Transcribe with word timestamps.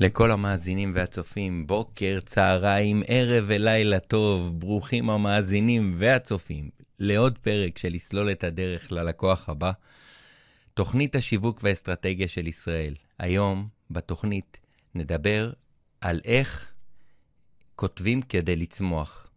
לכל 0.00 0.30
המאזינים 0.30 0.92
והצופים, 0.94 1.66
בוקר, 1.66 2.18
צהריים, 2.24 3.02
ערב 3.06 3.44
ולילה 3.46 4.00
טוב, 4.00 4.60
ברוכים 4.60 5.10
המאזינים 5.10 5.94
והצופים 5.98 6.70
לעוד 6.98 7.38
פרק 7.38 7.78
של 7.78 7.88
לסלול 7.92 8.30
את 8.30 8.44
הדרך 8.44 8.92
ללקוח 8.92 9.48
הבא, 9.48 9.72
תוכנית 10.74 11.14
השיווק 11.14 11.60
והאסטרטגיה 11.62 12.28
של 12.28 12.46
ישראל. 12.46 12.94
היום 13.18 13.68
בתוכנית 13.90 14.60
נדבר 14.94 15.52
על 16.00 16.20
איך 16.24 16.72
כותבים 17.76 18.22
כדי 18.22 18.56
לצמוח. 18.56 19.30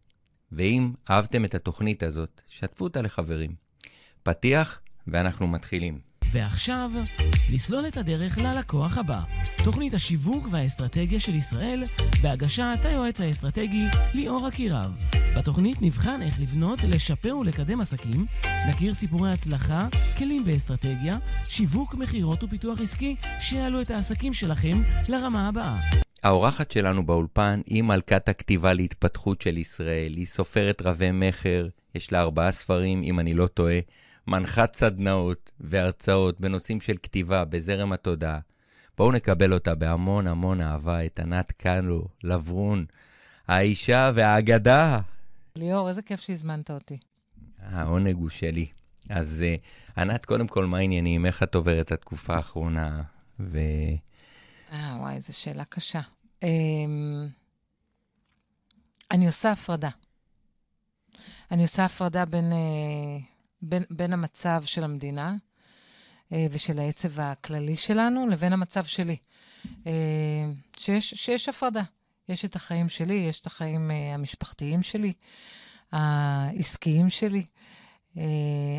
ואם 0.52 0.92
אהבתם 1.10 1.46
את 1.46 1.56
התוכנית 1.56 2.04
הזאת, 2.04 2.42
שתפו 2.50 2.84
אותה 2.84 3.02
לחברים. 3.02 3.56
פתיח 4.24 4.80
ואנחנו 5.08 5.48
מתחילים. 5.48 6.11
ועכשיו, 6.32 6.92
לסלול 7.54 7.88
את 7.88 7.98
הדרך 7.98 8.38
ללקוח 8.38 8.98
הבא. 8.98 9.20
תוכנית 9.64 9.94
השיווק 9.94 10.48
והאסטרטגיה 10.52 11.20
של 11.20 11.36
ישראל, 11.36 11.84
בהגשת 12.24 12.80
היועץ 12.84 13.22
האסטרטגי 13.22 13.86
ליאור 14.14 14.48
אקירב. 14.48 14.92
בתוכנית 15.38 15.82
נבחן 15.82 16.22
איך 16.22 16.42
לבנות, 16.42 16.80
לשפר 16.84 17.38
ולקדם 17.38 17.82
עסקים, 17.82 18.26
נכיר 18.70 18.94
סיפורי 18.94 19.32
הצלחה, 19.32 19.88
כלים 20.18 20.46
באסטרטגיה, 20.46 21.18
שיווק, 21.50 21.94
מכירות 21.94 22.44
ופיתוח 22.44 22.82
עסקי, 22.82 23.16
שיעלו 23.40 23.82
את 23.82 23.92
העסקים 23.92 24.34
שלכם 24.34 24.82
לרמה 25.10 25.48
הבאה. 25.48 25.78
האורחת 26.24 26.72
שלנו 26.72 27.06
באולפן 27.06 27.62
היא 27.66 27.84
מלכת 27.84 28.30
הכתיבה 28.30 28.74
להתפתחות 28.74 29.42
של 29.42 29.58
ישראל. 29.58 30.14
היא 30.16 30.26
סופרת 30.26 30.82
רבי 30.82 31.12
מכר, 31.12 31.68
יש 31.96 32.12
לה 32.12 32.22
ארבעה 32.22 32.52
ספרים, 32.52 33.04
אם 33.04 33.20
אני 33.20 33.34
לא 33.34 33.48
טועה. 33.48 33.80
מנחת 34.28 34.76
סדנאות 34.76 35.52
והרצאות 35.60 36.42
בנושאים 36.42 36.82
של 36.82 36.96
כתיבה 37.04 37.46
בזרם 37.46 37.94
התודעה. 37.94 38.40
בואו 38.98 39.12
נקבל 39.12 39.54
אותה 39.54 39.76
בהמון 39.76 40.28
המון 40.28 40.62
אהבה, 40.62 41.06
את 41.06 41.20
ענת 41.20 41.52
קאלו, 41.52 42.08
לברון, 42.24 42.86
האישה 43.48 44.12
והאגדה. 44.14 45.00
ליאור, 45.56 45.90
איזה 45.90 46.02
כיף 46.02 46.20
שהזמנת 46.20 46.72
אותי. 46.72 46.98
העונג 47.60 48.16
הוא 48.16 48.30
שלי. 48.30 48.68
אז 49.10 49.44
uh, 49.58 49.62
ענת, 50.02 50.26
קודם 50.26 50.48
כל, 50.48 50.66
מה 50.66 50.78
העניינים? 50.78 51.26
איך 51.26 51.44
את 51.44 51.56
עוברת 51.56 51.86
את 51.86 51.92
התקופה 51.92 52.36
האחרונה? 52.36 53.02
ו... 53.40 53.58
אה, 54.72 54.96
וואי, 55.00 55.20
זו 55.20 55.40
שאלה 55.40 55.66
קשה. 55.66 56.02
Um, 56.42 56.48
אני 59.12 59.26
עושה 59.26 59.52
הפרדה. 59.52 59.90
אני 61.52 61.62
עושה 61.62 61.86
הפרדה 61.86 62.26
בין 62.26 62.52
uh, 62.52 63.31
בין, 63.62 63.84
בין 63.90 64.14
המצב 64.14 64.64
של 64.66 64.84
המדינה 64.84 65.36
אה, 66.34 66.46
ושל 66.52 66.80
העצב 66.80 67.20
הכללי 67.20 67.76
שלנו 67.76 68.28
לבין 68.28 68.54
המצב 68.54 68.84
שלי. 68.84 69.18
אה, 69.88 69.92
שיש, 70.78 71.10
שיש 71.10 71.50
הפרדה. 71.50 71.84
יש 72.30 72.46
את 72.46 72.56
החיים 72.56 72.90
שלי, 72.90 73.14
יש 73.14 73.40
את 73.40 73.46
החיים 73.46 73.92
אה, 73.92 74.14
המשפחתיים 74.14 74.84
שלי, 74.84 75.14
העסקיים 75.92 77.10
שלי, 77.10 77.46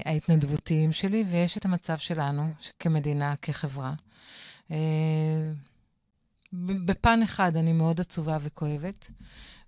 ההתנדבותיים 0.04 0.92
שלי, 0.92 1.24
ויש 1.30 1.56
את 1.56 1.64
המצב 1.64 1.98
שלנו 1.98 2.42
כמדינה, 2.78 3.34
כחברה. 3.42 3.94
בפן 6.52 7.22
אחד 7.22 7.56
אני 7.56 7.72
מאוד 7.72 8.00
עצובה 8.00 8.38
וכואבת, 8.40 9.10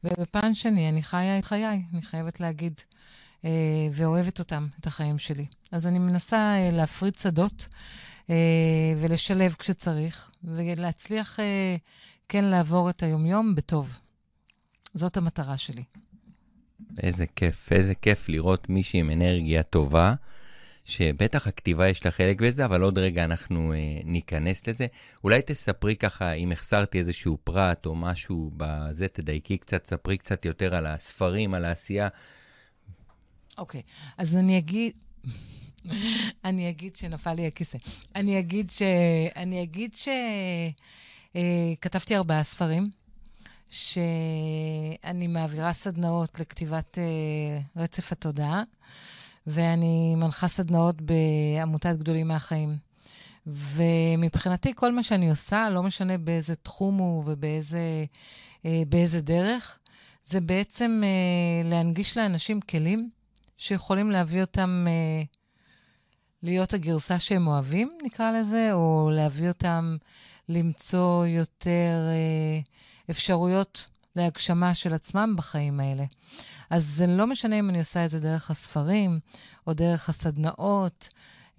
ובפן 0.05 0.55
שני 0.55 0.89
אני 0.89 1.03
חיה 1.03 1.39
את 1.39 1.45
חיי, 1.45 1.83
אני 1.93 2.03
חייבת 2.03 2.41
להגיד. 2.41 2.81
אה, 3.45 3.51
ואוהבת 3.93 4.39
אותם, 4.39 4.67
את 4.81 4.87
החיים 4.87 5.19
שלי. 5.19 5.47
אז 5.73 5.87
אני 5.87 5.99
מנסה 5.99 6.37
אה, 6.37 6.71
להפריד 6.73 7.15
שדות 7.15 7.69
אה, 8.31 8.35
ולשלב 8.97 9.57
כשצריך, 9.59 10.31
ולהצליח 10.45 11.39
כן 12.29 12.45
לעבור 12.45 12.91
את 12.91 13.03
היומיום 13.03 13.55
בטוב. 13.55 13.99
זאת 14.95 15.17
המטרה 15.17 15.57
שלי. 15.57 15.83
איזה 17.03 17.27
כיף, 17.27 17.73
איזה 17.73 17.95
כיף 17.95 18.29
לראות 18.29 18.69
מישהי 18.69 19.01
עם 19.01 19.11
אנרגיה 19.11 19.63
טובה, 19.63 20.15
שבטח 20.85 21.47
הכתיבה 21.47 21.89
יש 21.89 22.05
לה 22.05 22.11
חלק 22.11 22.41
בזה, 22.41 22.65
אבל 22.65 22.83
עוד 22.83 22.99
רגע 22.99 23.25
אנחנו 23.25 23.73
אה, 23.73 23.79
ניכנס 24.05 24.67
לזה. 24.67 24.87
אולי 25.25 25.41
תספרי 25.47 25.97
ככה, 25.97 26.33
אם 26.33 26.53
החסרתי 26.53 26.99
איזשהו 26.99 27.39
פרט 27.45 27.87
או 27.87 27.95
משהו 27.95 28.51
בזה, 28.57 29.09
תדייקי 29.09 29.59
קצת, 29.59 29.87
ספרי 29.87 30.19
קצת 30.19 30.45
יותר 30.45 30.75
על 30.75 30.87
הספרים, 30.87 31.55
על 31.55 31.65
העשייה. 31.65 32.09
אוקיי, 33.59 33.81
okay. 33.81 34.15
אז 34.19 34.37
אני 34.37 34.59
אגיד... 34.59 34.93
אני 36.45 36.71
אגיד 36.71 36.97
שנפל 36.97 37.35
לי 37.35 37.47
הכיסא. 37.47 37.79
אני 38.15 38.39
אגיד 38.39 38.71
ש... 38.71 38.83
אני 39.37 39.63
אגיד 39.63 39.95
ש... 39.95 40.09
אה, 41.37 41.73
כתבתי 41.81 42.17
ארבעה 42.17 42.43
ספרים, 42.43 42.87
שאני 43.71 45.27
מעבירה 45.29 45.73
סדנאות 45.73 46.41
לכתיבת 46.41 46.99
אה, 46.99 47.83
רצף 47.83 48.13
התודעה, 48.13 48.63
ואני 49.47 50.15
מנחה 50.15 50.49
סדנאות 50.49 50.97
בעמותת 51.01 51.97
גדולים 51.99 52.29
מהחיים. 52.29 52.77
ומבחינתי, 53.47 54.73
כל 54.77 54.93
מה 54.93 55.03
שאני 55.03 55.31
עושה, 55.31 55.71
לא 55.71 55.83
משנה 55.83 56.19
באיזה 56.19 56.55
תחום 56.55 56.99
הוא 56.99 57.25
ובאיזה 57.27 58.05
אה, 58.67 58.83
דרך, 59.21 59.79
זה 60.25 60.41
בעצם 60.41 61.01
אה, 61.05 61.69
להנגיש 61.69 62.17
לאנשים 62.17 62.61
כלים 62.61 63.11
שיכולים 63.59 64.11
להביא 64.11 64.41
אותם 64.41 64.87
אה, 64.89 65.23
להיות 66.43 66.75
הגרסה 66.75 67.19
שהם 67.19 67.47
אוהבים, 67.47 67.99
נקרא 68.03 68.31
לזה, 68.31 68.73
או 68.73 69.11
להביא 69.13 69.49
אותם 69.49 69.97
למצוא 70.49 71.27
יותר 71.27 72.09
אה, 72.09 72.61
אפשרויות 73.11 73.89
להגשמה 74.17 74.75
של 74.75 74.95
עצמם 74.95 75.35
בחיים 75.37 75.81
האלה. 75.81 76.05
אז 76.71 76.85
זה 76.85 77.07
לא 77.07 77.27
משנה 77.27 77.59
אם 77.59 77.71
אני 77.71 77.79
עושה 77.79 78.05
את 78.05 78.11
זה 78.11 78.21
דרך 78.21 78.51
הספרים, 78.51 79.19
או 79.67 79.73
דרך 79.75 80.09
הסדנאות, 80.09 81.09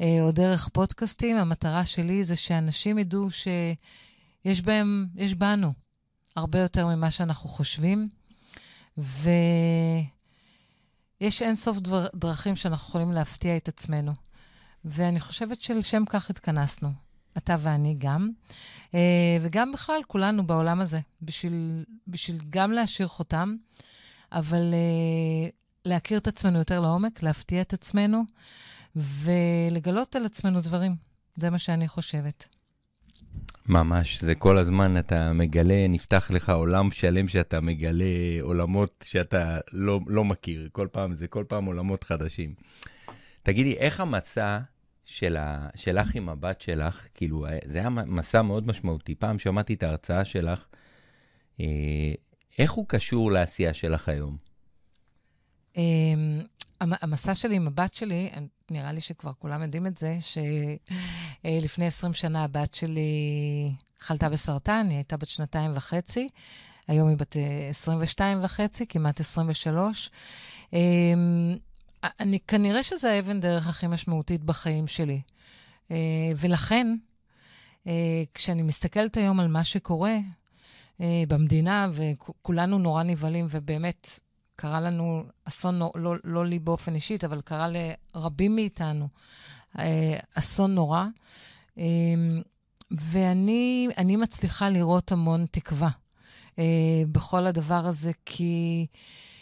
אה, 0.02 0.18
או 0.22 0.32
דרך 0.32 0.70
פודקאסטים, 0.74 1.38
המטרה 1.38 1.86
שלי 1.86 2.24
זה 2.24 2.36
שאנשים 2.36 3.00
ידעו 3.00 3.32
שיש 3.32 4.62
בהם, 4.62 5.08
יש 5.16 5.34
בנו 5.34 5.74
הרבה 6.36 6.60
יותר 6.60 6.88
ממה 6.88 7.12
שאנחנו 7.12 7.50
חושבים, 7.50 8.10
ו... 8.98 9.30
יש 11.22 11.42
אינסוף 11.42 11.80
דבר, 11.80 12.08
דרכים 12.16 12.56
שאנחנו 12.56 12.90
יכולים 12.90 13.12
להפתיע 13.12 13.58
את 13.58 13.68
עצמנו. 13.68 14.12
ואני 14.86 15.20
חושבת 15.20 15.62
שלשם 15.62 16.03
כך 16.06 16.30
התכנסנו, 16.30 16.90
אתה 17.38 17.56
ואני 17.59 17.96
גם, 18.00 18.31
אה, 18.96 19.38
וגם 19.42 19.72
בכלל 19.72 20.02
כולנו 20.08 20.48
בעולם 20.48 20.81
הזה, 20.81 21.00
בשביל, 21.22 21.86
בשביל 22.08 22.38
גם 22.50 22.72
להשאיר 22.72 23.08
חותם, 23.08 23.56
אבל 24.31 24.74
אה, 24.74 25.50
להכיר 25.86 26.18
את 26.18 26.28
עצמנו 26.28 26.58
יותר 26.58 26.81
לעומק, 26.81 27.24
להפתיע 27.24 27.62
את 27.62 27.74
עצמנו 27.74 28.24
ולגלות 28.96 30.16
על 30.16 30.26
עצמנו 30.26 30.62
דברים. 30.62 30.96
זה 31.36 31.50
מה 31.50 31.59
שאני 31.59 31.88
חושבת. 31.88 32.47
ממש, 33.68 34.22
זה 34.22 34.36
כל 34.36 34.58
הזמן 34.58 35.00
אתה 35.00 35.34
מגלה, 35.34 35.88
נפתח 35.90 36.31
לך 36.31 36.50
עולם 36.50 36.92
שלם 36.92 37.28
שאתה 37.28 37.62
מגלה 37.62 38.06
עולמות 38.42 39.06
שאתה 39.08 39.59
לא, 39.74 40.00
לא 40.08 40.26
מכיר. 40.26 40.70
כל 40.72 40.88
פעם, 40.92 41.16
זה 41.16 41.28
כל 41.28 41.44
פעם 41.48 41.66
עולמות 41.66 42.03
חדשים. 42.03 42.53
תגידי, 43.44 43.74
איך 43.78 44.00
המסע 44.00 44.59
של 45.06 45.38
ה, 45.38 45.68
שלך 45.76 46.16
עם 46.16 46.30
הבת 46.30 46.62
שלך, 46.62 47.08
כאילו, 47.14 47.46
זה 47.66 47.80
היה 47.80 47.90
מסע 47.90 48.42
מאוד 48.42 48.68
משמעותי. 48.68 49.16
פעם 49.16 49.40
שמעתי 49.40 49.74
את 49.74 49.84
ההרצאה 49.84 50.26
שלך, 50.26 50.66
אה, 51.59 51.66
איך 52.59 52.72
הוא 52.72 52.86
קשור 52.88 53.32
לעשייה 53.32 53.74
שלך 53.74 54.09
היום? 54.09 54.38
המסע 56.81 57.36
שלי 57.36 57.56
עם 57.56 57.68
הבת 57.68 57.94
שלי, 57.94 58.31
נראה 58.72 58.91
לי 58.91 59.02
שכבר 59.02 59.31
כולם 59.40 59.62
יודעים 59.62 59.88
את 59.88 59.97
זה, 59.97 60.18
שלפני 61.44 61.86
20 61.86 62.13
שנה 62.13 62.44
הבת 62.44 62.74
שלי 62.74 63.12
חלתה 64.00 64.30
בסרטן, 64.30 64.85
היא 64.90 64.96
הייתה 64.96 65.18
בת 65.18 65.28
שנתיים 65.28 65.72
וחצי, 65.75 66.28
היום 66.88 67.09
היא 67.09 67.17
בת 67.17 67.35
22 67.70 68.38
אה, 68.38 68.46
וחצי, 68.46 68.85
כמעט 68.88 69.20
23. 69.20 70.11
אמ, 70.73 70.79
אני, 72.20 72.40
כנראה 72.47 72.84
שזו 72.84 73.08
האבן 73.08 73.40
דרך 73.40 73.67
הכי 73.67 73.88
משמעותית 73.88 74.44
בחיים 74.44 74.88
שלי. 74.88 75.22
אה, 75.91 75.97
ולכן, 76.35 76.96
אה, 77.88 78.23
כשאני 78.34 78.61
מסתכלת 78.61 79.17
היום 79.17 79.40
על 79.40 79.47
מה 79.47 79.64
שקורה 79.64 80.16
במדינה, 81.28 81.88
וכולנו 81.91 82.78
נורא 82.78 83.03
נבהלים, 83.03 83.47
ובאמת, 83.50 84.20
קרה 84.55 84.81
לנו 84.81 85.23
אסון, 85.46 85.79
לא, 85.96 86.16
לא, 86.23 86.46
לי 86.46 86.59
באופן 86.59 86.96
אישית, 86.96 87.23
אבל 87.23 87.41
קרה 87.41 87.67
לרבים 88.16 88.55
מאיתנו 88.55 89.07
אה, 89.79 90.17
אסון 90.34 90.75
נורא. 90.75 91.05
אה, 91.78 91.84
ואני 92.91 94.16
מצליחה 94.22 94.69
לראות 94.69 95.11
המון 95.11 95.46
תקווה 95.52 95.90
אה, 96.59 97.03
בכל 97.11 97.47
הדבר 97.47 97.87
הזה, 97.87 98.11
כי, 98.25 98.85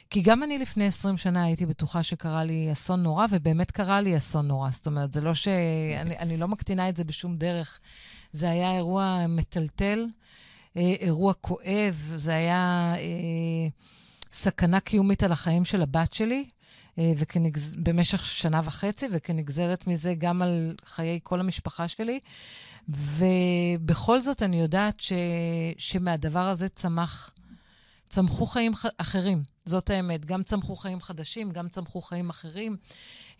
כי 0.09 0.21
גם 0.21 0.43
אני 0.43 0.57
לפני 0.57 0.85
20 0.85 1.17
שנה 1.17 1.43
הייתי 1.43 1.65
בטוחה 1.65 2.03
שקרה 2.03 2.43
לי 2.43 2.71
אסון 2.71 3.03
נורא, 3.03 3.25
ובאמת 3.29 3.71
קרה 3.71 4.01
לי 4.01 4.17
אסון 4.17 4.47
נורא. 4.47 4.69
זאת 4.71 4.85
אומרת, 4.85 5.13
זה 5.13 5.21
לא 5.21 5.33
ש... 5.33 5.47
אני, 6.01 6.17
אני 6.17 6.37
לא 6.37 6.47
מקטינה 6.47 6.89
את 6.89 6.97
זה 6.97 7.03
בשום 7.03 7.37
דרך. 7.37 7.79
זה 8.31 8.49
היה 8.49 8.75
אירוע 8.75 9.25
מטלטל. 9.29 10.07
אה, 10.77 10.93
אירוע 10.99 11.33
כואב, 11.33 11.93
זה 12.15 12.35
היה 12.35 12.93
אה, 12.97 13.67
סכנה 14.33 14.79
קיומית 14.79 15.23
על 15.23 15.31
החיים 15.31 15.65
של 15.65 15.81
הבת 15.81 16.13
שלי. 16.13 16.45
אה, 16.97 17.13
וכנגז... 17.17 17.75
במשך 17.83 18.25
שנה 18.25 18.61
וחצי, 18.63 19.07
וכנגזרת 19.11 19.87
מזה 19.87 20.13
גם 20.17 20.41
על 20.41 20.75
חיי 20.85 21.19
כל 21.23 21.39
המשפחה 21.39 21.87
שלי. 21.87 22.19
ובכל 22.89 24.21
זאת 24.21 24.43
אני 24.43 24.61
יודעת 24.61 24.99
ש... 24.99 25.13
שמהדבר 25.77 26.39
הזה 26.47 26.69
צמח, 26.69 27.33
צמחו 28.09 28.45
חיים 28.45 28.75
ח... 28.75 28.85
אחרים, 28.97 29.43
זאת 29.65 29.89
האמת. 29.89 30.25
גם 30.25 30.43
צמחו 30.43 30.75
חיים 30.75 31.01
חדשים, 31.01 31.51
גם 31.51 31.69
צמחו 31.69 32.01
חיים 32.01 32.29
אחרים, 32.29 32.75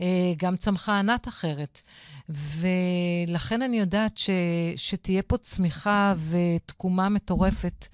אה, 0.01 0.34
גם 0.38 0.57
צמחה 0.57 1.00
ענת 1.00 1.28
אחרת. 1.28 1.81
ולכן 2.30 3.62
אני 3.62 3.80
יודעת 3.80 4.18
ש... 4.18 4.30
שתהיה 4.75 5.22
פה 5.24 5.38
צמיחה 5.38 6.13
ותקומה 6.30 7.10
מטורפת. 7.10 7.88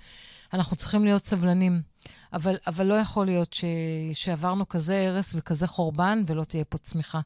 אנחנו 0.54 0.76
צריכים 0.76 1.04
להיות 1.04 1.26
סבלנים. 1.26 1.89
אבל, 2.34 2.58
אבל 2.68 2.86
לא 2.86 2.94
יכול 2.94 3.26
להיות 3.26 3.54
ש, 3.54 3.66
שעברנו 4.14 4.68
כזה 4.68 5.06
הרס 5.08 5.36
וכזה 5.36 5.68
חורבן 5.68 6.24
ולא 6.28 6.44
תהיה 6.44 6.66
פה 6.66 6.78
צמיחה. 6.78 7.20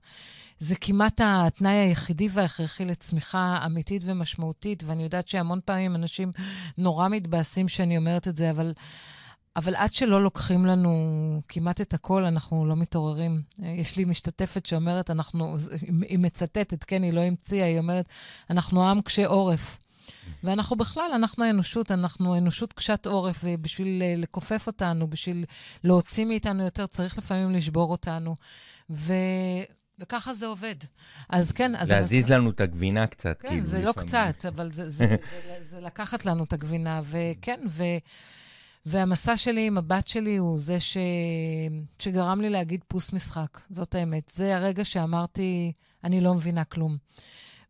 זה 0.60 0.76
כמעט 0.76 1.22
התנאי 1.24 1.72
היחידי 1.72 2.28
וההכרחי 2.32 2.86
לצמיחה 2.86 3.60
אמיתית 3.66 4.02
ומשמעותית, 4.06 4.84
ואני 4.86 5.04
יודעת 5.04 5.28
שהמון 5.28 5.60
פעמים 5.66 5.96
אנשים 5.96 6.32
נורא 6.78 7.08
מתבאסים 7.08 7.70
שאני 7.70 7.98
אומרת 7.98 8.28
את 8.28 8.36
זה, 8.36 8.52
אבל, 8.52 8.74
אבל 9.56 9.76
עד 9.76 9.94
שלא 9.94 10.24
לוקחים 10.24 10.66
לנו 10.66 10.92
כמעט 11.48 11.82
את 11.82 11.94
הכל, 11.94 12.24
אנחנו 12.26 12.66
לא 12.66 12.76
מתעוררים. 12.76 13.42
יש 13.60 13.98
לי 13.98 14.06
משתתפת 14.06 14.66
שאומרת, 14.66 15.10
אנחנו, 15.10 15.56
היא 16.08 16.20
מצטטת, 16.20 16.84
כן, 16.84 17.04
היא 17.04 17.14
לא 17.14 17.22
המציאה, 17.22 17.66
היא 17.66 17.78
אומרת, 17.78 18.10
אנחנו 18.50 18.90
עם 18.90 19.02
קשה 19.02 19.28
עורף. 19.28 19.78
ואנחנו 20.44 20.76
בכלל, 20.76 21.12
אנחנו 21.16 21.44
האנושות, 21.44 21.92
אנחנו 21.92 22.38
אנושות 22.38 22.74
קשת 22.74 23.06
עורף, 23.06 23.42
ובשביל 23.44 24.02
אה, 24.02 24.14
לכופף 24.18 24.68
אותנו, 24.68 25.10
בשביל 25.10 25.46
להוציא 25.84 26.26
מאיתנו 26.26 26.64
יותר, 26.64 26.86
צריך 26.86 27.18
לפעמים 27.18 27.56
לשבור 27.56 27.92
אותנו. 27.92 28.36
ו... 28.90 29.14
וככה 30.00 30.34
זה 30.34 30.46
עובד. 30.46 30.76
אז 31.30 31.52
כן, 31.52 31.76
אז... 31.76 31.92
להזיז 31.92 32.32
לנו 32.32 32.50
את 32.50 32.62
הגבינה 32.62 33.08
קצת, 33.08 33.42
כן, 33.42 33.48
כאילו. 33.48 33.62
כן, 33.62 33.68
זה 33.68 33.82
לא 33.82 33.92
קצת, 33.92 34.46
אבל 34.48 34.72
זה, 34.72 34.90
זה, 34.90 35.08
זה, 35.10 35.18
זה, 35.48 35.58
זה 35.60 35.80
לקחת 35.80 36.26
לנו 36.26 36.44
את 36.44 36.54
הגבינה. 36.54 37.02
וכן, 37.04 37.60
ו... 37.70 37.84
והמסע 38.86 39.38
שלי 39.38 39.68
עם 39.68 39.78
הבת 39.78 40.08
שלי 40.08 40.38
הוא 40.38 40.60
זה 40.60 40.80
ש... 40.80 40.98
שגרם 42.00 42.42
לי 42.42 42.50
להגיד 42.50 42.84
פוס 42.88 43.14
משחק, 43.14 43.60
זאת 43.70 43.96
האמת. 43.96 44.32
זה 44.36 44.56
הרגע 44.56 44.86
שאמרתי, 44.86 45.72
אני 46.04 46.22
לא 46.22 46.34
מבינה 46.34 46.64
כלום. 46.64 46.98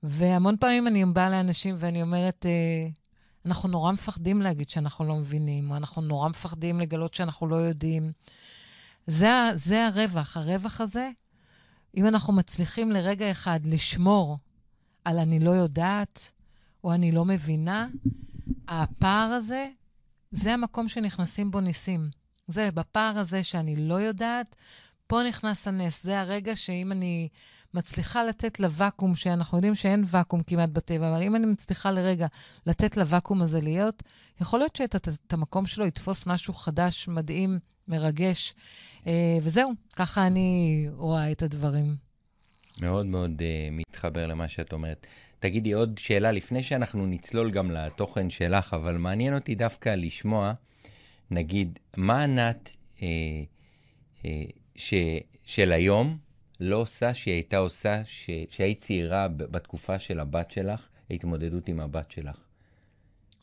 והמון 0.04 0.58
פעמים 0.58 0.88
אני 0.88 1.06
באה 1.06 1.30
לאנשים 1.30 1.76
ואני 1.78 2.02
אומרת, 2.02 2.46
אה, 2.46 2.88
אנחנו 3.46 3.70
נורא 3.70 3.92
מפחדים 3.92 4.42
להגיד 4.42 4.70
שאנחנו 4.70 5.06
לא 5.06 5.16
מבינים, 5.16 5.72
או 5.72 5.76
אנחנו 5.76 6.02
נורא 6.02 6.30
מפחדים 6.30 6.80
לגלות 6.80 7.14
שאנחנו 7.14 7.48
לא 7.48 7.56
יודעים. 7.56 8.10
זה, 9.08 9.30
זה 9.54 9.86
הרווח. 9.86 10.38
הרווח 10.38 10.82
הזה, 10.82 11.10
אם 11.98 12.08
אנחנו 12.08 12.34
מצליחים 12.34 12.92
לרגע 12.92 13.32
אחד 13.32 13.60
לשמור 13.66 14.38
על 15.06 15.20
אני 15.20 15.40
לא 15.40 15.52
יודעת, 15.52 16.32
או 16.84 16.94
אני 16.94 17.12
לא 17.12 17.26
מבינה, 17.26 17.88
הפער 18.68 19.32
הזה, 19.32 19.70
זה 20.32 20.54
המקום 20.54 20.90
שנכנסים 20.90 21.52
בו 21.52 21.62
ניסים. 21.62 22.10
זה, 22.48 22.72
בפער 22.72 23.18
הזה 23.18 23.44
שאני 23.44 23.76
לא 23.76 23.96
יודעת, 23.96 24.56
פה 25.13 25.24
נכנס 25.27 25.68
הנס. 25.68 26.04
זה 26.04 26.21
הרגע 26.21 26.56
שאם 26.56 26.92
אני 26.92 27.27
מצליחה 27.74 28.24
לתת 28.24 28.60
לוואקום, 28.60 29.15
שאנחנו 29.15 29.57
יודעים 29.57 29.75
שאין 29.75 30.04
ואקום 30.07 30.44
כמעט 30.44 30.69
בטבע, 30.69 31.10
אבל 31.10 31.21
אם 31.21 31.36
אני 31.36 31.45
מצליחה 31.45 31.92
לרגע 31.92 32.27
לתת 32.65 32.98
לוואקום 32.98 33.42
הזה 33.42 33.62
להיות, 33.62 34.04
יכול 34.42 34.60
להיות 34.60 34.75
שאת 34.75 34.95
את 34.95 35.33
המקום 35.33 35.65
שלו 35.65 35.86
יתפוס 35.86 36.27
משהו 36.27 36.54
חדש, 36.54 37.07
מדהים, 37.07 37.60
מרגש. 37.88 38.54
אה, 39.07 39.38
וזהו, 39.42 39.71
ככה 39.95 40.27
אני 40.27 40.86
רואה 40.95 41.31
את 41.31 41.42
הדברים. 41.42 41.95
מאוד 42.81 43.06
מאוד 43.06 43.42
uh, 43.42 43.71
מתחבר 43.71 44.27
למה 44.27 44.48
שאת 44.48 44.74
אומרת. 44.74 45.07
תגידי 45.39 45.71
עוד 45.71 45.98
שאלה 45.98 46.31
לפני 46.31 46.63
שאנחנו 46.63 47.06
נצלול 47.06 47.51
גם 47.51 47.71
לתוכן 47.71 48.30
שלך, 48.30 48.74
אבל 48.74 48.98
מעניין 48.98 49.36
אותי 49.36 49.56
דווקא 49.56 49.89
לשמוע, 49.89 50.54
נגיד, 51.31 51.80
מה 51.98 52.24
ענת 52.24 52.69
אה, 53.01 53.07
אה, 54.25 54.44
ש, 54.75 54.94
של 55.46 55.72
היום 55.72 56.18
לא 56.60 56.78
עושה 56.78 57.14
שהיא 57.14 57.34
הייתה 57.34 57.58
עושה 57.58 58.02
כשהיית 58.50 58.80
צעירה 58.80 59.28
בתקופה 59.28 60.00
של 60.00 60.20
הבת 60.20 60.52
שלך, 60.52 60.88
ההתמודדות 61.10 61.68
עם 61.68 61.80
הבת 61.80 62.12
שלך? 62.12 62.38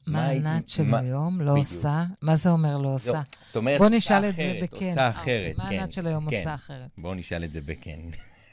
מה 0.06 0.29
ענת 0.29 0.69
של 0.69 0.94
היום 0.94 1.41
לא 1.41 1.56
עושה? 1.56 2.05
מה 2.23 2.37
זה 2.37 2.50
אומר 2.50 2.79
לא 2.79 2.94
עושה? 2.94 3.23
זאת 3.43 3.56
אומרת, 3.56 3.79
בוא 3.79 3.88
נשאל 3.88 4.25
את 4.29 4.35
זה 4.35 4.59
בכן. 4.62 4.88
עושה 4.88 5.09
אחרת, 5.09 5.56
כן. 5.56 5.62
מה 5.62 5.69
ענת 5.69 5.93
של 5.93 6.06
היום 6.06 6.31
כן. 6.31 6.38
עושה 6.38 6.55
אחרת? 6.55 6.91
בוא 6.99 7.15
נשאל 7.15 7.44
את 7.44 7.53
זה 7.53 7.61
בכן. 7.61 8.00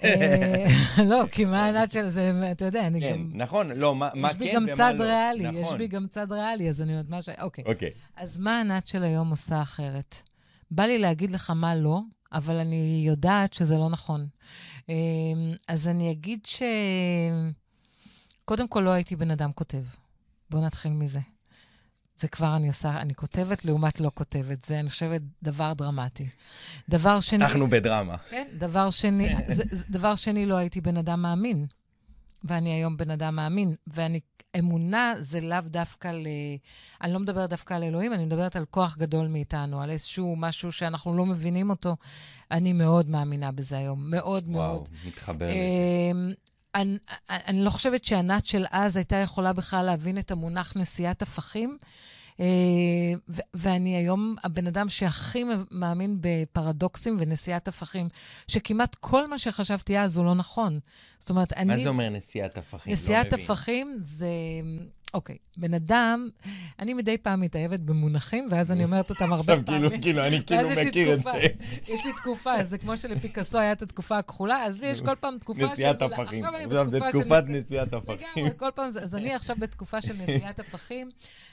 אה, 0.03 0.65
לא, 1.09 1.23
כי 1.31 1.45
מה 1.45 1.65
ענת 1.65 1.91
של 1.91 2.07
זה, 2.07 2.51
אתה 2.51 2.65
יודע, 2.65 2.88
אני 2.88 3.00
כן, 3.00 3.13
גם... 3.13 3.31
נכון, 3.33 3.71
לא, 3.71 3.95
מה 3.95 4.09
כן 4.09 4.18
ומה 4.18 4.27
לא. 4.27 4.31
יש 4.31 4.38
בי 4.38 4.51
גם 4.53 4.65
צד 4.71 4.94
ריאלי, 5.00 5.59
יש 5.59 5.73
בי 5.77 5.88
גם 5.88 6.07
צד 6.07 6.31
ריאלי, 6.31 6.69
אז 6.69 6.81
אני 6.81 6.91
אומרת 6.91 7.09
מה 7.09 7.21
ש... 7.21 7.30
אוקיי. 7.41 7.63
אוקיי. 7.68 7.91
אז 8.15 8.39
מה 8.39 8.62
ענת 8.62 8.88
של 8.88 9.03
היום 9.03 9.30
עושה 9.30 9.62
אחרת? 9.62 10.15
בא 10.71 10.83
לי 10.83 10.97
להגיד 10.97 11.31
לך 11.31 11.50
מה 11.56 11.75
לא, 11.75 12.01
אבל 12.33 12.56
אני 12.56 13.03
יודעת 13.06 13.53
שזה 13.53 13.77
לא 13.77 13.89
נכון. 13.89 14.27
אמ, 14.89 14.95
אז 15.68 15.88
אני 15.88 16.12
אגיד 16.12 16.45
ש... 16.45 16.62
קודם 18.45 18.68
כל, 18.68 18.79
לא 18.79 18.89
הייתי 18.89 19.15
בן 19.15 19.31
אדם 19.31 19.51
כותב. 19.51 19.83
בואו 20.50 20.65
נתחיל 20.65 20.91
מזה. 20.91 21.19
זה 22.15 22.27
כבר 22.27 22.56
אני 22.56 22.68
עושה, 22.68 23.01
אני 23.01 23.15
כותבת 23.15 23.65
לעומת 23.65 24.01
לא 24.01 24.12
כותבת. 24.13 24.65
זה, 24.65 24.79
אני 24.79 24.89
חושבת, 24.89 25.21
דבר 25.44 25.74
דרמטי. 25.74 26.27
דבר 26.89 27.19
שני... 27.19 27.45
אנחנו 27.45 27.69
בדרמה. 27.69 28.18
כן, 28.18 28.47
דבר 28.53 28.89
שני, 28.89 29.35
זה, 29.47 29.63
זה, 29.71 29.85
דבר 29.89 30.15
שני, 30.15 30.45
לא 30.45 30.56
הייתי 30.56 30.81
בן 30.81 30.97
אדם 30.97 31.21
מאמין. 31.21 31.65
ואני 32.47 32.73
היום 32.73 32.97
בן 32.97 33.11
אדם 33.11 33.35
מאמין, 33.35 33.75
ואני 33.88 34.19
אמונה 34.59 35.13
זה 35.17 35.41
לאו 35.41 35.61
דווקא 35.65 36.07
ל... 36.07 36.27
אני 37.01 37.13
לא 37.13 37.19
מדברת 37.19 37.49
דווקא 37.49 37.73
על 37.73 37.83
אלוהים, 37.83 38.13
אני 38.13 38.25
מדברת 38.25 38.55
על 38.55 38.65
כוח 38.65 38.97
גדול 38.97 39.27
מאיתנו, 39.27 39.81
על 39.81 39.89
איזשהו 39.89 40.35
משהו 40.35 40.71
שאנחנו 40.71 41.17
לא 41.17 41.25
מבינים 41.25 41.69
אותו. 41.69 41.95
אני 42.51 42.73
מאוד 42.73 43.09
מאמינה 43.09 43.51
בזה 43.51 43.77
היום, 43.77 44.11
מאוד 44.11 44.44
וואו, 44.44 44.53
מאוד. 44.53 44.89
וואו, 44.89 45.07
מתחבר 45.07 45.47
לי. 45.47 45.53
אמ, 45.53 46.33
אני, 46.75 46.97
אני 47.29 47.63
לא 47.63 47.69
חושבת 47.69 48.03
שענת 48.03 48.45
של 48.45 48.65
אז 48.71 48.97
הייתה 48.97 49.15
יכולה 49.15 49.53
בכלל 49.53 49.85
להבין 49.85 50.17
את 50.17 50.31
המונח 50.31 50.73
נשיאת 50.75 51.21
הפכים. 51.21 51.77
אה, 52.39 52.45
ואני 53.53 53.95
היום 53.95 54.35
הבן 54.43 54.67
אדם 54.67 54.89
שהכי 54.89 55.44
מאמין 55.71 56.17
בפרדוקסים 56.21 57.15
ונשיאת 57.19 57.67
הפכים, 57.67 58.07
שכמעט 58.47 58.95
כל 58.95 59.27
מה 59.27 59.37
שחשבתי 59.37 59.99
אז 59.99 60.17
הוא 60.17 60.25
לא 60.25 60.35
נכון. 60.35 60.79
זאת 61.19 61.29
אומרת, 61.29 61.53
אני... 61.53 61.75
מה 61.77 61.83
זה 61.83 61.89
אומר 61.89 62.09
נשיאת 62.09 62.57
הפכים? 62.57 62.94
נשיאת 62.94 63.33
לא 63.33 63.37
הפכים 63.37 63.97
זה... 63.99 64.27
אוקיי, 65.14 65.37
בן 65.57 65.73
אדם, 65.73 66.30
אני 66.80 66.94
מדי 66.94 67.18
פעם 67.18 67.42
מתאהבת 67.42 67.80
במונחים, 67.80 68.47
ואז 68.49 68.71
אני 68.71 68.83
אומרת 68.83 69.09
אותם 69.09 69.33
הרבה 69.33 69.64
פעמים. 69.66 69.85
עכשיו 69.85 69.90
כאילו, 69.90 70.02
כאילו, 70.02 70.26
אני 70.26 70.45
כאילו 70.45 70.69
מכיר 70.87 71.14
את 71.14 71.23
זה. 71.23 71.31
יש 71.87 72.06
לי 72.06 72.14
תקופה, 72.14 72.64
זה 72.64 72.78
כמו 72.78 72.97
שלפיקאסו 72.97 73.57
את 73.71 73.81
התקופה 73.81 74.18
הכחולה, 74.18 74.64
אז 74.64 74.83
יש 74.83 75.02
כל 75.02 75.16
פעם 75.16 75.37
תקופה 75.40 75.68
של... 75.68 75.73
נשיאת 75.73 76.02
הפכים. 76.02 76.45
עכשיו 76.45 76.90
זה 76.90 76.99
תקופת 77.11 77.44
נשיאת 77.47 77.94
הפכים. 77.94 78.28
לגמרי, 78.35 78.57
כל 78.57 78.69
פעם, 78.76 78.87
אז 78.87 79.16
אני 79.16 79.35
עכשיו 79.35 79.56
בתקופה 79.59 80.02
של 80.02 80.14
נשיאת 80.14 80.59
הפכים, 80.59 81.09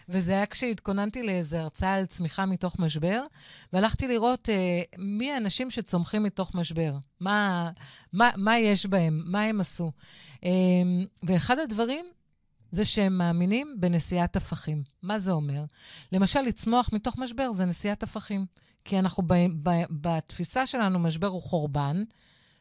וזה 0.08 0.32
היה 0.32 0.46
כשהתכוננתי 0.46 1.23
לאיזו 1.23 1.56
הרצאה 1.56 1.94
על 1.94 2.06
צמיחה 2.06 2.46
מתוך 2.46 2.78
משבר, 2.78 3.23
והלכתי 3.73 4.08
לראות 4.08 4.49
אה, 4.49 4.82
מי 4.99 5.32
האנשים 5.32 5.70
שצומחים 5.70 6.23
מתוך 6.23 6.54
משבר, 6.54 6.94
מה 7.20 8.58
יש 8.58 8.87
בהם, 8.87 9.23
מה 9.26 9.42
הם 9.42 9.61
עשו. 9.61 9.92
אה, 10.44 10.50
ואחד 11.23 11.58
הדברים... 11.58 12.04
זה 12.74 12.84
שהם 12.84 13.18
מאמינים 13.18 13.76
בנשיאת 13.80 14.36
הפכים. 14.36 14.82
מה 15.02 15.18
זה 15.18 15.32
אומר? 15.32 15.64
למשל, 16.12 16.40
לצמוח 16.40 16.90
מתוך 16.92 17.18
משבר 17.18 17.52
זה 17.52 17.64
נשיאת 17.64 18.02
הפכים. 18.02 18.46
כי 18.84 18.98
אנחנו, 18.98 19.22
ב, 19.26 19.34
ב, 19.62 19.70
בתפיסה 19.90 20.66
שלנו, 20.66 20.98
משבר 20.98 21.26
הוא 21.26 21.42
חורבן, 21.42 22.02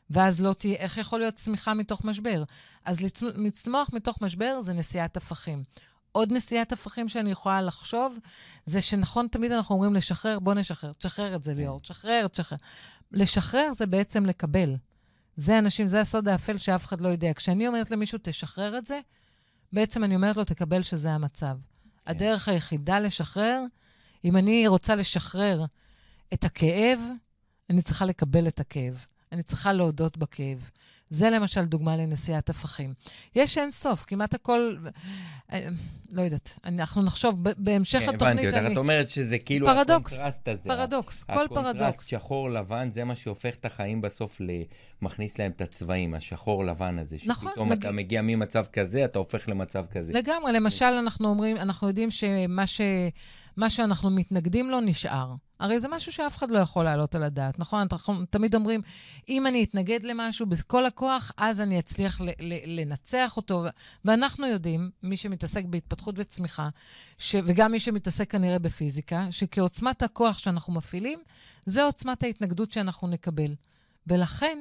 ואז 0.10 0.42
לא 0.42 0.54
תהיה, 0.54 0.76
איך 0.76 0.98
יכול 0.98 1.20
להיות 1.20 1.36
צמיחה 1.36 1.74
מתוך 1.74 2.06
משבר? 2.06 2.44
אז 2.86 3.02
לצמוח 3.22 3.90
מתוך 3.94 4.22
משבר 4.22 4.62
זה 4.62 4.74
נשיאת 4.74 5.18
הפכים. 5.18 5.64
עוד 6.12 6.34
נשיאת 6.34 6.72
הפכים 6.72 7.10
שאני 7.10 7.32
יכולה 7.32 7.62
לחשוב, 7.62 8.20
זה 8.66 8.82
שנכון, 8.82 9.28
תמיד 9.28 9.52
אנחנו 9.52 9.76
אומרים 9.76 9.96
לשחרר, 9.96 10.40
בוא 10.40 10.54
נשחרר, 10.54 10.92
תשחרר 10.94 11.36
את 11.36 11.44
זה, 11.44 11.54
ליאור, 11.54 11.80
תשחרר, 11.80 12.28
תשחרר. 12.28 12.58
לשחרר 13.12 13.72
זה 13.78 13.86
בעצם 13.86 14.26
לקבל. 14.26 14.76
זה 15.36 15.60
אנשים, 15.60 15.88
זה 15.88 16.02
הסוד 16.02 16.28
האפל 16.28 16.58
שאף 16.58 16.86
אחד 16.86 17.02
לא 17.02 17.10
יודע. 17.10 17.34
כשאני 17.36 17.68
אומרת 17.68 17.92
למישהו, 17.92 18.20
תשחרר 18.22 18.78
את 18.78 18.86
זה, 18.86 19.00
בעצם 19.74 20.04
אני 20.04 20.16
אומרת 20.16 20.38
לו, 20.38 20.44
תקבל 20.44 20.84
שזה 20.84 21.12
המצב. 21.12 21.58
כן. 21.58 22.12
הדרך 22.12 22.48
היחידה 22.48 23.00
לשחרר, 23.00 23.64
אם 24.26 24.38
אני 24.38 24.68
רוצה 24.68 24.96
לשחרר 24.96 25.66
את 26.34 26.44
הכאב, 26.44 27.00
אני 27.70 27.82
צריכה 27.82 28.06
לקבל 28.06 28.48
את 28.48 28.60
הכאב. 28.60 29.06
אני 29.32 29.44
צריכה 29.44 29.74
להודות 29.74 30.18
בכאב. 30.18 30.70
זה 31.14 31.30
למשל 31.30 31.66
דוגמה 31.66 31.98
לנשיאת 31.98 32.50
הפכים. 32.50 32.94
יש 33.36 33.58
אין 33.58 33.72
סוף, 33.72 34.06
כמעט 34.08 34.34
הכל, 34.34 34.76
אה, 35.52 35.68
לא 36.12 36.22
יודעת, 36.22 36.60
אנחנו 36.66 37.02
נחשוב, 37.02 37.44
בהמשך 37.58 38.00
כן, 38.00 38.16
התוכנית... 38.16 38.46
הבנתי 38.46 38.60
אותך, 38.60 38.72
את 38.72 38.78
אומרת 38.78 39.10
שזה 39.10 39.38
כאילו 39.40 39.68
פרדוקס, 39.68 40.14
הקונטרסט 40.14 40.48
הזה. 40.48 40.62
פרדוקס, 40.64 41.24
כל 41.24 41.34
פרדוקס. 41.34 41.58
הקונטרסט 41.58 42.10
שחור-לבן, 42.10 42.90
זה 42.94 43.04
מה 43.04 43.16
שהופך 43.16 43.56
את 43.56 43.66
החיים 43.66 44.02
בסוף, 44.02 44.42
מכניס 45.02 45.38
להם 45.38 45.52
את 45.52 45.62
הצבעים, 45.62 46.14
השחור-לבן 46.14 47.00
הזה. 47.00 47.18
נכון. 47.26 47.52
שפתאום 47.52 47.70
מג... 47.70 47.78
אתה 47.78 47.92
מגיע 47.92 48.22
ממצב 48.22 48.66
כזה, 48.74 49.06
אתה 49.06 49.20
הופך 49.20 49.50
למצב 49.50 49.86
כזה. 49.92 50.14
לגמרי, 50.14 50.54
למשל, 50.54 50.86
אנחנו 50.86 51.30
אומרים, 51.30 51.58
אנחנו 51.58 51.88
יודעים 51.88 52.12
שמה 52.12 52.68
ש... 52.68 52.82
מה 53.58 53.70
שאנחנו 53.70 54.10
מתנגדים 54.10 54.70
לו 54.70 54.80
נשאר. 54.80 55.34
הרי 55.60 55.80
זה 55.80 55.88
משהו 55.88 56.12
שאף 56.12 56.38
אחד 56.38 56.52
לא 56.52 56.60
יכול 56.60 56.84
להעלות 56.84 57.16
על 57.16 57.24
הדעת, 57.24 57.60
נכון? 57.60 57.88
אנחנו 57.92 58.26
תמיד 58.30 58.56
אומרים, 58.56 58.82
אם 59.30 59.48
אני 59.48 59.64
אתנגד 59.64 60.04
למשהו 60.04 60.46
בכל 60.46 60.86
הכוח, 60.86 61.03
אז 61.38 61.62
אני 61.62 61.80
אצליח 61.80 62.22
ל- 62.22 62.30
ל- 62.40 62.80
לנצח 62.82 63.38
אותו. 63.38 63.66
ואנחנו 64.06 64.48
יודעים, 64.48 64.90
מי 65.04 65.18
שמתעסק 65.18 65.66
בהתפתחות 65.66 66.16
וצמיחה, 66.18 66.70
ש- 67.18 67.36
וגם 67.46 67.72
מי 67.72 67.80
שמתעסק 67.80 68.32
כנראה 68.32 68.60
בפיזיקה, 68.60 69.28
שכעוצמת 69.32 70.04
הכוח 70.04 70.38
שאנחנו 70.38 70.74
מפעילים, 70.74 71.20
זה 71.66 71.84
עוצמת 71.84 72.24
ההתנגדות 72.24 72.72
שאנחנו 72.72 73.08
נקבל. 73.08 73.56
ולכן, 74.08 74.58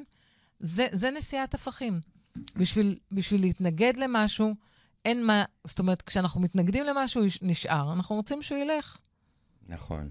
זה, 0.59 0.87
זה 0.93 1.11
נשיאת 1.11 1.55
הפכים. 1.55 2.01
בשביל, 2.57 2.99
בשביל 3.13 3.41
להתנגד 3.41 3.97
למשהו, 3.97 4.55
אין 5.05 5.27
מה, 5.27 5.45
זאת 5.65 5.79
אומרת, 5.79 6.03
כשאנחנו 6.03 6.41
מתנגדים 6.41 6.85
למשהו, 6.85 7.23
נשאר. 7.43 7.93
אנחנו 7.93 8.17
רוצים 8.17 8.43
שהוא 8.43 8.59
ילך. 8.59 8.99
נכון. 9.69 10.09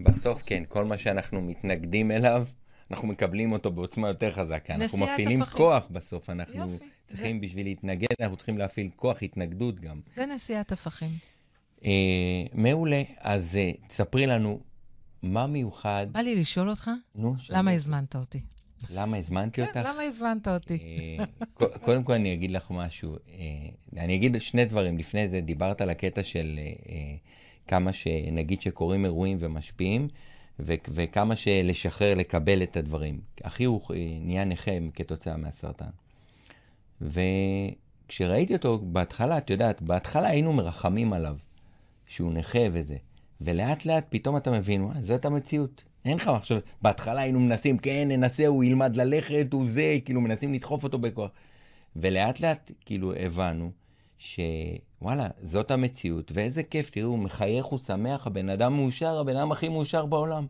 בסוף 0.00 0.42
כן, 0.46 0.62
כל 0.68 0.84
מה 0.84 0.98
שאנחנו 0.98 1.42
מתנגדים 1.42 2.10
אליו, 2.10 2.46
אנחנו 2.90 3.08
מקבלים 3.08 3.52
אותו 3.52 3.72
בעוצמה 3.72 4.08
יותר 4.08 4.32
חזקה. 4.32 4.74
אנחנו 4.74 4.98
מפעילים 4.98 5.42
הפכים. 5.42 5.58
כוח 5.58 5.88
בסוף. 5.90 6.30
אנחנו 6.30 6.58
יופי. 6.58 6.84
צריכים, 7.06 7.36
זה... 7.40 7.46
בשביל 7.46 7.66
להתנגד, 7.66 8.08
אנחנו 8.20 8.36
צריכים 8.36 8.58
להפעיל 8.58 8.90
כוח 8.96 9.22
התנגדות 9.22 9.80
גם. 9.80 10.00
זה 10.14 10.26
נשיאת 10.26 10.72
הפכים. 10.72 11.10
אה, 11.84 11.90
מעולה. 12.54 13.02
אז 13.20 13.56
אה, 13.56 13.72
תספרי 13.86 14.26
לנו, 14.26 14.60
מה 15.22 15.46
מיוחד... 15.46 16.06
בא 16.12 16.20
לי 16.20 16.36
לשאול 16.36 16.70
אותך, 16.70 16.90
נו, 17.14 17.34
למה 17.48 17.70
הזמנת 17.70 18.16
אותי? 18.16 18.40
למה 18.90 19.16
הזמנתי 19.16 19.60
אותך? 19.62 19.74
כן, 19.74 19.82
למה 19.86 20.02
הזמנת 20.02 20.48
אותי? 20.48 20.78
אה, 21.58 21.68
קודם 21.84 22.02
כל 22.02 22.12
אני 22.12 22.34
אגיד 22.34 22.50
לך 22.50 22.70
משהו. 22.70 23.16
אה, 23.28 24.02
אני 24.02 24.14
אגיד 24.14 24.40
שני 24.40 24.64
דברים. 24.64 24.98
לפני 24.98 25.28
זה 25.28 25.40
דיברת 25.40 25.80
על 25.80 25.90
הקטע 25.90 26.22
של 26.22 26.58
אה, 26.88 26.94
כמה 27.66 27.92
שנגיד 27.92 28.60
שקורים 28.60 29.04
אירועים 29.04 29.36
ומשפיעים, 29.40 30.08
וכמה 30.60 31.36
שלשחרר, 31.36 32.14
לקבל 32.14 32.62
את 32.62 32.76
הדברים. 32.76 33.20
אחי 33.42 33.64
הוא 33.64 33.80
נהיה 34.20 34.44
נכה 34.44 34.70
כתוצאה 34.94 35.36
מהסרטן. 35.36 35.90
וכשראיתי 37.00 38.52
אותו 38.52 38.78
בהתחלה, 38.82 39.38
את 39.38 39.50
יודעת, 39.50 39.82
בהתחלה 39.82 40.28
היינו 40.28 40.52
מרחמים 40.52 41.12
עליו, 41.12 41.36
שהוא 42.08 42.32
נכה 42.32 42.58
וזה. 42.72 42.96
ולאט 43.40 43.86
לאט 43.86 44.06
פתאום 44.08 44.36
אתה 44.36 44.50
מבין, 44.50 44.82
וואי, 44.82 45.02
זאת 45.02 45.24
המציאות. 45.24 45.84
אין 46.04 46.16
לך 46.16 46.28
עכשיו, 46.28 46.58
בהתחלה 46.82 47.20
היינו 47.20 47.40
מנסים, 47.40 47.78
כן, 47.78 48.08
ננסה, 48.08 48.46
הוא 48.46 48.64
ילמד 48.64 48.96
ללכת, 48.96 49.52
הוא 49.52 49.70
זה, 49.70 49.98
כאילו 50.04 50.20
מנסים 50.20 50.54
לדחוף 50.54 50.84
אותו 50.84 50.98
בכוח. 50.98 51.30
ולאט 51.96 52.40
לאט, 52.40 52.70
כאילו, 52.84 53.12
הבנו 53.14 53.70
שוואלה, 54.18 55.28
זאת 55.42 55.70
המציאות, 55.70 56.32
ואיזה 56.34 56.62
כיף, 56.62 56.90
תראו, 56.90 57.16
מחייך, 57.16 57.66
הוא 57.66 57.78
שמח, 57.78 58.26
הבן 58.26 58.48
אדם 58.48 58.74
מאושר, 58.76 59.18
הבן 59.18 59.36
אדם 59.36 59.52
הכי 59.52 59.68
מאושר 59.68 60.06
בעולם. 60.06 60.46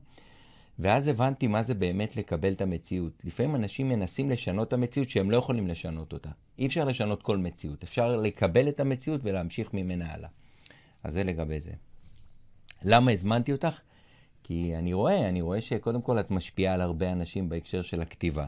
ואז 0.78 1.08
הבנתי 1.08 1.46
מה 1.46 1.62
זה 1.62 1.74
באמת 1.74 2.16
לקבל 2.16 2.52
את 2.52 2.60
המציאות. 2.60 3.22
לפעמים 3.24 3.54
אנשים 3.54 3.88
מנסים 3.88 4.30
לשנות 4.30 4.68
את 4.68 4.72
המציאות 4.72 5.10
שהם 5.10 5.30
לא 5.30 5.36
יכולים 5.36 5.68
לשנות 5.68 6.12
אותה. 6.12 6.30
אי 6.58 6.66
אפשר 6.66 6.84
לשנות 6.84 7.22
כל 7.22 7.36
מציאות. 7.36 7.82
אפשר 7.82 8.16
לקבל 8.16 8.68
את 8.68 8.80
המציאות 8.80 9.20
ולהמשיך 9.24 9.74
ממנה 9.74 10.14
הלאה. 10.14 10.28
אז 11.04 11.14
זה 11.14 11.24
לגבי 11.24 11.60
זה. 11.60 11.70
למה 12.82 13.10
הזמנתי 13.10 13.52
אותך? 13.52 13.80
כי 14.42 14.76
אני 14.76 14.92
רואה, 14.92 15.28
אני 15.28 15.40
רואה 15.40 15.60
שקודם 15.60 16.02
כל 16.02 16.20
את 16.20 16.30
משפיעה 16.30 16.74
על 16.74 16.80
הרבה 16.80 17.12
אנשים 17.12 17.48
בהקשר 17.48 17.82
של 17.82 18.00
הכתיבה. 18.00 18.46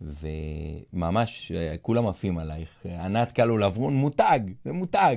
וממש, 0.00 1.52
כולם 1.82 2.06
עפים 2.06 2.38
עלייך. 2.38 2.86
ענת 3.04 3.32
קלו 3.32 3.58
לברון, 3.58 3.94
מותג, 3.94 4.40
זה 4.64 4.72
מותג. 4.72 5.16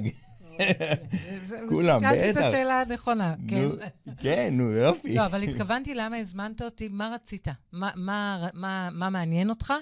כולם, 1.69 1.99
בטח. 1.99 2.09
שאלתי 2.09 2.29
את 2.29 2.37
השאלה 2.37 2.81
הנכונה, 2.81 3.35
כן. 3.47 3.69
כן, 4.17 4.49
נו, 4.51 4.63
יופי. 4.63 5.15
לא, 5.15 5.25
אבל 5.25 5.43
התכוונתי 5.43 5.93
למה 5.95 6.17
הזמנת 6.17 6.61
אותי, 6.61 6.87
מה 6.91 7.11
רצית? 7.13 7.47
מה 7.73 9.09
מעניין 9.09 9.49
אותך? 9.49 9.73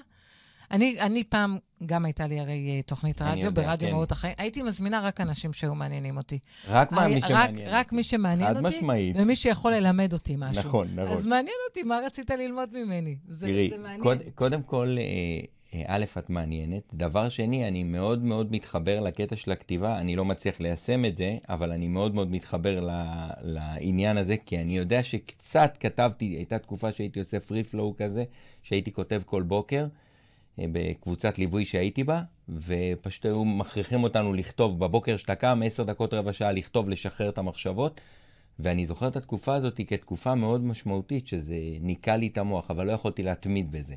אני, 0.70 1.00
אני 1.00 1.24
פעם, 1.24 1.58
גם 1.86 2.04
הייתה 2.04 2.26
לי 2.26 2.40
הרי 2.40 2.76
אה, 2.76 2.82
תוכנית 2.82 3.22
רדיו, 3.22 3.44
יודע, 3.44 3.62
ברדיו 3.62 3.88
כן. 3.88 3.94
מהות 3.94 4.12
החיים. 4.12 4.34
הייתי 4.38 4.62
מזמינה 4.62 5.00
רק 5.00 5.20
אנשים 5.20 5.52
שהיו 5.52 5.74
מעניינים 5.74 6.16
אותי. 6.16 6.38
רק 6.68 6.92
מה, 6.92 7.08
מי 7.08 7.20
שמעניין. 7.20 7.68
רק, 7.68 7.72
רק 7.72 7.92
מי 7.92 8.02
שמעניין 8.02 8.56
אותי. 8.56 8.68
חד 8.68 8.76
משמעית. 8.76 9.16
ומי 9.18 9.36
שיכול 9.36 9.72
ללמד 9.72 10.12
אותי 10.12 10.36
משהו. 10.38 10.62
נכון, 10.62 10.88
נכון. 10.94 11.12
אז 11.12 11.26
מעניין 11.26 11.56
אותי, 11.68 11.82
מה 11.82 11.98
רצית 12.06 12.30
ללמוד 12.30 12.68
ממני? 12.72 13.16
זה, 13.28 13.46
תראי, 13.46 13.70
זה 13.70 13.78
מעניין. 13.78 14.00
קוד, 14.00 14.18
קודם 14.34 14.62
כל, 14.62 14.96
אה, 14.98 15.04
אה, 15.74 15.84
א', 15.86 16.04
את 16.18 16.30
מעניינת. 16.30 16.82
דבר 16.94 17.28
שני, 17.28 17.68
אני 17.68 17.82
מאוד 17.82 18.24
מאוד 18.24 18.52
מתחבר 18.52 19.00
לקטע 19.00 19.36
של 19.36 19.52
הכתיבה. 19.52 19.98
אני 19.98 20.16
לא 20.16 20.24
מצליח 20.24 20.60
ליישם 20.60 21.04
את 21.04 21.16
זה, 21.16 21.36
אבל 21.48 21.72
אני 21.72 21.88
מאוד 21.88 22.14
מאוד 22.14 22.30
מתחבר 22.30 22.80
ל, 22.80 22.90
לעניין 23.42 24.16
הזה, 24.16 24.36
כי 24.46 24.58
אני 24.58 24.76
יודע 24.76 25.02
שקצת 25.02 25.76
כתבתי, 25.80 26.24
הייתה 26.24 26.58
תקופה 26.58 26.92
שהייתי 26.92 27.18
עושה 27.18 27.40
פלואו 27.70 27.94
כזה, 27.96 28.24
שהייתי 28.62 28.92
כותב 28.92 29.22
כל 29.26 29.42
בוקר. 29.42 29.86
אה, 30.58 30.64
בקבוצת 30.72 31.38
ליווי 31.38 31.64
שהייתי 31.64 32.04
בה, 32.04 32.22
ופשוט 32.48 33.24
היו 33.24 33.44
מכריחים 33.44 34.02
אותנו 34.02 34.32
לכתוב 34.32 34.78
בבוקר 34.78 35.16
שאתה 35.16 35.34
קם, 35.34 35.62
עשר 35.66 35.82
דקות, 35.82 36.14
רבע 36.14 36.32
שעה 36.32 36.52
לכתוב, 36.52 36.88
לשחרר 36.88 37.28
את 37.28 37.38
המחשבות. 37.38 38.00
ואני 38.58 38.86
זוכר 38.86 39.08
את 39.08 39.16
התקופה 39.16 39.54
הזאת 39.54 39.80
כתקופה 39.86 40.34
מאוד 40.34 40.64
משמעותית, 40.64 41.28
שזה 41.28 41.56
ניקה 41.80 42.16
לי 42.16 42.26
את 42.26 42.38
המוח, 42.38 42.70
אבל 42.70 42.86
לא 42.86 42.92
יכולתי 42.92 43.22
להתמיד 43.22 43.72
בזה. 43.72 43.94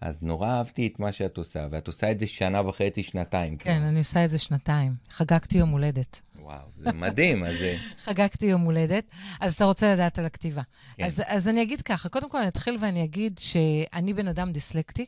אז 0.00 0.22
נורא 0.22 0.48
אהבתי 0.48 0.86
את 0.86 1.00
מה 1.00 1.12
שאת 1.12 1.38
עושה, 1.38 1.66
ואת 1.70 1.86
עושה 1.86 2.10
את 2.10 2.18
זה 2.18 2.26
שנה 2.26 2.68
וחצי, 2.68 3.02
שנתיים. 3.02 3.56
כן, 3.56 3.64
כן. 3.64 3.82
אני 3.82 3.98
עושה 3.98 4.24
את 4.24 4.30
זה 4.30 4.38
שנתיים. 4.38 4.92
חגגתי 5.08 5.58
יום 5.58 5.68
הולדת. 5.68 6.20
וואו, 6.40 6.66
זה 6.78 6.92
מדהים, 6.92 7.44
אז... 7.44 7.54
חגגתי 8.04 8.46
יום 8.46 8.60
הולדת. 8.60 9.04
אז 9.40 9.54
אתה 9.54 9.64
רוצה 9.64 9.94
לדעת 9.94 10.18
על 10.18 10.26
הכתיבה. 10.26 10.62
כן. 10.96 11.04
אז, 11.04 11.22
אז 11.26 11.48
אני 11.48 11.62
אגיד 11.62 11.82
ככה, 11.82 12.08
קודם 12.08 12.30
כל 12.30 12.38
אני 12.38 12.48
אתחיל 12.48 12.76
ואני 12.80 13.04
אגיד 13.04 13.38
שאני 13.38 14.14
בן 14.14 14.28
אדם 14.28 14.52
דיסלקטי. 14.52 15.06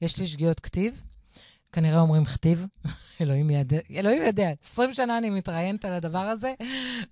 יש 0.00 0.18
לי 0.18 0.26
שגיאות 0.26 0.60
כתיב, 0.60 1.02
כנראה 1.72 2.00
אומרים 2.00 2.24
כתיב, 2.24 2.66
אלוהים 3.20 3.50
יודע, 3.50 3.78
אלוהים 3.90 4.22
יודע, 4.22 4.52
20 4.62 4.94
שנה 4.94 5.18
אני 5.18 5.30
מתראיינת 5.30 5.84
על 5.84 5.92
הדבר 5.92 6.18
הזה. 6.18 6.54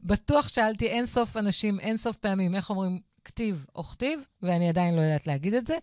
בטוח 0.03 0.49
שאלתי 0.49 0.89
אין 0.89 1.07
סוף 1.07 1.37
אנשים, 1.37 1.81
אין 1.81 1.97
סוף 1.97 2.17
פעמים, 2.17 2.55
איך 2.55 2.71
אומרים 2.71 2.99
כתיב 3.25 3.67
או 3.77 3.85
כתיב, 3.85 4.21
ואני 4.43 4.69
עדיין 4.69 4.97
לא 4.97 5.01
יודעת 5.01 5.27
להגיד 5.27 5.55
את 5.55 5.67
זה. 5.67 5.79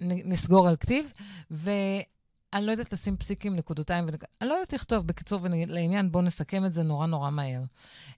נסגור 0.00 0.68
על 0.68 0.76
כתיב, 0.76 1.12
ואני 1.50 2.66
לא 2.66 2.70
יודעת 2.70 2.92
לשים 2.92 3.16
פסיקים, 3.16 3.56
נקודותיים, 3.56 4.04
ונק... 4.08 4.24
אני 4.40 4.48
לא 4.48 4.54
יודעת 4.54 4.72
לכתוב. 4.72 5.06
בקיצור 5.06 5.40
ולעניין, 5.42 6.12
בואו 6.12 6.24
נסכם 6.24 6.64
את 6.64 6.72
זה 6.72 6.82
נורא 6.82 7.06
נורא 7.06 7.30
מהר. 7.30 7.62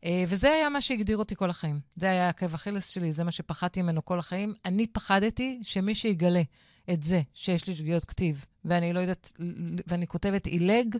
אה, 0.05 0.25
וזה 0.29 0.51
היה 0.53 0.69
מה 0.69 0.81
שהגדיר 0.81 1.17
אותי 1.17 1.37
כל 1.37 1.51
החיים. 1.51 1.81
זה 1.97 2.11
היה 2.11 2.29
עקב 2.29 2.55
אכילס 2.55 2.89
שלי, 2.89 3.13
זה 3.13 3.25
מה 3.25 3.31
שפחדתי 3.31 3.83
ממנו 3.83 4.05
כל 4.05 4.19
החיים. 4.19 4.55
אני 4.65 4.87
פחדתי 4.87 5.61
שמי 5.63 5.95
שיגלה 5.95 6.43
את 6.93 7.03
זה 7.03 7.23
שיש 7.35 7.67
לי 7.67 7.75
שגיאות 7.75 8.05
כתיב, 8.05 8.45
ואני 8.65 8.93
לא 8.93 9.01
יודעת, 9.01 9.33
ואני 9.87 10.07
כותבת 10.07 10.47
עילג, 10.47 10.97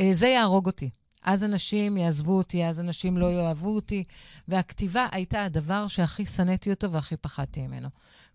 אה, 0.00 0.08
זה 0.12 0.26
יהרוג 0.26 0.66
אותי. 0.66 0.90
אז 1.22 1.44
אנשים 1.44 1.96
יעזבו 1.96 2.38
אותי, 2.38 2.64
אז 2.64 2.80
אנשים 2.80 3.18
לא 3.18 3.26
יאהבו 3.26 3.74
אותי, 3.74 4.04
והכתיבה 4.48 5.06
הייתה 5.12 5.44
הדבר 5.44 5.88
שהכי 5.88 6.26
שנאתי 6.26 6.70
אותו 6.70 6.92
והכי 6.92 7.16
פחדתי 7.16 7.66
ממנו. 7.66 7.88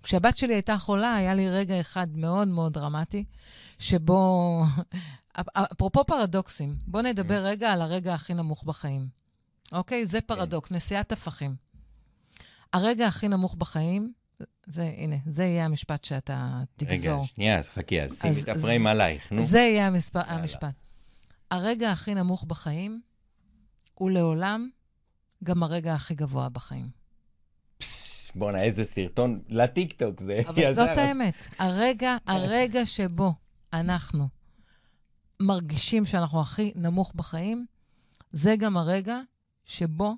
כשהבת 0.04 0.38
שלי 0.38 0.54
הייתה 0.54 0.78
חולה, 0.78 1.16
היה 1.16 1.34
לי 1.34 1.50
רגע 1.50 1.80
אחד 1.80 2.08
מאוד 2.18 2.48
מאוד 2.48 2.74
דרמטי, 2.74 3.24
שבו... 3.80 4.64
אפרופו 5.74 6.06
פרדוקסים, 6.06 6.76
בואו 6.88 7.04
נדבר 7.04 7.44
רגע 7.44 7.72
על 7.72 7.82
הרגע 7.82 8.14
הכי 8.14 8.34
נמוך 8.34 8.64
בחיים. 8.64 9.08
אוקיי? 9.72 10.06
זה 10.06 10.22
פרדוקס, 10.22 10.72
נשיאת 10.72 11.12
הפכים. 11.12 11.56
הרגע 12.74 13.08
הכי 13.08 13.28
נמוך 13.28 13.56
בחיים 13.56 14.14
זה, 14.68 14.94
הנה, 14.98 15.16
זה 15.26 15.44
יהיה 15.44 15.66
המשפט 15.66 16.04
שאתה 16.04 16.62
תגזור. 16.76 17.14
רגע, 17.14 17.28
שנייה, 17.28 17.58
אז 17.58 17.70
חכי, 17.70 18.02
אז 18.02 18.22
שימי 18.22 18.42
את 18.42 18.50
הפריים 18.50 18.88
עלייך, 18.88 19.32
נו. 19.32 19.44
זה 19.44 19.60
יהיה 19.60 19.88
המספר, 19.88 20.22
המשפט. 20.26 20.74
הרגע 21.52 21.92
הכי 21.92 22.16
נמוך 22.16 22.44
בחיים 22.44 23.02
הוא 23.94 24.12
לעולם 24.12 24.70
גם 25.44 25.64
הרגע 25.64 25.94
הכי 25.94 26.16
גבוה 26.16 26.50
בחיים. 26.50 26.90
בואנה, 28.36 28.62
איזה 28.62 28.86
סרטון 28.86 29.42
לטיקטוק 29.50 30.24
זה. 30.24 30.42
אבל 30.48 30.74
זאת 30.74 30.98
האמת. 30.98 31.48
הרגע, 31.60 32.18
הרגע 32.26 32.86
שבו 32.86 33.34
אנחנו 33.74 34.28
מרגישים 35.40 36.06
שאנחנו 36.06 36.42
הכי 36.42 36.72
נמוך 36.76 37.14
בחיים, 37.16 37.66
זה 38.32 38.56
גם 38.56 38.78
הרגע 38.78 39.20
שבו 39.66 40.16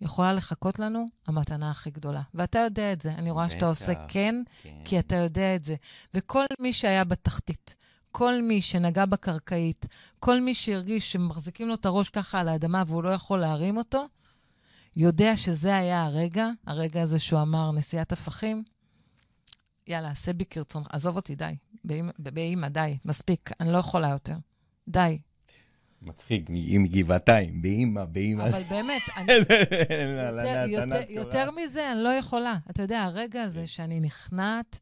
יכולה 0.00 0.32
לחכות 0.32 0.78
לנו 0.78 1.06
המתנה 1.26 1.70
הכי 1.70 1.90
גדולה. 1.90 2.22
ואתה 2.34 2.58
יודע 2.58 2.92
את 2.92 3.00
זה. 3.00 3.12
אני 3.12 3.30
רואה 3.30 3.50
שאתה 3.50 3.66
עושה 3.66 3.92
כן, 4.08 4.34
כן, 4.62 4.82
כי 4.84 4.98
אתה 4.98 5.16
יודע 5.16 5.54
את 5.54 5.64
זה. 5.64 5.76
וכל 6.14 6.44
מי 6.60 6.72
שהיה 6.72 7.04
בתחתית, 7.04 7.76
כל 8.10 8.42
מי 8.42 8.60
שנגע 8.60 9.06
בקרקעית, 9.06 9.86
כל 10.18 10.40
מי 10.40 10.54
שהרגיש 10.54 11.12
שמחזיקים 11.12 11.68
לו 11.68 11.74
את 11.74 11.86
הראש 11.86 12.10
ככה 12.10 12.40
על 12.40 12.48
האדמה 12.48 12.82
והוא 12.86 13.02
לא 13.02 13.10
יכול 13.10 13.38
להרים 13.38 13.76
אותו, 13.76 14.06
יודע 14.96 15.36
שזה 15.36 15.76
היה 15.76 16.04
הרגע, 16.04 16.48
הרגע 16.66 17.02
הזה 17.02 17.18
שהוא 17.18 17.40
אמר, 17.40 17.72
נשיאת 17.72 18.12
הפכים, 18.12 18.64
יאללה, 19.86 20.10
עשה 20.10 20.32
בי 20.32 20.44
כרצונך. 20.44 20.86
עזוב 20.90 21.16
אותי, 21.16 21.34
די. 21.34 21.56
באימא, 22.18 22.68
די, 22.68 22.98
מספיק, 23.04 23.50
אני 23.60 23.72
לא 23.72 23.78
יכולה 23.78 24.08
יותר. 24.08 24.36
די. 24.88 25.18
מצחיק, 26.02 26.48
היא 26.48 26.80
מגבעתיים, 26.80 27.62
באימא, 27.62 28.04
באימא. 28.04 28.42
אבל 28.42 28.62
באמת, 28.70 29.02
אני... 29.16 29.32
יותר 31.08 31.50
מזה, 31.50 31.92
אני 31.92 32.04
לא 32.04 32.08
יכולה. 32.08 32.56
אתה 32.70 32.82
יודע, 32.82 33.02
הרגע 33.02 33.42
הזה 33.42 33.66
שאני 33.66 34.00
נכנעת, 34.00 34.78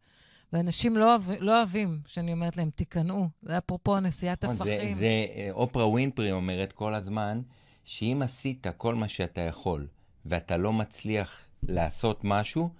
ואנשים 0.52 0.96
לא, 0.96 1.16
לא 1.40 1.58
אוהבים 1.58 2.00
שאני 2.06 2.32
אומרת 2.32 2.56
להם, 2.56 2.70
תיכנעו. 2.70 3.28
זה 3.42 3.58
אפרופו 3.58 4.00
נשיאת 4.00 4.44
נכון, 4.44 4.56
הפכים. 4.56 4.94
זה, 4.94 5.00
זה 5.00 5.26
אופרה 5.50 5.88
ווינפרי 5.88 6.32
אומרת 6.32 6.72
כל 6.72 6.94
הזמן, 6.94 7.40
שאם 7.84 8.20
עשית 8.24 8.66
כל 8.76 8.94
מה 8.94 9.08
שאתה 9.08 9.40
יכול, 9.40 9.86
ואתה 10.26 10.56
לא 10.56 10.72
מצליח 10.72 11.46
לעשות 11.62 12.20
משהו, 12.24 12.70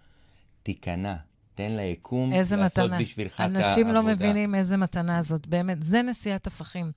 תיכנע. 0.62 1.16
תן 1.56 1.76
ליקום 1.76 2.30
לעשות 2.32 2.58
מתנה. 2.58 2.98
בשבילך 2.98 3.34
את 3.34 3.40
העבודה. 3.40 3.68
אנשים 3.68 3.88
לא 3.88 4.02
מבינים 4.02 4.54
איזה 4.54 4.76
מתנה 4.76 5.22
זאת, 5.22 5.46
באמת. 5.46 5.82
זה 5.82 6.02
נשיאת 6.02 6.46
הפכים. 6.46 6.92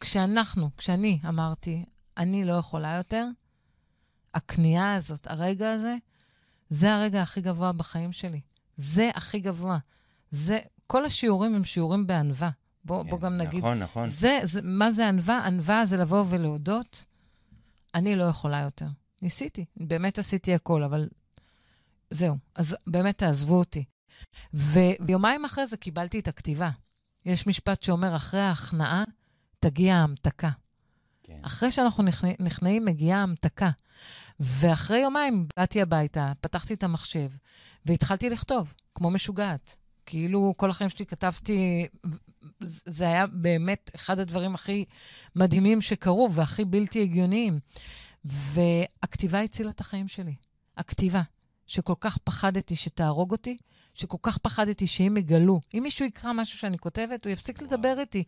כשאנחנו, 0.00 0.70
כשאני 0.76 1.18
אמרתי, 1.28 1.84
אני 2.16 2.44
לא 2.44 2.52
יכולה 2.52 2.96
יותר, 2.96 3.26
הכניעה 4.34 4.94
הזאת, 4.94 5.26
הרגע 5.26 5.72
הזה, 5.72 5.96
זה 6.70 6.94
הרגע 6.94 7.22
הכי 7.22 7.40
גבוה 7.40 7.72
בחיים 7.72 8.12
שלי. 8.12 8.40
זה 8.76 9.10
הכי 9.14 9.38
גבוה. 9.40 9.78
זה, 10.30 10.58
כל 10.86 11.04
השיעורים 11.04 11.54
הם 11.54 11.64
שיעורים 11.64 12.06
בענווה. 12.06 12.50
בוא, 12.84 13.04
כן, 13.04 13.10
בוא 13.10 13.20
גם 13.20 13.36
נגיד. 13.36 13.58
נכון, 13.58 13.78
נכון. 13.78 14.08
זה, 14.08 14.40
זה, 14.42 14.60
מה 14.64 14.90
זה 14.90 15.08
ענווה? 15.08 15.46
ענווה 15.46 15.84
זה 15.84 15.96
לבוא 15.96 16.24
ולהודות, 16.28 17.04
אני 17.94 18.16
לא 18.16 18.24
יכולה 18.24 18.60
יותר. 18.60 18.86
ניסיתי, 19.22 19.64
באמת 19.76 20.18
עשיתי 20.18 20.54
הכל, 20.54 20.82
אבל 20.82 21.08
זהו. 22.10 22.36
אז 22.54 22.76
באמת 22.86 23.18
תעזבו 23.18 23.58
אותי. 23.58 23.84
ויומיים 24.54 25.44
אחרי 25.44 25.66
זה 25.66 25.76
קיבלתי 25.76 26.18
את 26.18 26.28
הכתיבה. 26.28 26.70
יש 27.26 27.46
משפט 27.46 27.82
שאומר, 27.82 28.16
אחרי 28.16 28.40
ההכנעה 28.40 29.04
תגיע 29.60 29.96
ההמתקה. 29.96 30.50
כן. 31.22 31.40
אחרי 31.42 31.70
שאנחנו 31.70 32.04
נכנעים, 32.40 32.84
מגיעה 32.84 33.20
ההמתקה. 33.20 33.70
ואחרי 34.40 34.98
יומיים 34.98 35.46
באתי 35.56 35.82
הביתה, 35.82 36.32
פתחתי 36.40 36.74
את 36.74 36.82
המחשב, 36.82 37.30
והתחלתי 37.86 38.30
לכתוב, 38.30 38.74
כמו 38.94 39.10
משוגעת. 39.10 39.76
כאילו, 40.06 40.54
כל 40.56 40.70
החיים 40.70 40.90
שלי 40.90 41.06
כתבתי, 41.06 41.86
זה 42.60 43.04
היה 43.04 43.26
באמת 43.26 43.90
אחד 43.94 44.18
הדברים 44.18 44.54
הכי 44.54 44.84
מדהימים 45.36 45.80
שקרו 45.82 46.30
והכי 46.32 46.64
בלתי 46.64 47.02
הגיוניים. 47.02 47.58
והכתיבה 48.24 49.40
הצילה 49.40 49.70
את 49.70 49.80
החיים 49.80 50.08
שלי. 50.08 50.34
הכתיבה, 50.76 51.22
שכל 51.68 51.94
כך 52.00 52.18
פחדתי 52.18 52.76
שתהרוג 52.76 53.32
אותי, 53.32 53.56
שכל 53.94 54.16
כך 54.22 54.38
פחדתי 54.38 54.86
שאם 54.86 55.16
יגלו, 55.16 55.60
אם 55.74 55.80
מישהו 55.82 56.06
יקרא 56.06 56.32
משהו 56.32 56.58
שאני 56.58 56.78
כותבת, 56.78 57.24
הוא 57.24 57.32
יפסיק 57.32 57.62
לדבר 57.62 58.00
איתי. 58.00 58.24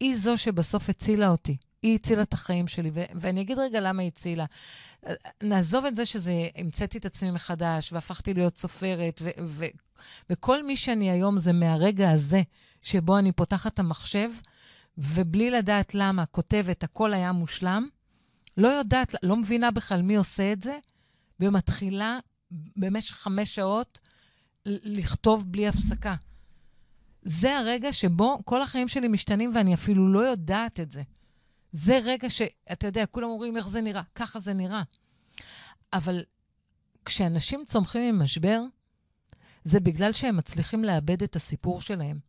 היא 0.00 0.16
זו 0.16 0.38
שבסוף 0.38 0.88
הצילה 0.88 1.28
אותי. 1.28 1.56
היא 1.82 1.94
הצילה 1.94 2.22
את 2.22 2.32
החיים 2.32 2.68
שלי, 2.68 2.90
ו- 2.94 3.04
ואני 3.14 3.40
אגיד 3.40 3.58
רגע 3.58 3.80
למה 3.80 4.02
היא 4.02 4.08
הצילה. 4.08 4.44
נעזוב 5.42 5.84
את 5.84 5.96
זה 5.96 6.06
שזה, 6.06 6.32
המצאתי 6.56 6.98
את 6.98 7.06
עצמי 7.06 7.30
מחדש, 7.30 7.92
והפכתי 7.92 8.34
להיות 8.34 8.56
סופרת, 8.56 9.20
ו- 9.24 9.30
ו- 9.44 9.64
וכל 10.30 10.62
מי 10.62 10.76
שאני 10.76 11.10
היום 11.10 11.38
זה 11.38 11.52
מהרגע 11.52 12.10
הזה, 12.10 12.42
שבו 12.82 13.18
אני 13.18 13.32
פותחת 13.32 13.74
את 13.74 13.78
המחשב, 13.78 14.30
ובלי 14.98 15.50
לדעת 15.50 15.94
למה, 15.94 16.26
כותבת, 16.26 16.82
הכל 16.82 17.14
היה 17.14 17.32
מושלם, 17.32 17.86
לא 18.56 18.68
יודעת, 18.68 19.14
לא 19.22 19.36
מבינה 19.36 19.70
בכלל 19.70 20.02
מי 20.02 20.16
עושה 20.16 20.52
את 20.52 20.62
זה, 20.62 20.78
ומתחילה 21.40 22.18
במשך 22.50 23.14
חמש 23.14 23.54
שעות 23.54 24.00
לכתוב 24.66 25.52
בלי 25.52 25.68
הפסקה. 25.68 26.14
זה 27.22 27.58
הרגע 27.58 27.92
שבו 27.92 28.38
כל 28.44 28.62
החיים 28.62 28.88
שלי 28.88 29.08
משתנים 29.08 29.50
ואני 29.54 29.74
אפילו 29.74 30.12
לא 30.12 30.18
יודעת 30.18 30.80
את 30.80 30.90
זה. 30.90 31.02
זה 31.72 31.98
רגע 32.04 32.30
שאתה 32.30 32.86
יודע, 32.86 33.06
כולם 33.06 33.28
אומרים 33.28 33.56
איך 33.56 33.68
זה 33.68 33.80
נראה, 33.80 34.02
ככה 34.14 34.38
זה 34.38 34.52
נראה. 34.52 34.82
אבל 35.92 36.24
כשאנשים 37.04 37.64
צומחים 37.64 38.18
ממשבר, 38.18 38.62
זה 39.64 39.80
בגלל 39.80 40.12
שהם 40.12 40.36
מצליחים 40.36 40.84
לאבד 40.84 41.22
את 41.22 41.36
הסיפור 41.36 41.80
שלהם. 41.80 42.27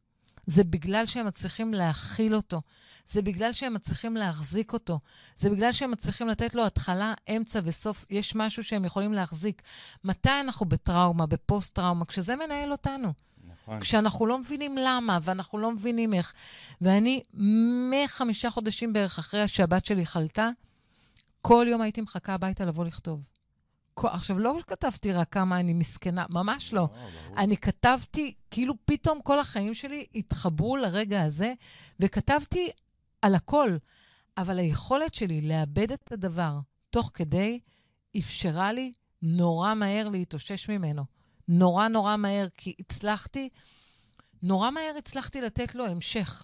זה 0.50 0.64
בגלל 0.64 1.06
שהם 1.06 1.26
מצליחים 1.26 1.74
להכיל 1.74 2.36
אותו. 2.36 2.62
זה 3.06 3.22
בגלל 3.22 3.54
שהם 3.54 3.74
מצליחים 3.74 4.18
להחזיק 4.18 4.74
אותו. 4.74 5.00
זה 5.38 5.50
בגלל 5.50 5.72
שהם 5.72 5.92
מצליחים 5.92 6.28
לתת 6.28 6.56
לו 6.56 6.66
התחלה, 6.66 7.14
אמצע 7.36 7.60
וסוף. 7.64 8.06
יש 8.10 8.36
משהו 8.36 8.64
שהם 8.64 8.86
יכולים 8.86 9.14
להחזיק. 9.14 9.62
מתי 10.04 10.40
אנחנו 10.40 10.66
בטראומה, 10.66 11.26
בפוסט-טראומה? 11.26 12.06
כשזה 12.06 12.36
מנהל 12.36 12.72
אותנו. 12.72 13.14
נכון. 13.48 13.80
כשאנחנו 13.80 14.26
לא 14.26 14.38
מבינים 14.38 14.78
למה, 14.78 15.20
ואנחנו 15.22 15.58
לא 15.58 15.72
מבינים 15.72 16.14
איך. 16.14 16.34
ואני, 16.82 17.22
מחמישה 17.92 18.50
חודשים 18.50 18.94
בערך 18.94 19.20
אחרי 19.20 19.48
שהבת 19.48 19.86
שלי 19.86 20.06
חלתה, 20.06 20.50
כל 21.42 21.66
יום 21.70 21.82
הייתי 21.82 22.02
מחכה 22.02 22.34
הביתה 22.34 22.66
לבוא 22.66 22.86
לכתוב. 22.86 23.30
עכשיו, 24.08 24.40
לא 24.40 24.58
כתבתי 24.68 25.14
רק 25.14 25.34
כמה 25.34 25.60
אני 25.60 25.74
מסכנה, 25.74 26.26
ממש 26.30 26.74
לא. 26.74 26.82
לא 26.82 26.88
אני 27.38 27.58
כתבתי, 27.58 28.34
כאילו 28.52 28.74
פתאום 28.86 29.22
כל 29.22 29.40
החיים 29.40 29.74
שלי 29.74 30.06
התחברו 30.16 30.78
לרגע 30.78 31.22
הזה, 31.22 31.54
וכתבתי 32.00 32.70
על 33.22 33.36
הכל. 33.36 33.78
אבל 34.38 34.60
היכולת 34.60 35.14
שלי 35.14 35.42
לאבד 35.42 35.92
את 35.92 36.12
הדבר 36.12 36.60
תוך 36.90 37.12
כדי 37.14 37.60
אפשרה 38.18 38.72
לי 38.72 38.92
נורא 39.22 39.74
מהר 39.74 40.08
להתאושש 40.08 40.70
ממנו. 40.70 41.04
נורא 41.48 41.88
נורא 41.88 42.18
מהר, 42.18 42.48
כי 42.58 42.74
הצלחתי, 42.80 43.50
נורא 44.44 44.72
מהר 44.72 44.94
הצלחתי 44.98 45.42
לתת 45.42 45.76
לו 45.76 45.86
המשך. 45.86 46.44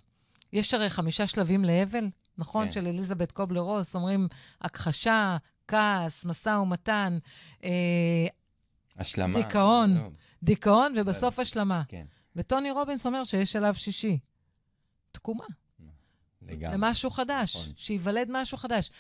יש 0.54 0.74
הרי 0.74 0.90
חמישה 0.90 1.28
שלבים 1.28 1.66
לאבל, 1.66 2.10
נכון? 2.38 2.66
כן. 2.66 2.72
של 2.72 2.88
אליזבת 2.88 3.32
קובלר 3.32 3.62
רוס, 3.62 3.96
אומרים 3.96 4.28
הכחשה, 4.62 5.38
כעס, 5.68 6.26
משא 6.26 6.50
ומתן, 6.50 7.18
אה, 7.64 7.70
השלמה. 8.98 9.42
דיכאון, 9.42 9.98
לא. 9.98 10.10
דיכאון 10.44 10.94
ובסוף 10.98 11.40
השלמה. 11.40 11.84
כן. 11.88 12.06
וטוני 12.36 12.72
רובינס 12.72 13.06
אומר 13.06 13.24
שיש 13.24 13.52
שלב 13.52 13.74
שישי. 13.74 14.20
תקומה. 15.12 15.46
לגמרי. 16.42 16.78
למשהו 16.78 17.10
חדש, 17.10 17.56
נכון. 17.56 17.74
שייוולד 17.78 18.28
משהו 18.32 18.58
חדש. 18.58 18.92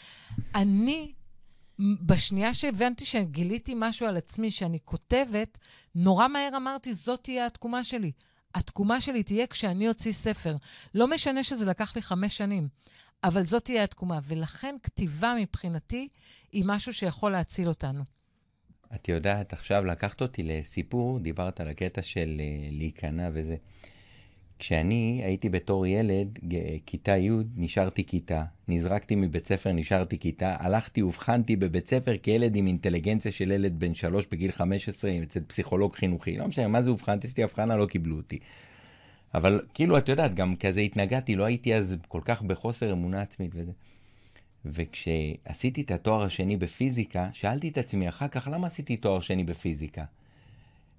אני, 0.55 1.13
בשנייה 1.79 2.53
שהבנתי 2.53 3.05
שגיליתי 3.05 3.73
משהו 3.75 4.07
על 4.07 4.17
עצמי, 4.17 4.51
שאני 4.51 4.79
כותבת, 4.85 5.57
נורא 5.95 6.27
מהר 6.27 6.49
אמרתי, 6.55 6.93
זאת 6.93 7.23
תהיה 7.23 7.45
התקומה 7.45 7.83
שלי. 7.83 8.11
התקומה 8.55 9.01
שלי 9.01 9.23
תהיה 9.23 9.47
כשאני 9.47 9.89
אוציא 9.89 10.11
ספר. 10.11 10.55
לא 10.95 11.07
משנה 11.07 11.43
שזה 11.43 11.65
לקח 11.65 11.95
לי 11.95 12.01
חמש 12.01 12.37
שנים. 12.37 12.67
אבל 13.23 13.43
זאת 13.43 13.63
תהיה 13.63 13.83
התקומה. 13.83 14.19
ולכן 14.23 14.75
כתיבה 14.83 15.35
מבחינתי 15.41 16.07
היא 16.51 16.63
משהו 16.67 16.93
שיכול 16.93 17.31
להציל 17.31 17.67
אותנו. 17.67 18.03
את 18.95 19.09
יודעת, 19.09 19.53
עכשיו 19.53 19.85
לקחת 19.85 20.21
אותי 20.21 20.43
לסיפור, 20.43 21.19
דיברת 21.19 21.61
על 21.61 21.67
הקטע 21.67 22.01
של 22.01 22.37
uh, 22.37 22.41
להיכנע 22.71 23.29
וזה. 23.33 23.55
כשאני 24.59 25.21
הייתי 25.23 25.49
בתור 25.49 25.87
ילד, 25.87 26.39
כיתה 26.85 27.17
י', 27.17 27.31
נשארתי 27.55 28.03
כיתה. 28.05 28.43
נזרקתי 28.67 29.15
מבית 29.15 29.47
ספר, 29.47 29.71
נשארתי 29.71 30.19
כיתה. 30.19 30.55
הלכתי, 30.59 31.01
אובחנתי 31.01 31.55
בבית 31.55 31.87
ספר 31.87 32.17
כילד 32.17 32.55
עם 32.55 32.67
אינטליגנציה 32.67 33.31
של 33.31 33.51
ילד 33.51 33.79
בן 33.79 33.95
שלוש 33.95 34.25
בגיל 34.31 34.51
15 34.51 35.11
אצל 35.23 35.39
פסיכולוג 35.47 35.95
חינוכי. 35.95 36.37
לא 36.37 36.47
משנה, 36.47 36.67
מה 36.67 36.81
זה 36.81 36.89
אובחנתי? 36.89 37.27
עשיתי 37.27 37.43
הבחנה, 37.43 37.75
לא 37.75 37.85
קיבלו 37.85 38.17
אותי. 38.17 38.39
אבל 39.35 39.61
כאילו, 39.73 39.97
את 39.97 40.09
יודעת, 40.09 40.33
גם 40.33 40.55
כזה 40.55 40.79
התנגדתי, 40.79 41.35
לא 41.35 41.43
הייתי 41.43 41.75
אז 41.75 41.95
כל 42.07 42.21
כך 42.25 42.41
בחוסר 42.41 42.93
אמונה 42.93 43.21
עצמית 43.21 43.51
וזה. 43.55 43.71
וכשעשיתי 44.65 45.81
את 45.81 45.91
התואר 45.91 46.23
השני 46.23 46.57
בפיזיקה, 46.57 47.29
שאלתי 47.33 47.69
את 47.69 47.77
עצמי 47.77 48.09
אחר 48.09 48.27
כך, 48.27 48.47
למה 48.51 48.67
עשיתי 48.67 48.97
תואר 48.97 49.19
שני 49.19 49.43
בפיזיקה? 49.43 50.03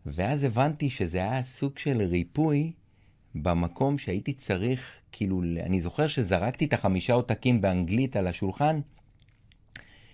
ואז 0.06 0.44
הבנתי 0.44 0.90
שזה 0.90 1.18
היה 1.18 1.42
סוג 1.42 1.78
של 1.78 2.02
ריפוי 2.02 2.72
במקום 3.34 3.98
שהייתי 3.98 4.32
צריך, 4.32 4.98
כאילו, 5.12 5.42
אני 5.42 5.80
זוכר 5.80 6.06
שזרקתי 6.06 6.64
את 6.64 6.72
החמישה 6.72 7.12
עותקים 7.12 7.60
באנגלית 7.60 8.16
על 8.16 8.26
השולחן, 8.26 8.80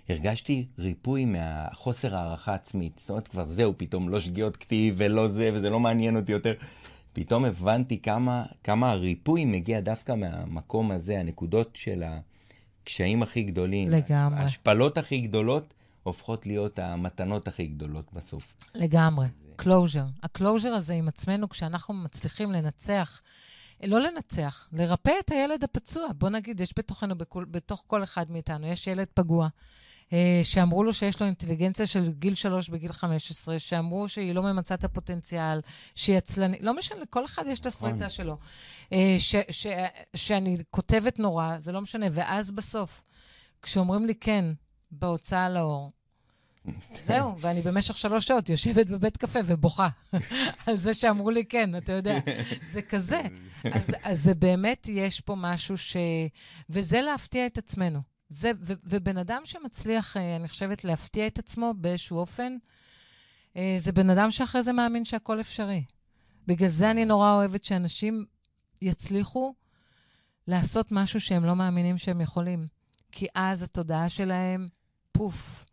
הרגשתי 0.08 0.66
ריפוי 0.78 1.24
מהחוסר 1.24 2.16
הערכה 2.16 2.54
עצמית. 2.54 2.92
זאת 2.98 3.10
אומרת, 3.10 3.28
כבר 3.28 3.44
זהו, 3.44 3.74
פתאום 3.76 4.08
לא 4.08 4.20
שגיאות 4.20 4.56
כתיב 4.56 4.94
ולא 4.98 5.28
זה, 5.28 5.50
וזה 5.54 5.70
לא 5.70 5.80
מעניין 5.80 6.16
אותי 6.16 6.32
יותר. 6.32 6.54
פתאום 7.12 7.44
הבנתי 7.44 7.98
כמה, 7.98 8.44
כמה 8.64 8.90
הריפוי 8.90 9.44
מגיע 9.44 9.80
דווקא 9.80 10.14
מהמקום 10.14 10.90
הזה, 10.90 11.20
הנקודות 11.20 11.76
של 11.76 12.02
הקשיים 12.82 13.22
הכי 13.22 13.42
גדולים. 13.42 13.88
לגמרי. 13.88 14.40
ההשפלות 14.40 14.98
הכי 14.98 15.20
גדולות 15.20 15.74
הופכות 16.02 16.46
להיות 16.46 16.78
המתנות 16.78 17.48
הכי 17.48 17.66
גדולות 17.66 18.12
בסוף. 18.12 18.54
לגמרי. 18.74 19.26
closure. 19.56 20.04
ה 20.22 20.28
closure 20.28 20.68
הזה 20.68 20.94
עם 20.94 21.08
עצמנו, 21.08 21.48
כשאנחנו 21.48 21.94
מצליחים 21.94 22.52
לנצח, 22.52 23.22
לא 23.86 24.00
לנצח, 24.00 24.68
לרפא 24.72 25.12
את 25.20 25.30
הילד 25.30 25.64
הפצוע. 25.64 26.06
בוא 26.18 26.28
נגיד, 26.28 26.60
יש 26.60 26.72
בתוכנו, 26.76 27.18
בכול, 27.18 27.44
בתוך 27.44 27.84
כל 27.86 28.02
אחד 28.02 28.30
מאיתנו, 28.30 28.66
יש 28.66 28.86
ילד 28.86 29.06
פגוע, 29.14 29.48
אה, 30.12 30.40
שאמרו 30.42 30.84
לו 30.84 30.92
שיש 30.92 31.20
לו 31.20 31.26
אינטליגנציה 31.26 31.86
של 31.86 32.12
גיל 32.12 32.34
שלוש 32.34 32.68
בגיל 32.68 32.92
15, 32.92 33.58
שאמרו 33.58 34.08
שהיא 34.08 34.34
לא 34.34 34.42
ממצה 34.42 34.74
את 34.74 34.84
הפוטנציאל, 34.84 35.60
שהיא 35.94 36.16
עצלנית, 36.16 36.62
לא 36.62 36.74
משנה, 36.74 37.00
לכל 37.00 37.24
אחד 37.24 37.44
יש 37.46 37.60
את 37.60 37.66
הסריטה 37.66 37.96
נכון. 37.96 38.10
שלו. 38.10 38.36
אה, 38.92 39.16
ש, 39.18 39.36
ש, 39.50 39.66
שאני 40.16 40.56
כותבת 40.70 41.18
נורא, 41.18 41.58
זה 41.58 41.72
לא 41.72 41.80
משנה. 41.80 42.06
ואז 42.12 42.50
בסוף, 42.50 43.04
כשאומרים 43.62 44.06
לי 44.06 44.14
כן, 44.14 44.44
בהוצאה 44.90 45.48
לאור, 45.48 45.90
זהו, 46.94 47.40
ואני 47.40 47.62
במשך 47.62 47.96
שלוש 47.96 48.26
שעות 48.26 48.48
יושבת 48.48 48.90
בבית 48.90 49.16
קפה 49.16 49.38
ובוכה 49.46 49.88
על 50.66 50.76
זה 50.76 50.94
שאמרו 50.94 51.30
לי 51.30 51.44
כן, 51.44 51.76
אתה 51.76 51.92
יודע. 51.92 52.18
זה 52.70 52.82
כזה. 52.82 53.22
אז, 53.64 53.90
אז 54.02 54.22
זה 54.22 54.34
באמת, 54.34 54.88
יש 54.92 55.20
פה 55.20 55.34
משהו 55.38 55.76
ש... 55.78 55.96
וזה 56.70 57.00
להפתיע 57.00 57.46
את 57.46 57.58
עצמנו. 57.58 58.00
זה, 58.28 58.50
ו, 58.62 58.72
ובן 58.84 59.18
אדם 59.18 59.42
שמצליח, 59.44 60.16
אה, 60.16 60.36
אני 60.36 60.48
חושבת, 60.48 60.84
להפתיע 60.84 61.26
את 61.26 61.38
עצמו 61.38 61.74
באיזשהו 61.76 62.18
אופן, 62.18 62.56
אה, 63.56 63.74
זה 63.78 63.92
בן 63.92 64.10
אדם 64.10 64.30
שאחרי 64.30 64.62
זה 64.62 64.72
מאמין 64.72 65.04
שהכל 65.04 65.40
אפשרי. 65.40 65.84
בגלל 66.46 66.68
זה 66.68 66.90
אני 66.90 67.04
נורא 67.04 67.32
אוהבת 67.32 67.64
שאנשים 67.64 68.24
יצליחו 68.82 69.54
לעשות 70.46 70.92
משהו 70.92 71.20
שהם 71.20 71.44
לא 71.44 71.56
מאמינים 71.56 71.98
שהם 71.98 72.20
יכולים. 72.20 72.66
כי 73.12 73.26
אז 73.34 73.62
התודעה 73.62 74.08
שלהם, 74.08 74.68
פוף. 75.12 75.64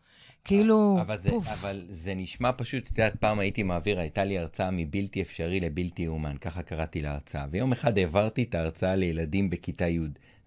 כאילו, 0.43 0.97
אבל 1.01 1.17
זה, 1.21 1.29
פוף. 1.29 1.47
אבל 1.47 1.85
זה 1.89 2.13
נשמע 2.15 2.51
פשוט, 2.57 2.83
את 2.83 2.89
יודעת, 2.89 3.15
פעם 3.15 3.39
הייתי 3.39 3.63
מעביר, 3.63 3.99
הייתה 3.99 4.23
לי 4.23 4.39
הרצאה 4.39 4.71
מבלתי 4.71 5.21
אפשרי 5.21 5.59
לבלתי 5.59 6.07
אומן, 6.07 6.37
ככה 6.37 6.61
קראתי 6.61 7.01
להרצאה. 7.01 7.45
ויום 7.51 7.71
אחד 7.71 7.97
העברתי 7.97 8.43
את 8.43 8.55
ההרצאה 8.55 8.95
לילדים 8.95 9.49
בכיתה 9.49 9.87
י', 9.87 9.99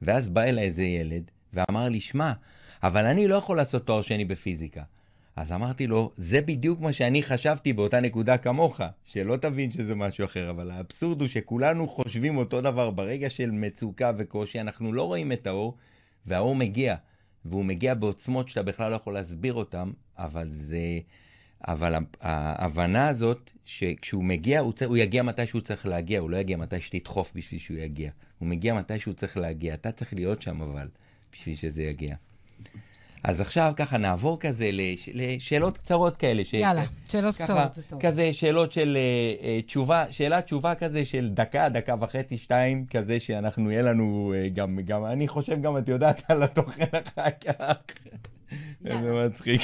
ואז 0.02 0.28
בא 0.28 0.42
אליי 0.42 0.64
איזה 0.64 0.82
ילד, 0.82 1.30
ואמר 1.52 1.88
לי, 1.88 2.00
שמע, 2.00 2.32
אבל 2.82 3.06
אני 3.06 3.28
לא 3.28 3.34
יכול 3.34 3.56
לעשות 3.56 3.86
תואר 3.86 4.02
שני 4.02 4.24
בפיזיקה. 4.24 4.82
אז 5.36 5.52
אמרתי 5.52 5.86
לו, 5.86 6.10
זה 6.16 6.40
בדיוק 6.40 6.80
מה 6.80 6.92
שאני 6.92 7.22
חשבתי 7.22 7.72
באותה 7.72 8.00
נקודה 8.00 8.36
כמוך, 8.36 8.80
שלא 9.04 9.36
תבין 9.36 9.72
שזה 9.72 9.94
משהו 9.94 10.24
אחר, 10.24 10.50
אבל 10.50 10.70
האבסורד 10.70 11.20
הוא 11.20 11.28
שכולנו 11.28 11.88
חושבים 11.88 12.36
אותו 12.36 12.60
דבר 12.60 12.90
ברגע 12.90 13.30
של 13.30 13.50
מצוקה 13.50 14.12
וקושי, 14.16 14.60
אנחנו 14.60 14.92
לא 14.92 15.02
רואים 15.06 15.32
את 15.32 15.46
האור, 15.46 15.76
והאור 16.26 16.56
מגיע. 16.56 16.94
והוא 17.44 17.64
מגיע 17.64 17.94
בעוצמות 17.94 18.48
שאתה 18.48 18.62
בכלל 18.62 18.90
לא 18.90 18.96
יכול 18.96 19.14
להסביר 19.14 19.54
אותן, 19.54 19.90
אבל 20.18 20.48
זה... 20.50 21.00
אבל 21.68 21.94
ההבנה 22.20 23.08
הזאת, 23.08 23.50
שכשהוא 23.64 24.24
מגיע, 24.24 24.60
הוא, 24.60 24.72
צר, 24.72 24.86
הוא 24.86 24.96
יגיע 24.96 25.22
מתי 25.22 25.46
שהוא 25.46 25.60
צריך 25.60 25.86
להגיע, 25.86 26.20
הוא 26.20 26.30
לא 26.30 26.36
יגיע 26.36 26.56
מתי 26.56 26.80
שתדחוף 26.80 27.32
בשביל 27.34 27.60
שהוא 27.60 27.78
יגיע. 27.78 28.10
הוא 28.38 28.48
מגיע 28.48 28.74
מתי 28.74 28.98
שהוא 28.98 29.14
צריך 29.14 29.36
להגיע. 29.36 29.74
אתה 29.74 29.92
צריך 29.92 30.14
להיות 30.14 30.42
שם 30.42 30.62
אבל, 30.62 30.88
בשביל 31.32 31.54
שזה 31.54 31.82
יגיע. 31.82 32.16
אז 33.24 33.40
עכשיו 33.40 33.72
ככה 33.76 33.98
נעבור 33.98 34.40
כזה 34.40 34.70
לש, 34.72 35.08
לשאלות 35.14 35.78
קצרות 35.78 36.16
כאלה. 36.16 36.44
ש... 36.44 36.52
יאללה, 36.52 36.84
שאלות 37.08 37.34
ככה, 37.34 37.44
קצרות 37.44 37.74
זה 37.74 37.82
טוב. 37.82 38.00
כזה 38.02 38.32
שאלות 38.32 38.72
של 38.72 38.96
uh, 38.96 39.42
uh, 39.42 39.66
תשובה, 39.66 40.04
שאלה 40.10 40.42
תשובה 40.42 40.74
כזה 40.74 41.04
של 41.04 41.28
דקה, 41.28 41.68
דקה 41.68 41.94
וחצי, 42.00 42.38
שתיים, 42.38 42.86
כזה 42.86 43.20
שאנחנו, 43.20 43.70
יהיה 43.70 43.82
לנו 43.82 44.34
uh, 44.34 44.48
גם, 44.54 44.78
גם, 44.84 45.04
אני 45.04 45.28
חושב 45.28 45.62
גם, 45.62 45.78
את 45.78 45.88
יודעת, 45.88 46.30
על 46.30 46.42
התוכן 46.42 46.84
אחר 46.92 47.30
כך. 47.40 47.82
איזה 48.84 49.14
מצחיק. 49.26 49.60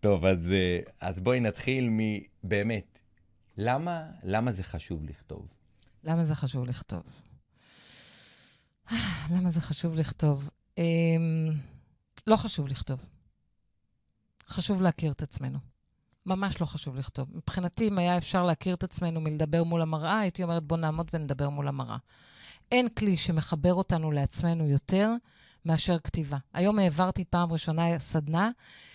טוב, 0.00 0.26
אז, 0.26 0.48
uh, 0.48 0.90
אז 1.00 1.20
בואי 1.20 1.40
נתחיל 1.40 1.90
מבאמת, 1.90 2.98
למה, 3.56 4.02
למה 4.22 4.52
זה 4.52 4.62
חשוב 4.62 5.04
לכתוב? 5.04 5.46
למה 6.04 6.24
זה 6.24 6.34
חשוב 6.34 6.68
לכתוב? 6.68 7.02
למה 9.30 9.50
זה 9.50 9.60
חשוב 9.60 9.94
לכתוב? 9.94 10.50
Um... 10.80 11.77
לא 12.28 12.36
חשוב 12.36 12.68
לכתוב. 12.68 13.00
חשוב 14.48 14.82
להכיר 14.82 15.12
את 15.12 15.22
עצמנו. 15.22 15.58
ממש 16.26 16.60
לא 16.60 16.66
חשוב 16.66 16.96
לכתוב. 16.96 17.28
מבחינתי, 17.32 17.88
אם 17.88 17.98
היה 17.98 18.16
אפשר 18.16 18.42
להכיר 18.42 18.74
את 18.74 18.82
עצמנו 18.82 19.20
מלדבר 19.20 19.64
מול 19.64 19.82
המראה, 19.82 20.18
הייתי 20.18 20.42
אומרת, 20.42 20.64
בוא 20.64 20.76
נעמוד 20.76 21.10
ונדבר 21.12 21.48
מול 21.48 21.68
המראה. 21.68 21.96
אין 22.72 22.88
כלי 22.88 23.16
שמחבר 23.16 23.74
אותנו 23.74 24.12
לעצמנו 24.12 24.68
יותר 24.68 25.12
מאשר 25.64 25.98
כתיבה. 25.98 26.38
היום 26.54 26.78
העברתי 26.78 27.24
פעם 27.24 27.52
ראשונה 27.52 27.98
סדנה 27.98 28.50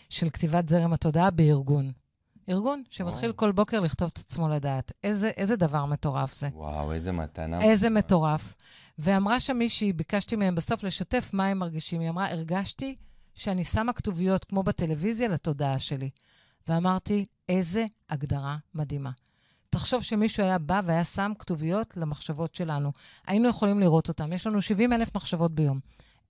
של 0.09 0.29
כתיבת 0.29 0.69
זרם 0.69 0.93
התודעה 0.93 1.31
בארגון. 1.31 1.91
ארגון 2.49 2.83
שמתחיל 2.89 3.29
וואו. 3.29 3.37
כל 3.37 3.51
בוקר 3.51 3.79
לכתוב 3.79 4.09
את 4.13 4.17
עצמו 4.17 4.49
לדעת. 4.49 4.91
איזה, 5.03 5.31
איזה 5.37 5.55
דבר 5.55 5.85
מטורף 5.85 6.33
זה. 6.33 6.49
וואו, 6.53 6.93
איזה 6.93 7.11
מתנה. 7.11 7.61
איזה 7.61 7.89
מטורף. 7.89 8.55
ואמרה 8.99 9.39
שם 9.39 9.57
מישהי, 9.57 9.93
ביקשתי 9.93 10.35
מהם 10.35 10.55
בסוף 10.55 10.83
לשתף 10.83 11.29
מה 11.33 11.47
הם 11.47 11.59
מרגישים. 11.59 12.01
היא 12.01 12.09
אמרה, 12.09 12.31
הרגשתי 12.31 12.95
שאני 13.35 13.65
שמה 13.65 13.93
כתוביות 13.93 14.45
כמו 14.45 14.63
בטלוויזיה 14.63 15.27
לתודעה 15.27 15.79
שלי. 15.79 16.09
ואמרתי, 16.67 17.25
איזה 17.49 17.85
הגדרה 18.09 18.57
מדהימה. 18.73 19.11
תחשוב 19.69 20.03
שמישהו 20.03 20.43
היה 20.43 20.57
בא 20.57 20.81
והיה 20.85 21.03
שם 21.03 21.31
כתוביות 21.39 21.97
למחשבות 21.97 22.55
שלנו. 22.55 22.91
היינו 23.27 23.49
יכולים 23.49 23.79
לראות 23.79 24.07
אותן. 24.07 24.33
יש 24.33 24.47
לנו 24.47 24.61
70 24.61 24.93
אלף 24.93 25.15
מחשבות 25.15 25.55
ביום. 25.55 25.79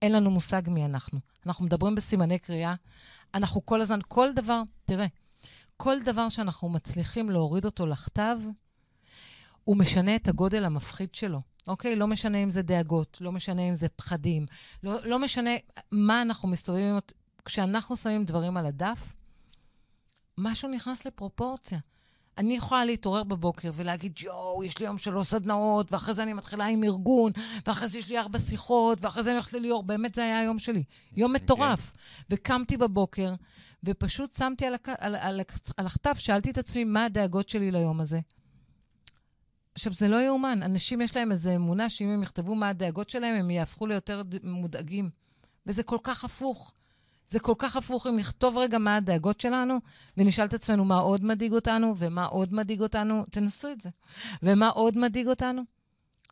אין 0.02 0.12
לנו 0.12 0.32
מושג 0.32 0.62
מי 0.68 0.86
אנחנו. 0.86 1.20
אנחנו 1.46 1.66
מדברים 1.66 1.96
בסימני 1.96 2.40
קריאה. 2.40 2.76
אנחנו 3.34 3.66
כל 3.66 3.82
הזמן, 3.82 4.00
כל 4.08 4.34
דבר, 4.34 4.62
תראה, 4.86 5.06
כל 5.78 5.96
דבר 6.06 6.30
שאנחנו 6.30 6.70
מצליחים 6.70 7.30
להוריד 7.30 7.66
אותו 7.66 7.86
לכתב, 7.86 8.38
הוא 9.64 9.78
משנה 9.78 10.16
את 10.16 10.28
הגודל 10.28 10.66
המפחיד 10.66 11.16
שלו. 11.16 11.40
אוקיי? 11.68 11.96
לא 11.96 12.08
משנה 12.08 12.38
אם 12.38 12.52
זה 12.52 12.62
דאגות, 12.62 13.18
לא 13.22 13.32
משנה 13.32 13.62
אם 13.62 13.76
זה 13.76 13.90
פחדים, 13.90 14.46
לא, 14.84 14.96
לא 15.06 15.20
משנה 15.20 15.52
מה 15.92 16.22
אנחנו 16.22 16.50
מסתובבים. 16.50 16.98
כשאנחנו 17.46 17.98
שמים 17.98 18.26
דברים 18.26 18.58
על 18.58 18.66
הדף, 18.66 19.14
משהו 20.38 20.70
נכנס 20.70 21.06
לפרופורציה. 21.06 21.80
אני 22.38 22.56
יכולה 22.56 22.86
להתעורר 22.86 23.24
בבוקר 23.24 23.72
ולהגיד, 23.76 24.20
יואו, 24.22 24.64
יש 24.64 24.80
לי 24.80 24.86
יום 24.86 24.98
שלוש 24.98 25.28
סדנאות, 25.28 25.92
ואחרי 25.92 26.14
זה 26.14 26.24
אני 26.24 26.34
מתחילה 26.34 26.66
עם 26.66 26.84
ארגון, 26.84 27.32
ואחרי 27.66 27.88
זה 27.88 28.00
יש 28.00 28.10
לי 28.10 28.20
ארבע 28.20 28.40
שיחות, 28.40 29.02
ואחרי 29.02 29.24
זה 29.24 29.30
אני 29.30 29.36
הולכת 29.36 29.54
לליאור. 29.54 29.84
באמת 29.84 30.16
זה 30.16 30.24
היה 30.24 30.40
היום 30.40 30.60
שלי. 30.60 30.84
יום 31.16 31.32
אוקיי. 31.32 31.44
מטורף. 31.44 31.94
וקמתי 32.30 32.78
בבוקר, 32.78 33.34
ופשוט 33.84 34.32
שמתי 34.32 34.66
על, 34.66 34.74
הכ... 34.74 34.90
על, 34.98 35.16
על, 35.16 35.42
על 35.78 35.86
הכתב, 35.86 36.14
שאלתי 36.18 36.52
את 36.52 36.58
עצמי, 36.58 36.84
מה 36.84 37.06
הדאגות 37.06 37.50
שלי 37.50 37.72
ליום 37.72 38.00
הזה? 38.00 38.20
עכשיו, 39.76 39.94
זה 39.94 40.08
לא 40.08 40.22
יאומן. 40.22 40.64
אנשים, 40.64 41.02
יש 41.02 41.16
להם 41.16 41.32
איזו 41.32 41.56
אמונה 41.56 41.90
שאם 41.90 42.08
הם 42.08 42.24
יכתבו 42.24 42.56
מה 42.56 42.70
הדאגות 42.70 43.10
שלהם, 43.10 43.36
הם 43.36 43.50
יהפכו 43.50 43.88
ליותר 43.88 44.22
מודאגים. 44.44 45.10
וזה 45.66 45.84
כל 45.84 45.98
כך 46.04 46.24
הפוך. 46.26 46.74
זה 47.28 47.40
כל 47.40 47.54
כך 47.58 47.76
הפוך 47.76 48.08
אם 48.08 48.18
נכתוב 48.18 48.58
רגע 48.58 48.78
מה 48.78 48.96
הדאגות 48.96 49.42
שלנו, 49.42 49.78
ונשאל 50.18 50.46
את 50.46 50.54
עצמנו 50.54 50.86
מה 50.86 50.98
עוד 50.98 51.26
מדאיג 51.26 51.54
אותנו, 51.54 51.94
ומה 51.98 52.26
עוד 52.26 52.54
מדאיג 52.54 52.82
אותנו, 52.82 53.26
תנסו 53.32 53.72
את 53.72 53.82
זה. 53.82 53.90
ומה 54.44 54.70
עוד 54.70 54.98
מדאיג 54.98 55.28
אותנו? 55.28 55.62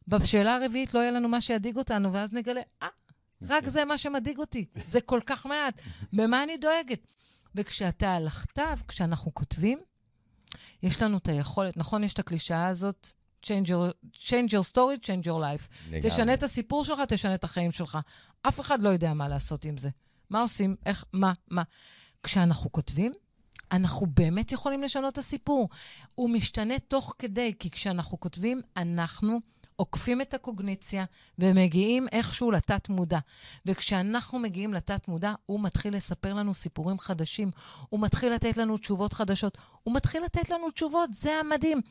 בשאלה 0.07 0.55
הרביעית 0.55 0.93
לא 0.93 0.99
יהיה 0.99 1.11
לנו 1.11 1.27
מה 1.27 1.41
שידאיג 1.41 1.77
אותנו, 1.77 2.13
ואז 2.13 2.33
נגלה, 2.33 2.61
אה, 2.83 2.87
רק 3.41 3.67
זה 3.67 3.85
מה 3.85 3.97
שמדאיג 3.97 4.37
אותי. 4.37 4.65
זה 4.85 5.01
כל 5.01 5.19
כך 5.25 5.45
מעט. 5.45 5.81
במה 6.13 6.43
אני 6.43 6.57
דואגת? 6.57 7.11
וכשאתה 7.55 8.15
על 8.15 8.27
הכתב, 8.27 8.77
כשאנחנו 8.87 9.33
כותבים, 9.33 9.79
יש 10.83 11.01
לנו 11.01 11.17
את 11.17 11.27
היכולת, 11.27 11.77
נכון, 11.77 12.03
יש 12.03 12.13
את 12.13 12.19
הקלישאה 12.19 12.67
הזאת, 12.67 13.11
change 13.45 13.67
your, 13.67 14.11
change 14.13 14.51
your 14.51 14.73
story, 14.73 14.97
change 15.05 15.25
your 15.25 15.39
life. 15.41 15.67
לגמרי. 15.89 16.09
תשנה 16.09 16.33
את 16.33 16.43
הסיפור 16.43 16.83
שלך, 16.83 16.99
תשנה 17.07 17.35
את 17.35 17.43
החיים 17.43 17.71
שלך. 17.71 17.97
אף 18.41 18.59
אחד 18.59 18.81
לא 18.81 18.89
יודע 18.89 19.13
מה 19.13 19.29
לעשות 19.29 19.65
עם 19.65 19.77
זה. 19.77 19.89
מה 20.29 20.41
עושים? 20.41 20.75
איך? 20.85 21.05
מה? 21.13 21.33
מה? 21.51 21.63
כשאנחנו 22.23 22.71
כותבים, 22.71 23.11
אנחנו 23.71 24.07
באמת 24.07 24.51
יכולים 24.51 24.83
לשנות 24.83 25.13
את 25.13 25.17
הסיפור. 25.17 25.69
הוא 26.15 26.29
משתנה 26.29 26.79
תוך 26.79 27.13
כדי, 27.19 27.53
כי 27.59 27.69
כשאנחנו 27.69 28.19
כותבים, 28.19 28.61
אנחנו 28.77 29.39
עוקפים 29.75 30.21
את 30.21 30.33
הקוגניציה 30.33 31.05
ומגיעים 31.39 32.07
איכשהו 32.11 32.51
לתת-מודע. 32.51 33.19
וכשאנחנו 33.65 34.39
מגיעים 34.39 34.73
לתת-מודע, 34.73 35.33
הוא 35.45 35.59
מתחיל 35.59 35.95
לספר 35.95 36.33
לנו 36.33 36.53
סיפורים 36.53 36.99
חדשים, 36.99 37.51
הוא 37.89 37.99
מתחיל 37.99 38.33
לתת 38.33 38.57
לנו 38.57 38.77
תשובות 38.77 39.13
חדשות, 39.13 39.57
הוא 39.83 39.95
מתחיל 39.95 40.23
לתת 40.23 40.49
לנו 40.49 40.69
תשובות, 40.69 41.13
זה 41.13 41.33
המדהים. 41.33 41.81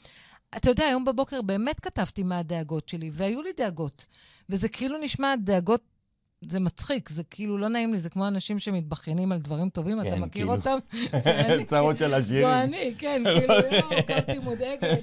אתה 0.57 0.71
יודע, 0.71 0.85
היום 0.85 1.05
בבוקר 1.05 1.43
באמת 1.43 1.81
כתבתי 1.81 2.23
מה 2.23 2.39
הדאגות 2.39 2.89
שלי, 2.89 3.11
והיו 3.13 3.43
לי 3.43 3.51
דאגות. 3.57 4.07
וזה 4.51 4.69
כאילו 4.69 4.99
נשמע 4.99 5.35
דאגות 5.45 5.81
זה 6.45 6.61
מצחיק, 6.61 7.09
זה 7.09 7.23
כאילו 7.31 7.59
לא 7.59 7.69
נעים 7.69 7.93
לי, 7.93 7.99
זה 7.99 8.11
כמו 8.11 8.29
אנשים 8.29 8.59
שמתבכיינים 8.59 9.33
על 9.33 9.39
דברים 9.39 9.69
טובים, 9.69 10.01
אתה 10.01 10.11
כן, 10.11 10.19
מכיר 10.19 10.31
כאילו. 10.47 10.53
אותם? 10.57 10.79
זה 11.25 11.41
אני. 11.41 11.65
צרות 11.65 11.99
של 11.99 12.15
עשירים. 12.15 12.47
זו 12.49 12.55
אני, 12.55 12.95
כן, 12.99 13.23
כאילו, 13.39 13.55
יואו, 13.73 14.03
קמתי 14.07 14.39
מודאגת. 14.39 14.99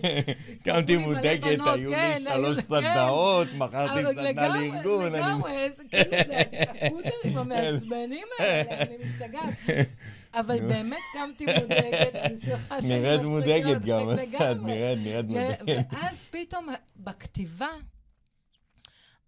קמתי 0.64 0.98
מודאגת, 0.98 1.44
היו 1.44 1.64
כן, 1.92 2.18
לי 2.24 2.30
היו- 2.30 2.34
שלוש 2.36 2.58
כן. 2.58 2.62
סדנאות, 2.64 3.48
מכרתי 3.58 3.94
אבל 4.02 4.04
סדנה 4.12 4.22
לגמרי, 4.22 4.70
לארגון. 4.72 5.06
אני- 5.06 5.18
לגמרי, 5.18 5.72
זה 5.72 5.84
כאילו 5.92 6.12
זה 6.12 6.42
הקוטרים 6.86 7.38
המעצבנים 7.42 8.26
האלה, 8.40 8.82
אני 8.82 8.96
משתגעת. 9.06 9.54
אבל 10.39 10.60
באמת 10.60 11.02
קמתי 11.13 11.45
מודאגת, 11.45 12.15
אני 12.15 12.38
שמחה 12.38 12.82
שאני 12.82 13.00
נראית 13.00 13.21
מודאגת 13.21 13.82
גם, 13.86 14.10
את. 14.10 14.19
נראית, 14.65 14.97
נראית 14.97 15.26
מודאגת. 15.26 15.93
ואז 15.93 16.26
פתאום 16.26 16.67
בכתיבה 16.95 17.67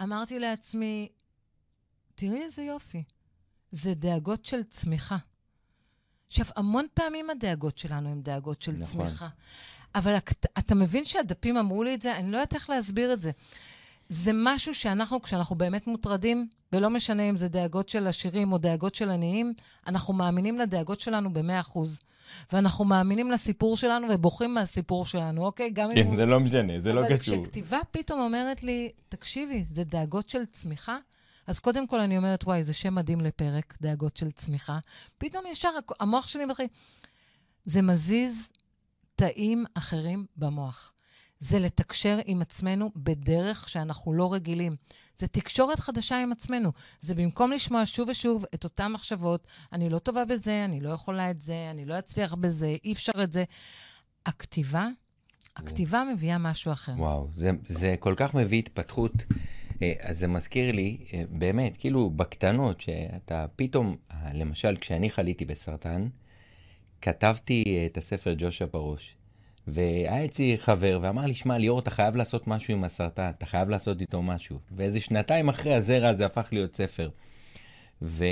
אמרתי 0.02 0.40
לעצמי, 0.40 1.10
תראי 2.16 2.42
איזה 2.42 2.64
יופי, 2.64 3.04
זה 3.72 3.94
דאגות 3.94 4.46
של 4.46 4.64
צמיחה. 4.64 5.18
עכשיו, 6.28 6.46
המון 6.56 6.86
פעמים 6.94 7.30
הדאגות 7.30 7.78
שלנו 7.78 8.10
הן 8.10 8.22
דאגות 8.22 8.62
של 8.62 8.72
נכון. 8.72 8.84
צמיחה. 8.84 9.28
אבל 9.96 10.16
אתה 10.60 10.76
מבין 10.76 11.06
שהדפים 11.06 11.58
אמרו 11.58 11.84
לי 11.84 11.96
את 11.96 12.02
זה? 12.02 12.18
אני 12.18 12.32
לא 12.32 12.38
יודעת 12.38 12.54
איך 12.54 12.70
להסביר 12.70 13.14
את 13.14 13.22
זה. 13.22 13.32
זה 14.10 14.32
משהו 14.34 14.74
שאנחנו, 14.74 15.22
כשאנחנו 15.22 15.56
באמת 15.56 15.88
מוטרדים, 15.88 16.48
ולא 16.74 16.90
משנה 16.90 17.24
אם 17.24 17.38
זה 17.38 17.48
דאגות 17.48 17.90
של 17.90 18.08
עשירים 18.08 18.52
או 18.52 18.58
דאגות 18.58 18.96
של 18.96 19.10
עניים, 19.10 19.54
אנחנו 19.88 20.14
מאמינים 20.14 20.60
לדאגות 20.60 21.00
שלנו 21.00 21.34
ב-100%. 21.34 21.80
ואנחנו 22.54 22.86
מאמינים 22.86 23.32
לסיפור 23.32 23.78
שלנו 23.78 24.08
ובוכים 24.10 24.54
מהסיפור 24.54 25.06
שלנו, 25.06 25.46
אוקיי? 25.46 25.70
גם 25.70 25.92
אם 25.92 26.04
כן. 26.04 26.16
זה 26.16 26.26
לא 26.26 26.40
משנה, 26.40 26.74
זה 26.82 26.94
לא 26.94 27.00
אבל 27.00 27.18
קשור. 27.18 27.44
כשכתיבה 27.44 27.80
פתאום 27.92 28.20
אומרת 28.20 28.64
לי, 28.64 28.90
תקשיבי, 29.10 29.64
זה 29.72 29.84
דאגות 29.84 30.30
של 30.30 30.46
צמיחה? 30.46 30.98
אז 31.48 31.60
קודם 31.60 31.88
כל 31.88 32.00
אני 32.00 32.18
אומרת, 32.18 32.44
וואי, 32.44 32.64
זה 32.64 32.74
שם 32.74 32.96
מדהים 32.96 33.22
לפרק, 33.22 33.78
דאגות 33.82 34.18
של 34.18 34.32
צמיחה. 34.32 34.80
פתאום 35.18 35.44
ישר 35.52 35.70
המוח 36.00 36.28
שלי 36.28 36.46
מתחיל... 36.46 36.68
זה 37.66 37.82
מזיז 37.82 38.52
תאים 39.16 39.66
אחרים 39.74 40.26
במוח. 40.38 40.94
זה 41.40 41.60
לתקשר 41.60 42.20
עם 42.26 42.42
עצמנו 42.42 42.92
בדרך 42.96 43.70
שאנחנו 43.70 44.14
לא 44.14 44.34
רגילים. 44.34 44.76
זה 45.18 45.28
תקשורת 45.28 45.80
חדשה 45.80 46.22
עם 46.22 46.32
עצמנו. 46.32 46.72
זה 47.00 47.16
במקום 47.16 47.52
לשמוע 47.52 47.86
שוב 47.86 48.10
ושוב 48.10 48.46
את 48.54 48.64
אותן 48.64 48.92
מחשבות, 48.92 49.48
אני 49.74 49.90
לא 49.90 50.00
טובה 50.00 50.26
בזה, 50.26 50.66
אני 50.66 50.80
לא 50.80 50.90
יכולה 50.90 51.32
את 51.32 51.40
זה, 51.40 51.68
אני 51.72 51.86
לא 51.86 52.00
אצליח 52.00 52.34
בזה, 52.34 52.76
אי 52.84 52.94
אפשר 52.94 53.12
את 53.24 53.34
זה. 53.34 53.44
הכתיבה, 54.26 54.88
הכתיבה 55.56 56.04
מביאה 56.14 56.38
משהו 56.38 56.72
אחר. 56.72 56.94
וואו, 56.98 57.30
זה, 57.34 57.52
זה 57.66 57.96
כל 58.00 58.14
כך 58.18 58.34
מביא 58.34 58.60
התפתחות. 58.60 59.14
אה, 59.82 59.94
אז 60.00 60.20
זה 60.20 60.28
מזכיר 60.28 60.72
לי, 60.72 60.98
אה, 61.14 61.24
באמת, 61.30 61.78
כאילו 61.78 62.10
בקטנות, 62.10 62.82
שאתה 62.82 63.46
פתאום, 63.56 63.96
אה, 64.12 64.34
למשל, 64.34 64.78
כשאני 64.78 65.10
חליתי 65.10 65.46
בסרטן, 65.46 66.08
כתבתי 67.02 67.84
את 67.86 67.98
הספר 67.98 68.34
ג'ושה 68.38 68.66
בראש. 68.66 69.16
והיה 69.74 70.26
אצלי 70.26 70.58
חבר 70.58 71.00
ואמר 71.02 71.26
לי, 71.26 71.34
שמע, 71.34 71.58
ליאור, 71.58 71.80
אתה 71.80 71.90
חייב 71.90 72.16
לעשות 72.16 72.48
משהו 72.48 72.74
עם 72.74 72.84
הסרטן, 72.84 73.32
אתה 73.38 73.46
חייב 73.46 73.70
לעשות 73.70 74.02
איתו 74.02 74.22
משהו. 74.22 74.60
ואיזה 74.72 75.00
שנתיים 75.00 75.50
אחרי 75.50 75.74
הזרע 75.74 76.08
הזה 76.08 76.26
הפך 76.26 76.50
להיות 76.52 76.76
ספר. 76.76 77.10
ו... 78.02 78.26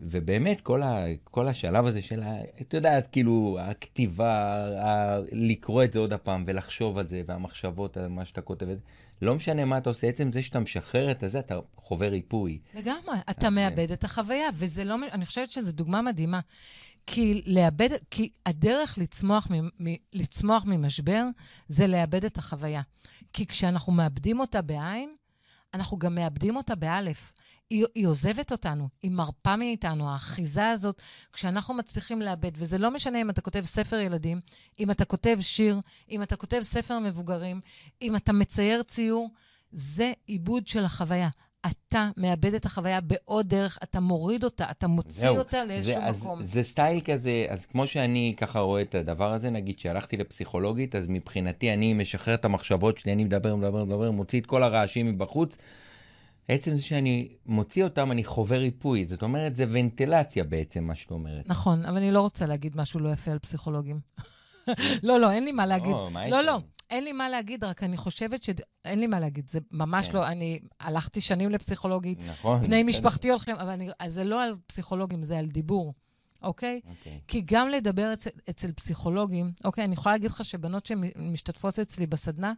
ובאמת, 0.00 0.60
כל, 0.60 0.82
ה, 0.82 1.04
כל 1.24 1.48
השלב 1.48 1.86
הזה 1.86 2.02
של, 2.02 2.22
ה, 2.22 2.34
את 2.60 2.74
יודעת, 2.74 3.06
כאילו, 3.06 3.58
הכתיבה, 3.60 4.54
ה, 4.84 5.18
לקרוא 5.32 5.84
את 5.84 5.92
זה 5.92 5.98
עוד 5.98 6.12
הפעם 6.12 6.44
ולחשוב 6.46 6.98
על 6.98 7.08
זה, 7.08 7.22
והמחשבות 7.26 7.96
על 7.96 8.08
מה 8.08 8.24
שאתה 8.24 8.40
כותב, 8.40 8.66
לא 9.22 9.34
משנה 9.34 9.64
מה 9.64 9.78
אתה 9.78 9.90
עושה, 9.90 10.06
עצם 10.06 10.32
זה 10.32 10.42
שאתה 10.42 10.60
משחרר 10.60 11.10
את 11.10 11.22
הזה, 11.22 11.38
אתה 11.38 11.58
חווה 11.76 12.08
ריפוי. 12.08 12.58
לגמרי, 12.74 13.16
אתה 13.30 13.50
מאבד 13.50 13.92
את 13.92 14.04
החוויה, 14.04 14.48
וזה 14.54 14.84
לא, 14.84 14.96
אני 15.12 15.26
חושבת 15.26 15.50
שזו 15.50 15.72
דוגמה 15.72 16.02
מדהימה. 16.02 16.40
כי 17.06 17.42
לאבד, 17.46 17.88
כי 18.10 18.28
הדרך 18.46 18.98
לצמוח, 18.98 19.48
מ, 19.50 19.54
מ, 19.64 19.94
לצמוח 20.12 20.64
ממשבר 20.66 21.24
זה 21.68 21.86
לאבד 21.86 22.24
את 22.24 22.38
החוויה. 22.38 22.82
כי 23.32 23.46
כשאנחנו 23.46 23.92
מאבדים 23.92 24.40
אותה 24.40 24.62
בעין, 24.62 25.14
אנחנו 25.74 25.98
גם 25.98 26.14
מאבדים 26.14 26.56
אותה 26.56 26.74
באלף. 26.74 27.32
היא, 27.70 27.84
היא 27.94 28.06
עוזבת 28.06 28.52
אותנו, 28.52 28.88
היא 29.02 29.10
מרפה 29.10 29.56
מאיתנו, 29.56 30.10
האחיזה 30.10 30.68
הזאת, 30.68 31.02
כשאנחנו 31.32 31.74
מצליחים 31.74 32.22
לאבד, 32.22 32.50
וזה 32.54 32.78
לא 32.78 32.90
משנה 32.90 33.20
אם 33.20 33.30
אתה 33.30 33.40
כותב 33.40 33.64
ספר 33.64 33.96
ילדים, 33.96 34.40
אם 34.80 34.90
אתה 34.90 35.04
כותב 35.04 35.36
שיר, 35.40 35.80
אם 36.10 36.22
אתה 36.22 36.36
כותב 36.36 36.60
ספר 36.62 36.98
מבוגרים, 36.98 37.60
אם 38.02 38.16
אתה 38.16 38.32
מצייר 38.32 38.82
ציור, 38.82 39.30
זה 39.72 40.12
עיבוד 40.26 40.66
של 40.66 40.84
החוויה. 40.84 41.28
אתה 41.66 42.10
מאבד 42.16 42.54
את 42.54 42.66
החוויה 42.66 43.00
בעוד 43.00 43.48
דרך, 43.48 43.78
אתה 43.82 44.00
מוריד 44.00 44.44
אותה, 44.44 44.70
אתה 44.70 44.86
מוציא 44.86 45.22
זהו. 45.22 45.36
אותה 45.36 45.64
לאיזשהו 45.64 45.94
זה, 45.94 46.06
אז, 46.06 46.22
מקום. 46.22 46.42
זה 46.42 46.62
סטייל 46.62 47.00
כזה, 47.00 47.46
אז 47.48 47.66
כמו 47.66 47.86
שאני 47.86 48.34
ככה 48.36 48.60
רואה 48.60 48.82
את 48.82 48.94
הדבר 48.94 49.32
הזה, 49.32 49.50
נגיד 49.50 49.78
שהלכתי 49.78 50.16
לפסיכולוגית, 50.16 50.94
אז 50.94 51.06
מבחינתי 51.08 51.72
אני 51.72 51.92
משחרר 51.92 52.34
את 52.34 52.44
המחשבות 52.44 52.98
שלי, 52.98 53.12
אני 53.12 53.24
מדבר, 53.24 53.56
מדבר, 53.56 53.84
מדבר, 53.84 54.10
מוציא 54.10 54.40
את 54.40 54.46
כל 54.46 54.62
הרעשים 54.62 55.06
מבחוץ. 55.06 55.56
עצם 56.48 56.74
זה 56.74 56.82
שאני 56.82 57.28
מוציא 57.46 57.84
אותם, 57.84 58.12
אני 58.12 58.24
חווה 58.24 58.58
ריפוי. 58.58 59.06
זאת 59.06 59.22
אומרת, 59.22 59.56
זה 59.56 59.64
ונטילציה 59.68 60.44
בעצם, 60.44 60.84
מה 60.84 60.94
שאת 60.94 61.10
אומרת. 61.10 61.48
נכון, 61.48 61.84
אבל 61.84 61.96
אני 61.96 62.10
לא 62.10 62.20
רוצה 62.20 62.46
להגיד 62.46 62.76
משהו 62.76 63.00
לא 63.00 63.08
יפה 63.08 63.30
על 63.30 63.38
פסיכולוגים. 63.38 64.00
לא, 65.02 65.20
לא, 65.20 65.30
אין 65.30 65.44
לי 65.44 65.52
מה 65.52 65.66
להגיד. 65.66 65.92
או, 65.92 66.10
מה 66.10 66.28
לא, 66.28 66.40
לא, 66.40 66.52
לנו? 66.52 66.60
אין 66.90 67.04
לי 67.04 67.12
מה 67.12 67.28
להגיד, 67.28 67.64
רק 67.64 67.82
אני 67.82 67.96
חושבת 67.96 68.44
ש... 68.44 68.50
אין 68.84 69.00
לי 69.00 69.06
מה 69.06 69.20
להגיד, 69.20 69.48
זה 69.48 69.58
ממש 69.70 70.08
כן. 70.08 70.16
לא, 70.16 70.26
אני 70.26 70.60
הלכתי 70.80 71.20
שנים 71.20 71.50
לפסיכולוגית, 71.50 72.22
נכון. 72.28 72.60
בני. 72.62 72.82
משפחתי 72.82 73.30
הולכים, 73.30 73.56
אבל 73.56 73.70
אני, 73.70 73.88
זה 74.06 74.24
לא 74.24 74.44
על 74.44 74.54
פסיכולוגים, 74.66 75.22
זה 75.22 75.38
על 75.38 75.46
דיבור, 75.46 75.94
אוקיי? 76.42 76.80
אוקיי. 76.88 77.20
כי 77.28 77.42
גם 77.44 77.68
לדבר 77.68 78.12
אצל, 78.12 78.30
אצל 78.50 78.72
פסיכולוגים, 78.72 79.52
אוקיי, 79.64 79.84
אני 79.84 79.94
יכולה 79.94 80.14
להגיד 80.14 80.30
לך 80.30 80.44
שבנות 80.44 80.86
שמשתתפות 80.86 81.78
אצלי 81.78 82.06
בסדנה, 82.06 82.52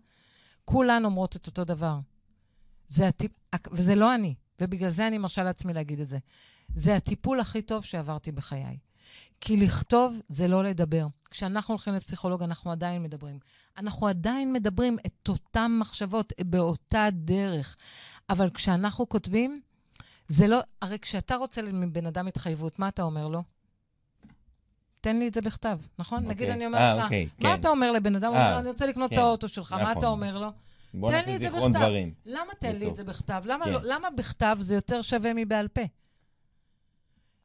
כולן 0.65 1.05
אומרות 1.05 1.37
את 1.37 1.47
אותו 1.47 1.65
דבר. 1.65 1.99
זה 2.89 3.09
הטיפ... 3.09 3.33
וזה 3.73 3.95
לא 3.95 4.15
אני, 4.15 4.35
ובגלל 4.61 4.89
זה 4.89 5.07
אני 5.07 5.19
מרשה 5.19 5.43
לעצמי 5.43 5.73
להגיד 5.73 6.01
את 6.01 6.09
זה. 6.09 6.19
זה 6.75 6.97
הטיפול 6.97 7.41
הכי 7.41 7.63
טוב 7.63 7.85
שעברתי 7.85 8.33
בחיי. 8.33 8.79
כי 9.41 9.57
לכתוב 9.57 10.21
זה 10.29 10.49
לא 10.49 10.65
לדבר. 10.65 11.07
כשאנחנו 11.31 11.73
הולכים 11.73 11.95
לפסיכולוג, 11.95 12.43
אנחנו 12.43 12.73
עדיין 12.73 13.03
מדברים. 13.03 13.39
אנחנו 13.77 14.09
עדיין 14.09 14.53
מדברים 14.53 14.97
את 15.07 15.29
אותן 15.29 15.77
מחשבות 15.81 16.33
באותה 16.41 17.09
דרך. 17.13 17.77
אבל 18.31 18.51
כשאנחנו 18.51 19.09
כותבים, 19.09 19.61
זה 20.29 20.47
לא... 20.47 20.61
הרי 20.83 20.99
כשאתה 20.99 21.37
רוצה 21.37 21.63
מבן 21.63 22.07
אדם 22.07 22.27
התחייבות, 22.27 22.79
מה 22.79 22.89
אתה 22.89 23.03
אומר 23.03 23.29
לו? 23.29 23.43
תן 25.01 25.19
לי 25.19 25.29
את 25.29 25.35
זה 25.35 25.41
בכתב, 25.41 25.79
נכון? 25.99 26.19
אוקיי. 26.19 26.35
נגיד 26.35 26.49
אני 26.49 26.61
אה, 26.63 26.67
אומרת 26.67 26.99
לך, 26.99 27.05
אוקיי, 27.05 27.29
מה 27.39 27.49
כן. 27.49 27.61
אתה 27.61 27.69
אומר 27.69 27.93
לבן 27.93 28.17
אדם? 28.17 28.29
הוא 28.29 28.37
אה, 28.37 28.49
אומר, 28.49 28.61
אני 28.61 28.69
רוצה 28.69 28.87
לקנות 28.87 29.13
את 29.13 29.17
כן. 29.17 29.23
האוטו 29.23 29.49
שלך, 29.49 29.73
מה 29.73 29.83
נכון. 29.83 29.99
אתה 29.99 30.07
אומר 30.07 30.39
לו? 30.39 30.49
בוא 30.95 31.13
נעשה 31.13 31.33
זה 31.33 31.39
זיכרון 31.39 31.73
בכתב. 31.73 31.85
דברים. 31.85 32.15
למה 32.27 32.53
תן 32.59 32.77
לי. 32.77 32.89
את 32.89 32.97
זה 32.97 33.05
בכתב? 33.05 33.43
למה, 33.45 33.65
כן. 33.65 33.71
לא, 33.73 33.81
למה 33.83 34.11
בכתב 34.11 34.59
זה 34.61 34.75
יותר 34.75 35.03
שווה 35.03 35.31
מבעל 35.35 35.69
פה? 35.69 35.83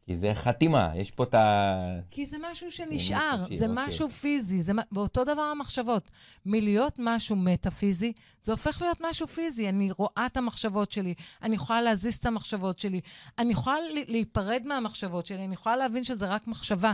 כי 0.06 0.16
זה 0.16 0.34
חתימה, 0.34 0.92
יש 0.96 1.12
פה 1.12 1.24
את 1.24 1.34
ה... 1.34 2.00
כי 2.12 2.26
זה 2.26 2.38
משהו 2.52 2.72
שנשאר, 2.72 3.38
מוחשי, 3.40 3.58
זה 3.58 3.66
אוקיי. 3.66 3.88
משהו 3.88 4.10
פיזי, 4.10 4.62
זה, 4.62 4.72
ואותו 4.92 5.24
דבר 5.24 5.42
המחשבות. 5.42 6.10
מלהיות 6.46 6.96
משהו 7.00 7.36
מטאפיזי, 7.36 8.14
זה 8.42 8.52
הופך 8.52 8.82
להיות 8.82 8.98
משהו 9.10 9.28
פיזי. 9.28 9.70
אני 9.70 9.92
רואה 9.92 10.26
את 10.26 10.38
המחשבות 10.38 10.92
שלי, 10.92 11.14
אני 11.42 11.56
יכולה 11.56 11.82
להזיז 11.82 12.16
את 12.16 12.26
המחשבות 12.26 12.80
שלי, 12.80 13.02
אני 13.38 13.52
יכולה 13.52 13.76
להיפרד 14.08 14.62
מהמחשבות 14.66 15.26
שלי, 15.26 15.46
אני 15.46 15.54
יכולה 15.54 15.76
להבין 15.76 16.04
שזה 16.04 16.28
רק 16.28 16.48
מחשבה. 16.48 16.94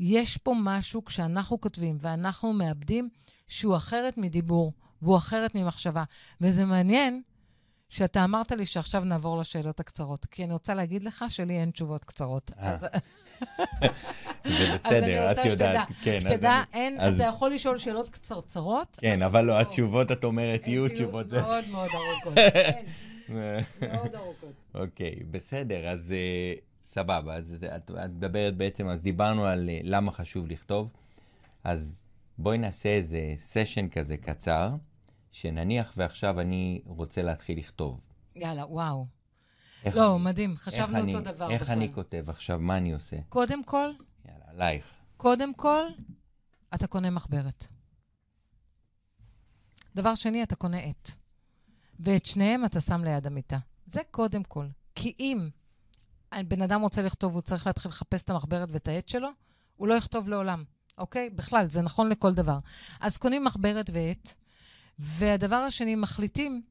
יש 0.00 0.36
פה 0.36 0.54
משהו 0.62 1.04
כשאנחנו 1.04 1.60
כותבים 1.60 1.98
ואנחנו 2.00 2.52
מאבדים 2.52 3.08
שהוא 3.48 3.76
אחרת 3.76 4.18
מדיבור, 4.18 4.72
והוא 5.02 5.16
אחרת 5.16 5.54
ממחשבה. 5.54 6.04
וזה 6.40 6.64
מעניין 6.64 7.22
שאתה 7.88 8.24
אמרת 8.24 8.52
לי 8.52 8.66
שעכשיו 8.66 9.04
נעבור 9.04 9.38
לשאלות 9.38 9.80
הקצרות, 9.80 10.26
כי 10.26 10.44
אני 10.44 10.52
רוצה 10.52 10.74
להגיד 10.74 11.04
לך 11.04 11.24
שלי 11.28 11.58
אין 11.60 11.70
תשובות 11.70 12.04
קצרות. 12.04 12.50
אה. 12.58 12.70
אז... 12.70 12.80
זה 14.58 14.74
בסדר, 14.74 15.32
את 15.32 15.44
יודעת. 15.44 15.88
כן, 16.02 16.16
אז 16.16 16.22
שתדע, 16.22 16.62
אין, 16.72 17.00
אז- 17.00 17.14
אתה 17.14 17.24
יכול 17.24 17.54
לשאול 17.54 17.78
שאלות 17.78 18.08
קצרצרות. 18.10 18.98
כן, 19.00 19.22
אבל 19.22 19.44
לא, 19.44 19.60
התשובות, 19.60 20.12
את 20.12 20.24
אומרת, 20.24 20.68
יהיו 20.68 20.88
תשובות. 20.88 21.30
זה- 21.30 21.40
מאוד 21.40 21.64
מאוד 21.70 21.88
ארוכות. 21.94 22.34
כן, 22.54 22.84
מאוד 23.92 24.14
ארוכות. 24.14 24.52
אוקיי, 24.74 25.14
בסדר, 25.30 25.88
אז 25.88 26.12
אה, 26.12 26.52
סבבה. 26.84 27.34
אז 27.36 27.58
את 27.76 27.90
את 27.90 28.10
מדברת 28.10 28.56
בעצם, 28.56 28.88
אז 28.88 29.02
דיברנו 29.02 29.44
על 29.46 29.68
אה, 29.68 29.80
למה 29.82 30.12
חשוב 30.12 30.46
לכתוב. 30.48 30.88
אז 31.64 32.04
בואי 32.38 32.58
נעשה 32.58 32.88
איזה 32.88 33.20
סשן 33.36 33.88
כזה 33.88 34.16
קצר, 34.16 34.68
שנניח 35.32 35.92
ועכשיו 35.96 36.40
אני 36.40 36.82
רוצה 36.86 37.22
להתחיל 37.22 37.58
לכתוב. 37.58 38.00
יאללה, 38.36 38.66
וואו. 38.66 39.06
לא, 39.94 40.14
אני- 40.16 40.24
מדהים, 40.24 40.56
חשבנו 40.56 40.98
אני- 40.98 41.14
אותו 41.14 41.32
דבר 41.32 41.50
איך 41.50 41.70
אני 41.70 41.88
בכלל. 41.88 41.94
כותב 41.94 42.24
עכשיו, 42.30 42.58
מה 42.60 42.76
אני 42.76 42.92
עושה? 42.92 43.16
קודם 43.28 43.64
כל, 43.64 43.90
יאללה, 44.28 44.44
עלייך. 44.48 44.94
קודם 45.16 45.54
כל, 45.54 45.82
אתה 46.74 46.86
קונה 46.86 47.10
מחברת. 47.10 47.66
דבר 49.94 50.14
שני, 50.14 50.42
אתה 50.42 50.56
קונה 50.56 50.78
עט. 50.78 51.10
ואת 52.00 52.24
שניהם 52.24 52.64
אתה 52.64 52.80
שם 52.80 53.04
ליד 53.04 53.26
המיטה. 53.26 53.58
זה 53.86 54.00
קודם 54.10 54.42
כל. 54.44 54.66
כי 54.94 55.14
אם 55.20 55.48
בן 56.48 56.62
אדם 56.62 56.80
רוצה 56.80 57.02
לכתוב, 57.02 57.32
הוא 57.34 57.40
צריך 57.42 57.66
להתחיל 57.66 57.88
לחפש 57.90 58.22
את 58.22 58.30
המחברת 58.30 58.68
ואת 58.72 58.88
העט 58.88 59.08
שלו, 59.08 59.28
הוא 59.76 59.88
לא 59.88 59.94
יכתוב 59.94 60.28
לעולם, 60.28 60.64
אוקיי? 60.98 61.30
בכלל, 61.30 61.70
זה 61.70 61.82
נכון 61.82 62.08
לכל 62.08 62.34
דבר. 62.34 62.58
אז 63.00 63.16
קונים 63.18 63.44
מחברת 63.44 63.90
ועט, 63.92 64.34
והדבר 65.00 65.56
השני, 65.56 65.94
מחליטים 65.94 66.62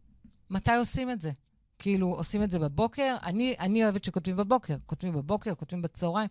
מתי 0.49 0.75
עושים 0.75 1.11
את 1.11 1.21
זה. 1.21 1.31
כאילו, 1.79 2.07
עושים 2.07 2.43
את 2.43 2.51
זה 2.51 2.59
בבוקר. 2.59 3.17
אני, 3.23 3.55
אני 3.59 3.83
אוהבת 3.83 4.03
שכותבים 4.03 4.37
בבוקר. 4.37 4.75
כותבים 4.85 5.13
בבוקר, 5.13 5.55
כותבים 5.55 5.81
בצהריים. 5.81 6.27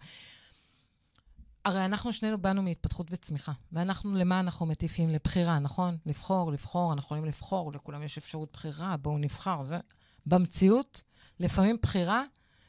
הרי 1.64 1.84
אנחנו 1.84 2.12
שנינו 2.12 2.38
באנו 2.38 2.62
מהתפתחות 2.62 3.06
וצמיחה, 3.10 3.52
ואנחנו, 3.72 4.14
למה 4.14 4.40
אנחנו 4.40 4.66
מטיפים? 4.66 5.08
לבחירה, 5.08 5.58
נכון? 5.58 5.96
לבחור, 6.06 6.52
לבחור, 6.52 6.92
אנחנו 6.92 7.04
יכולים 7.06 7.24
לבחור, 7.24 7.72
לכולם 7.74 8.02
יש 8.02 8.18
אפשרות 8.18 8.52
בחירה, 8.52 8.96
בואו 8.96 9.18
נבחר. 9.18 9.64
זה... 9.64 9.78
במציאות, 10.26 11.02
לפעמים 11.40 11.76
בחירה 11.82 12.22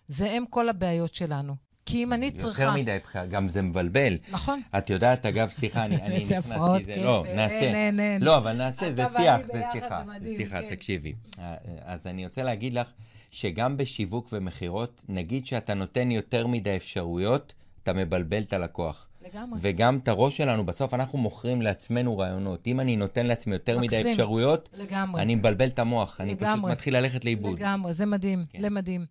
זה 0.07 0.27
אם 0.27 0.43
כל 0.49 0.69
הבעיות 0.69 1.13
שלנו. 1.13 1.55
כי 1.91 2.04
אם 2.04 2.13
אני 2.13 2.32
צריכה... 2.32 2.63
יותר 2.63 2.73
מדי 2.73 2.97
בחירה, 3.04 3.25
גם 3.25 3.47
זה 3.47 3.62
מבלבל. 3.62 4.17
נכון. 4.32 4.62
את 4.78 4.89
יודעת, 4.89 5.25
אגב, 5.25 5.49
סליחה, 5.49 5.86
אני 5.86 5.95
נכנסתי... 5.95 6.13
איזה 6.13 6.38
הפרעות 6.38 6.82
קשב. 6.82 7.02
לא, 7.04 7.25
נעשה. 7.36 7.60
אין. 7.60 7.99
לא, 8.21 8.38
אבל 8.38 8.54
נעשה, 8.54 8.93
זה 8.93 9.04
שיח, 9.17 9.41
זה 9.54 9.62
שיחה. 9.71 10.02
זה 10.06 10.12
מדהים, 10.12 10.36
שיחה, 10.36 10.62
כן. 10.62 10.69
תקשיבי. 10.69 11.13
אה, 11.39 11.56
אז 11.82 12.08
אני 12.08 12.25
רוצה 12.25 12.43
להגיד 12.43 12.73
לך 12.73 12.88
שגם 13.32 13.78
בשיווק 13.78 14.30
ומכירות, 14.34 15.02
נגיד 15.10 15.45
שאתה 15.45 15.73
נותן 15.73 16.12
יותר 16.12 16.47
מדי 16.47 16.75
אפשרויות, 16.75 17.54
אתה 17.84 17.93
מבלבל 17.93 18.41
את 18.41 18.54
הלקוח. 18.54 19.08
לגמרי. 19.21 19.60
וגם 19.62 19.97
את 19.97 20.08
הראש 20.08 20.38
שלנו, 20.38 20.65
בסוף 20.65 20.93
אנחנו 20.93 21.17
מוכרים 21.17 21.62
לעצמנו 21.62 22.17
רעיונות. 22.17 22.67
אם 22.67 22.80
אני 22.80 22.95
נותן 22.95 23.25
לעצמי 23.25 23.54
יותר 23.54 23.78
מדי 23.78 23.88
מקסים. 23.88 24.12
אפשרויות, 24.12 24.69
לגמרי. 24.73 25.21
אני 25.21 25.36
מבלבל 25.36 25.67
את 25.67 25.80
המוח. 25.80 26.21
אני 26.21 26.36
פשוט 26.36 26.41
לגמרי. 26.47 26.71
מתחיל 26.71 26.97
ללכת 26.97 27.25
לאיבוד. 27.25 27.60
לגמרי, 27.60 27.93
זה 27.93 28.06
מדהים, 28.06 28.45
כן. 28.49 28.60
כן. 28.60 28.65
למדהים. 28.65 29.06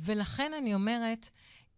ולכן 0.00 0.52
אני 0.58 0.74
אומרת, 0.74 1.30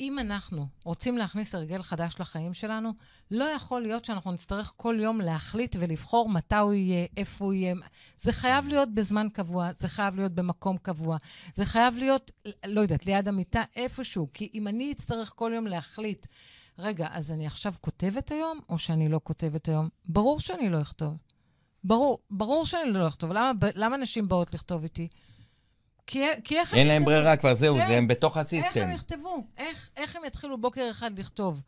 אם 0.03 0.19
אנחנו 0.19 0.67
רוצים 0.85 1.19
להכניס 1.19 1.55
הרגל 1.55 1.83
חדש 1.83 2.15
לחיים 2.21 2.55
שלנו, 2.55 2.93
לא 3.31 3.45
יכול 3.45 3.83
להיות 3.83 4.05
שאנחנו 4.05 4.33
נצטרך 4.33 4.73
כל 4.77 4.97
יום 5.01 5.21
להחליט 5.21 5.77
ולבחור 5.79 6.29
מתי 6.29 6.57
הוא 6.57 6.73
יהיה, 6.73 7.07
איפה 7.17 7.45
הוא 7.45 7.53
יהיה. 7.53 7.75
זה 8.17 8.33
חייב 8.33 8.69
להיות 8.69 8.95
בזמן 8.95 9.29
קבוע, 9.33 9.73
זה 9.73 9.88
חייב 9.88 10.17
להיות 10.17 10.33
במקום 10.33 10.77
קבוע, 10.77 11.17
זה 11.55 11.65
חייב 11.65 11.99
להיות, 11.99 12.31
לא 12.67 12.81
יודעת, 12.81 13.07
ליד 13.07 13.29
המיטה, 13.29 13.62
איפשהו. 13.77 14.29
כי 14.35 14.51
אם 14.55 14.69
אני 14.69 14.93
אצטרך 14.93 15.33
כל 15.37 15.53
יום 15.55 15.67
להחליט, 15.67 16.27
רגע, 16.79 17.09
אז 17.11 17.33
אני 17.33 17.47
עכשיו 17.47 17.75
כותבת 17.81 18.31
היום, 18.31 18.61
או 18.69 18.79
שאני 18.79 19.09
לא 19.09 19.21
כותבת 19.25 19.69
היום? 19.69 19.88
ברור 20.09 20.41
שאני 20.41 20.69
לא 20.69 20.81
אכתוב. 20.81 21.15
ברור, 21.85 22.19
ברור 22.31 22.67
שאני 22.67 22.93
לא 22.93 23.09
אכתוב. 23.09 23.33
למה, 23.33 23.53
למה 23.75 23.97
נשים 23.97 24.29
באות 24.29 24.55
לכתוב 24.55 24.83
איתי? 24.83 25.09
כי, 26.07 26.25
כי 26.45 26.59
איך 26.59 26.73
הם 26.73 26.79
אין 26.79 26.88
להם? 26.88 27.05
ברירה 27.05 27.37
כבר, 27.37 27.55
זהו, 27.55 27.77
כן. 27.77 27.87
זה 27.87 27.93
הם 27.93 28.09
בתוך 28.09 28.37
איך 28.37 28.47
הסיסטם. 28.47 28.83
הם 28.83 28.91
יכתבו? 28.91 29.47
איך, 29.57 29.91
איך 29.97 30.17
הם 30.17 30.23
יתחילו 30.25 30.59
בוקר 30.59 30.91
אחד 30.91 31.19
לכתוב? 31.19 31.62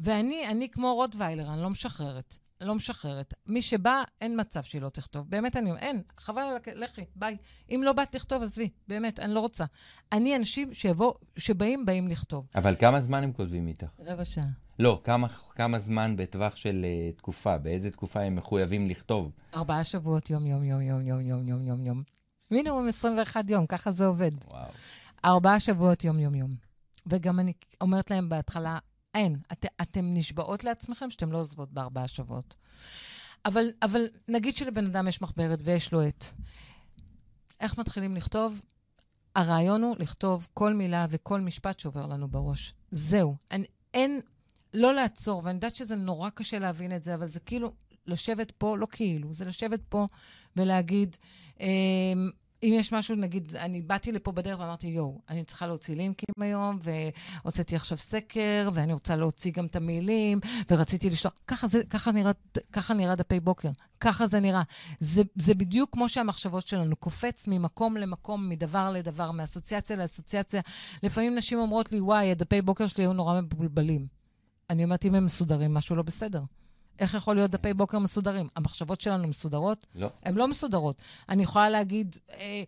ואני, 0.00 0.48
אני 0.48 0.68
כמו 0.68 0.94
רוטוויילר, 0.94 1.52
אני 1.52 1.62
לא 1.62 1.70
משחררת. 1.70 2.36
לא 2.60 2.74
משחררת. 2.74 3.34
מי 3.46 3.62
שבא, 3.62 4.02
אין 4.20 4.40
מצב 4.40 4.62
שהיא 4.62 4.82
לא 4.82 4.88
תכתוב. 4.88 5.30
באמת, 5.30 5.56
אני 5.56 5.70
אומרת, 5.70 5.82
אין, 5.82 6.02
חבל 6.18 6.42
על 6.42 6.56
הכ... 6.56 6.68
לכי, 6.68 7.04
ביי. 7.16 7.36
אם 7.70 7.80
לא 7.84 7.92
באת 7.92 8.14
לכתוב, 8.14 8.42
עזבי. 8.42 8.68
באמת, 8.88 9.20
אני 9.20 9.34
לא 9.34 9.40
רוצה. 9.40 9.64
אני 10.12 10.36
אנשים 10.36 10.74
שיבוא, 10.74 11.12
שבאים, 11.36 11.86
באים 11.86 12.08
לכתוב. 12.08 12.46
אבל 12.54 12.76
כמה 12.78 13.00
זמן 13.00 13.22
הם 13.22 13.32
כותבים 13.32 13.68
איתך? 13.68 13.90
רבע 13.98 14.24
שעה. 14.24 14.44
לא, 14.78 15.00
כמה, 15.04 15.28
כמה 15.28 15.78
זמן 15.78 16.16
בטווח 16.16 16.56
של 16.56 16.86
uh, 17.14 17.18
תקופה? 17.18 17.58
באיזה 17.58 17.90
תקופה 17.90 18.20
הם 18.20 18.36
מחויבים 18.36 18.88
לכתוב? 18.88 19.32
ארבעה 19.54 19.84
שבועות, 19.84 20.30
יום, 20.30 20.46
יום, 20.46 20.62
יום, 20.62 20.80
יום, 20.80 21.00
יום, 21.00 21.20
יום, 21.20 21.48
יום, 21.48 21.62
יום, 21.62 21.80
יום. 21.80 22.02
מינימום 22.50 22.88
21 22.88 23.50
יום, 23.50 23.66
ככה 23.66 23.90
זה 23.90 24.06
עובד. 24.06 24.30
וואו. 24.44 24.70
ארבעה 25.24 25.60
שבועות 25.60 26.04
יום 26.04 26.18
יום 26.18 26.34
יום. 26.34 26.54
וגם 27.06 27.40
אני 27.40 27.52
אומרת 27.80 28.10
להם 28.10 28.28
בהתחלה, 28.28 28.78
אין, 29.14 29.38
את, 29.52 29.66
אתם 29.82 30.04
נשבעות 30.04 30.64
לעצמכם 30.64 31.10
שאתם 31.10 31.32
לא 31.32 31.38
עוזבות 31.38 31.72
בארבעה 31.72 32.08
שבועות. 32.08 32.54
אבל, 33.44 33.66
אבל 33.82 34.00
נגיד 34.28 34.56
שלבן 34.56 34.86
אדם 34.86 35.08
יש 35.08 35.22
מחברת 35.22 35.58
ויש 35.64 35.92
לו 35.92 36.02
עט. 36.02 36.24
איך 37.60 37.78
מתחילים 37.78 38.16
לכתוב? 38.16 38.62
הרעיון 39.36 39.82
הוא 39.82 39.96
לכתוב 39.98 40.48
כל 40.54 40.74
מילה 40.74 41.06
וכל 41.10 41.40
משפט 41.40 41.80
שעובר 41.80 42.06
לנו 42.06 42.28
בראש. 42.28 42.74
זהו. 42.90 43.36
אין, 43.50 43.64
אין, 43.94 44.20
לא 44.74 44.94
לעצור, 44.94 45.42
ואני 45.44 45.54
יודעת 45.54 45.76
שזה 45.76 45.96
נורא 45.96 46.30
קשה 46.30 46.58
להבין 46.58 46.96
את 46.96 47.02
זה, 47.04 47.14
אבל 47.14 47.26
זה 47.26 47.40
כאילו 47.40 47.72
לשבת 48.06 48.50
פה, 48.50 48.76
לא 48.78 48.86
כאילו, 48.90 49.34
זה 49.34 49.44
לשבת 49.44 49.80
פה 49.88 50.06
ולהגיד, 50.56 51.16
אם 52.62 52.72
יש 52.74 52.92
משהו, 52.92 53.16
נגיד, 53.16 53.56
אני 53.56 53.82
באתי 53.82 54.12
לפה 54.12 54.32
בדרך 54.32 54.60
ואמרתי, 54.60 54.86
יואו, 54.86 55.20
אני 55.28 55.44
צריכה 55.44 55.66
להוציא 55.66 55.96
לינקים 55.96 56.34
היום, 56.40 56.78
והוצאתי 56.82 57.76
עכשיו 57.76 57.98
סקר, 57.98 58.70
ואני 58.72 58.92
רוצה 58.92 59.16
להוציא 59.16 59.52
גם 59.52 59.66
את 59.66 59.76
המילים, 59.76 60.40
ורציתי 60.70 61.10
לשלוח... 61.10 61.34
ככה, 61.46 61.66
זה, 61.66 61.84
ככה, 61.90 62.12
נראה, 62.12 62.32
ככה 62.72 62.94
נראה 62.94 63.14
דפי 63.14 63.40
בוקר, 63.40 63.68
ככה 64.00 64.26
זה 64.26 64.40
נראה. 64.40 64.62
זה, 65.00 65.22
זה 65.36 65.54
בדיוק 65.54 65.92
כמו 65.92 66.08
שהמחשבות 66.08 66.68
שלנו, 66.68 66.96
קופץ 66.96 67.46
ממקום 67.48 67.96
למקום, 67.96 68.48
מדבר 68.48 68.90
לדבר, 68.90 69.30
מאסוציאציה 69.30 69.96
לאסוציאציה. 69.96 70.60
לפעמים 71.02 71.34
נשים 71.34 71.58
אומרות 71.58 71.92
לי, 71.92 72.00
וואי, 72.00 72.30
הדפי 72.30 72.62
בוקר 72.62 72.86
שלי 72.86 73.04
היו 73.04 73.12
נורא 73.12 73.40
מבולבלים. 73.40 74.06
אני 74.70 74.84
אומרת, 74.84 75.04
אם 75.04 75.14
הם 75.14 75.24
מסודרים, 75.24 75.74
משהו 75.74 75.96
לא 75.96 76.02
בסדר. 76.02 76.42
איך 76.98 77.14
יכול 77.14 77.34
להיות 77.34 77.50
דפי 77.50 77.74
בוקר 77.74 77.98
מסודרים? 77.98 78.48
המחשבות 78.56 79.00
שלנו 79.00 79.28
מסודרות? 79.28 79.86
לא. 79.94 80.10
הן 80.22 80.34
לא 80.34 80.48
מסודרות. 80.48 81.02
אני 81.28 81.42
יכולה 81.42 81.70
להגיד, 81.70 82.16
אה, 82.32 82.62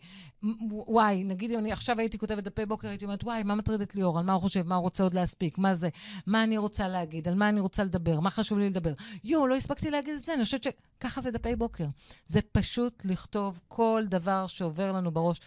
וואי, 0.70 1.24
נגיד 1.24 1.52
אם 1.52 1.58
אני 1.58 1.72
עכשיו 1.72 1.98
הייתי 1.98 2.18
כותבת 2.18 2.44
דפי 2.44 2.66
בוקר, 2.66 2.88
הייתי 2.88 3.04
אומרת, 3.04 3.24
וואי, 3.24 3.42
מה 3.42 3.54
מטריד 3.54 3.80
את 3.80 3.94
ליאור? 3.94 4.18
על 4.18 4.24
מה 4.24 4.32
הוא 4.32 4.40
חושב? 4.40 4.66
מה 4.66 4.74
הוא 4.74 4.82
רוצה 4.82 5.02
עוד 5.02 5.14
להספיק? 5.14 5.58
מה 5.58 5.74
זה? 5.74 5.88
מה 6.26 6.42
אני 6.42 6.58
רוצה 6.58 6.88
להגיד? 6.88 7.28
על 7.28 7.34
מה 7.34 7.48
אני 7.48 7.60
רוצה 7.60 7.84
לדבר? 7.84 8.20
מה 8.20 8.30
חשוב 8.30 8.58
לי 8.58 8.70
לדבר? 8.70 8.92
יואו, 9.24 9.46
לא 9.46 9.54
הספקתי 9.54 9.90
להגיד 9.90 10.14
את 10.14 10.24
זה, 10.24 10.34
אני 10.34 10.44
חושבת 10.44 10.62
שככה 10.62 11.20
זה 11.20 11.30
דפי 11.30 11.56
בוקר. 11.56 11.86
זה 12.26 12.40
פשוט 12.52 13.02
לכתוב 13.04 13.60
כל 13.68 14.04
דבר 14.08 14.46
שעובר 14.46 14.92
לנו 14.92 15.10
בראש. 15.10 15.40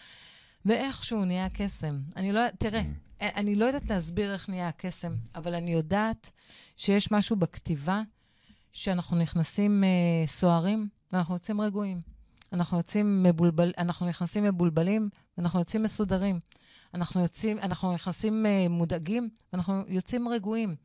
ואיכשהו 0.65 1.25
נהיה 1.25 1.49
קסם. 1.49 1.99
אני 2.15 2.31
לא, 2.31 2.41
תראה, 2.59 2.81
אני 3.21 3.55
לא 3.55 3.65
יודעת 3.65 3.89
להסביר 3.89 4.33
איך 4.33 4.49
נהיה 4.49 4.67
הקסם, 4.67 5.11
אבל 5.35 5.55
אני 5.55 5.73
יודעת 5.73 6.31
שיש 6.77 7.11
משהו 7.11 7.35
בכתיבה 7.35 8.01
שאנחנו 8.73 9.17
נכנסים 9.17 9.83
אה, 9.83 10.27
סוערים 10.27 10.87
ואנחנו 11.13 11.35
יוצאים 11.35 11.61
רגועים. 11.61 12.01
אנחנו 12.53 12.77
יוצאים 12.77 13.23
מבולבל, 13.23 13.71
אנחנו 13.77 14.07
נכנסים 14.07 14.43
מבולבלים 14.43 15.07
ואנחנו 15.37 15.59
יוצאים 15.59 15.83
מסודרים. 15.83 16.39
אנחנו 16.93 17.21
יוצאים, 17.21 17.59
אנחנו 17.59 17.93
נכנסים 17.93 18.45
אה, 18.45 18.65
מודאגים 18.69 19.29
ואנחנו 19.53 19.83
יוצאים 19.87 20.27
רגועים. 20.27 20.75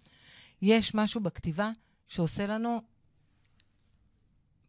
יש 0.62 0.94
משהו 0.94 1.20
בכתיבה 1.20 1.70
שעושה 2.08 2.46
לנו 2.46 2.80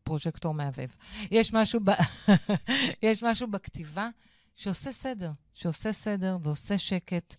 פרוז'קטור 0.03 0.53
מהבהב. 0.53 0.89
יש 1.31 1.53
משהו, 1.53 1.79
ב... 1.83 1.91
יש 3.07 3.23
משהו 3.23 3.51
בכתיבה 3.51 4.09
שעושה 4.55 4.91
סדר, 4.91 5.31
שעושה 5.53 5.91
סדר 5.91 6.37
ועושה 6.43 6.77
שקט 6.77 7.35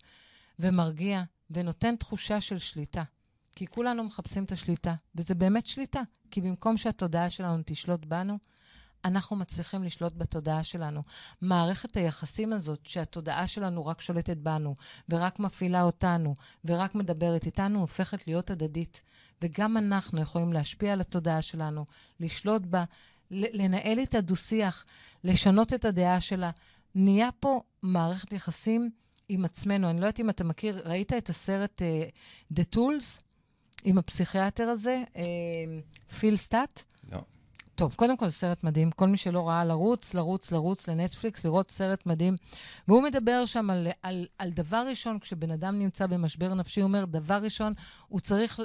ומרגיע 0.59 1.23
ונותן 1.49 1.95
תחושה 1.95 2.41
של 2.41 2.57
שליטה. 2.57 3.03
כי 3.55 3.67
כולנו 3.67 4.03
מחפשים 4.03 4.43
את 4.43 4.51
השליטה, 4.51 4.95
וזה 5.15 5.35
באמת 5.35 5.67
שליטה. 5.67 6.01
כי 6.31 6.41
במקום 6.41 6.77
שהתודעה 6.77 7.29
שלנו 7.29 7.61
תשלוט 7.65 8.05
בנו, 8.05 8.37
אנחנו 9.05 9.35
מצליחים 9.35 9.83
לשלוט 9.83 10.13
בתודעה 10.17 10.63
שלנו. 10.63 11.01
מערכת 11.41 11.97
היחסים 11.97 12.53
הזאת, 12.53 12.85
שהתודעה 12.85 13.47
שלנו 13.47 13.85
רק 13.85 14.01
שולטת 14.01 14.37
בנו, 14.37 14.75
ורק 15.09 15.39
מפעילה 15.39 15.83
אותנו, 15.83 16.33
ורק 16.65 16.95
מדברת 16.95 17.45
איתנו, 17.45 17.79
הופכת 17.79 18.27
להיות 18.27 18.49
הדדית. 18.49 19.01
וגם 19.43 19.77
אנחנו 19.77 20.21
יכולים 20.21 20.53
להשפיע 20.53 20.93
על 20.93 21.01
התודעה 21.01 21.41
שלנו, 21.41 21.85
לשלוט 22.19 22.61
בה, 22.61 22.83
לנהל 23.31 23.99
את 24.03 24.15
הדו-שיח, 24.15 24.85
לשנות 25.23 25.73
את 25.73 25.85
הדעה 25.85 26.21
שלה. 26.21 26.51
נהיה 26.95 27.29
פה 27.39 27.61
מערכת 27.83 28.33
יחסים 28.33 28.89
עם 29.29 29.45
עצמנו. 29.45 29.89
אני 29.89 30.01
לא 30.01 30.05
יודעת 30.05 30.19
אם 30.19 30.29
אתה 30.29 30.43
מכיר, 30.43 30.81
ראית 30.85 31.13
את 31.13 31.29
הסרט 31.29 31.81
uh, 31.81 32.11
The 32.53 32.75
Tools? 32.75 33.21
עם 33.83 33.97
הפסיכיאטר 33.97 34.63
הזה, 34.63 35.03
פיל 36.19 36.35
סטאט. 36.35 36.83
לא. 37.11 37.19
טוב, 37.79 37.93
קודם 37.93 38.17
כל 38.17 38.29
סרט 38.29 38.63
מדהים. 38.63 38.91
כל 38.91 39.07
מי 39.07 39.17
שלא 39.17 39.49
ראה, 39.49 39.65
לרוץ, 39.65 40.13
לרוץ, 40.13 40.51
לרוץ 40.51 40.87
לנטפליקס, 40.87 41.45
לראות 41.45 41.71
סרט 41.71 42.05
מדהים. 42.05 42.35
והוא 42.87 43.03
מדבר 43.03 43.45
שם 43.45 43.69
על, 43.69 43.87
על, 44.03 44.27
על 44.37 44.49
דבר 44.49 44.85
ראשון, 44.89 45.19
כשבן 45.19 45.51
אדם 45.51 45.79
נמצא 45.79 46.07
במשבר 46.07 46.53
נפשי, 46.53 46.81
הוא 46.81 46.87
אומר, 46.87 47.05
דבר 47.05 47.39
ראשון, 47.41 47.73
הוא 48.07 48.19
צריך 48.19 48.59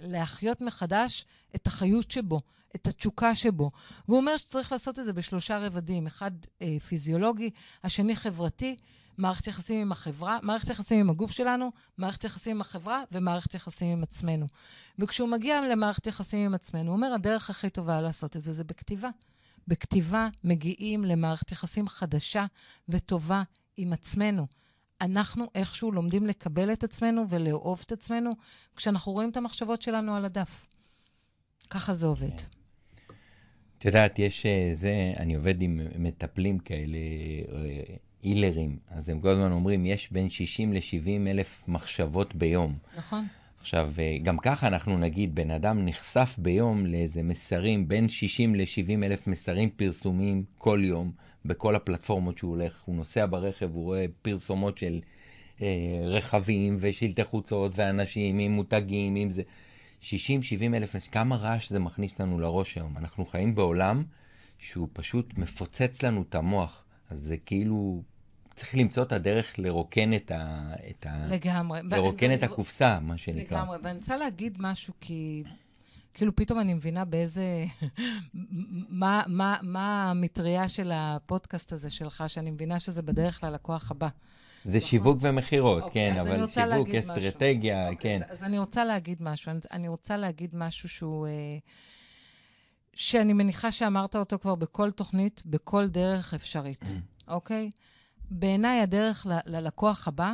להחיות 0.00 0.60
מחדש 0.60 1.24
את 1.54 1.66
החיות 1.66 2.10
שבו, 2.10 2.40
את 2.76 2.86
התשוקה 2.86 3.34
שבו. 3.34 3.70
והוא 4.08 4.18
אומר 4.18 4.36
שצריך 4.36 4.72
לעשות 4.72 4.98
את 4.98 5.04
זה 5.04 5.12
בשלושה 5.12 5.58
רבדים. 5.58 6.06
אחד 6.06 6.30
אה, 6.62 6.76
פיזיולוגי, 6.88 7.50
השני 7.84 8.16
חברתי, 8.16 8.76
מערכת 9.18 9.46
יחסים 9.46 9.80
עם 9.80 9.92
החברה, 9.92 10.38
מערכת 10.42 10.68
יחסים 10.68 11.00
עם 11.00 11.10
הגוף 11.10 11.30
שלנו, 11.30 11.70
מערכת 11.98 12.24
יחסים 12.24 12.56
עם 12.56 12.60
החברה 12.60 13.02
ומערכת 13.12 13.54
יחסים 13.54 13.88
עם 13.88 14.02
עצמנו. 14.02 14.46
וכשהוא 14.98 15.28
מגיע 15.28 15.60
למערכת 15.60 16.06
יחסים 16.06 16.46
עם 16.46 16.54
עצמנו, 16.54 16.86
הוא 16.86 16.96
אומר, 16.96 17.14
הדרך 17.14 17.50
הכי 17.50 17.70
טובה 17.70 18.00
לעשות 18.00 18.36
את 18.36 18.42
זה 18.42 18.52
זה 18.52 18.64
בכתיבה. 18.64 19.08
בכתיבה 19.68 20.28
מגיעים 20.44 21.04
למערכת 21.04 21.52
יחסים 21.52 21.88
חדשה 21.88 22.46
וטובה 22.88 23.42
עם 23.76 23.92
עצמנו. 23.92 24.46
אנחנו 25.00 25.46
איכשהו 25.54 25.92
לומדים 25.92 26.26
לקבל 26.26 26.72
את 26.72 26.84
עצמנו 26.84 27.28
ולאהוב 27.28 27.82
את 27.86 27.92
עצמנו 27.92 28.30
כשאנחנו 28.76 29.12
רואים 29.12 29.30
את 29.30 29.36
המחשבות 29.36 29.82
שלנו 29.82 30.16
על 30.16 30.24
הדף. 30.24 30.66
ככה 31.70 31.94
זה 31.94 32.06
עובד. 32.06 32.38
את 33.78 33.84
יודעת, 33.84 34.18
יש 34.18 34.46
אה, 34.46 34.68
זה, 34.72 35.12
אני 35.16 35.34
עובד 35.34 35.62
עם 35.62 35.80
מטפלים 35.98 36.58
כאלה, 36.58 36.98
הילרים, 38.26 38.76
אז 38.90 39.08
הם 39.08 39.20
כל 39.20 39.28
הזמן 39.28 39.52
אומרים, 39.52 39.86
יש 39.86 40.12
בין 40.12 40.30
60 40.30 40.72
ל-70 40.72 41.28
אלף 41.30 41.68
מחשבות 41.68 42.34
ביום. 42.34 42.78
נכון. 42.96 43.24
עכשיו, 43.60 43.90
אה, 43.98 44.16
גם 44.22 44.38
ככה 44.38 44.66
אנחנו 44.66 44.98
נגיד, 44.98 45.34
בן 45.34 45.50
אדם 45.50 45.84
נחשף 45.84 46.34
ביום 46.38 46.86
לאיזה 46.86 47.22
מסרים, 47.22 47.88
בין 47.88 48.08
60 48.08 48.54
ל-70 48.54 49.04
אלף 49.04 49.26
מסרים 49.26 49.70
פרסומיים 49.70 50.44
כל 50.58 50.80
יום, 50.84 51.12
בכל 51.44 51.74
הפלטפורמות 51.74 52.38
שהוא 52.38 52.50
הולך. 52.50 52.82
הוא 52.82 52.96
נוסע 52.96 53.26
ברכב, 53.30 53.74
הוא 53.74 53.84
רואה 53.84 54.04
פרסומות 54.22 54.78
של 54.78 55.00
אה, 55.62 55.66
רכבים 56.04 56.76
ושלטי 56.80 57.24
חוצות 57.24 57.72
ואנשים 57.74 58.38
עם 58.38 58.52
מותגים, 58.52 59.16
עם 59.16 59.30
זה. 59.30 59.42
60-70 60.02 60.04
אלף, 60.74 60.96
כמה 61.12 61.36
רעש 61.36 61.70
זה 61.70 61.78
מכניס 61.78 62.20
לנו 62.20 62.40
לראש 62.40 62.76
היום. 62.76 62.96
אנחנו 62.96 63.24
חיים 63.24 63.54
בעולם 63.54 64.04
שהוא 64.58 64.88
פשוט 64.92 65.38
מפוצץ 65.38 66.02
לנו 66.02 66.24
את 66.28 66.34
המוח. 66.34 66.84
אז 67.10 67.18
זה 67.20 67.36
כאילו 67.36 68.02
צריך 68.56 68.74
למצוא 68.74 69.02
את 69.02 69.12
הדרך 69.12 69.58
לרוקן 69.58 70.14
את 70.14 70.30
ה... 70.30 70.70
את 70.90 71.06
ה 71.06 71.26
לגמרי. 71.26 71.80
לרוקן 71.90 72.28
ב- 72.28 72.30
את 72.30 72.42
הקופסה, 72.42 72.98
מה 73.00 73.18
שנקרא. 73.18 73.58
לגמרי, 73.58 73.78
ואני 73.82 73.96
רוצה 73.96 74.16
להגיד 74.16 74.56
משהו, 74.60 74.94
כי 75.00 75.42
כאילו 76.14 76.36
פתאום 76.36 76.60
אני 76.60 76.74
מבינה 76.74 77.04
באיזה... 77.04 77.64
מה, 79.02 79.22
מה, 79.26 79.56
מה 79.62 80.10
המטריה 80.10 80.68
של 80.68 80.90
הפודקאסט 80.94 81.72
הזה 81.72 81.90
שלך, 81.90 82.24
שאני 82.28 82.50
מבינה 82.50 82.80
שזה 82.80 83.02
בדרך 83.02 83.44
ללקוח 83.44 83.90
הבא. 83.90 84.08
זה 84.64 84.78
נכון? 84.78 84.88
שיווק 84.88 85.18
ומכירות, 85.20 85.82
אוקיי, 85.82 86.12
כן, 86.12 86.20
אבל 86.20 86.46
שיווק, 86.46 86.88
אסטרטגיה, 86.88 87.88
אוקיי, 87.88 88.18
כן. 88.18 88.30
אז, 88.30 88.38
אז 88.38 88.44
אני 88.44 88.58
רוצה 88.58 88.84
להגיד 88.84 89.18
משהו. 89.22 89.50
אני, 89.50 89.60
אני 89.72 89.88
רוצה 89.88 90.16
להגיד 90.16 90.50
משהו 90.54 90.88
שהוא... 90.88 91.26
אה, 91.26 91.58
שאני 92.94 93.32
מניחה 93.32 93.72
שאמרת 93.72 94.16
אותו 94.16 94.38
כבר 94.38 94.54
בכל 94.54 94.90
תוכנית, 94.90 95.42
בכל 95.46 95.88
דרך 95.88 96.34
אפשרית, 96.34 96.84
אוקיי? 97.28 97.70
בעיניי 98.30 98.80
הדרך 98.80 99.26
ל- 99.26 99.56
ללקוח 99.56 100.08
הבא, 100.08 100.32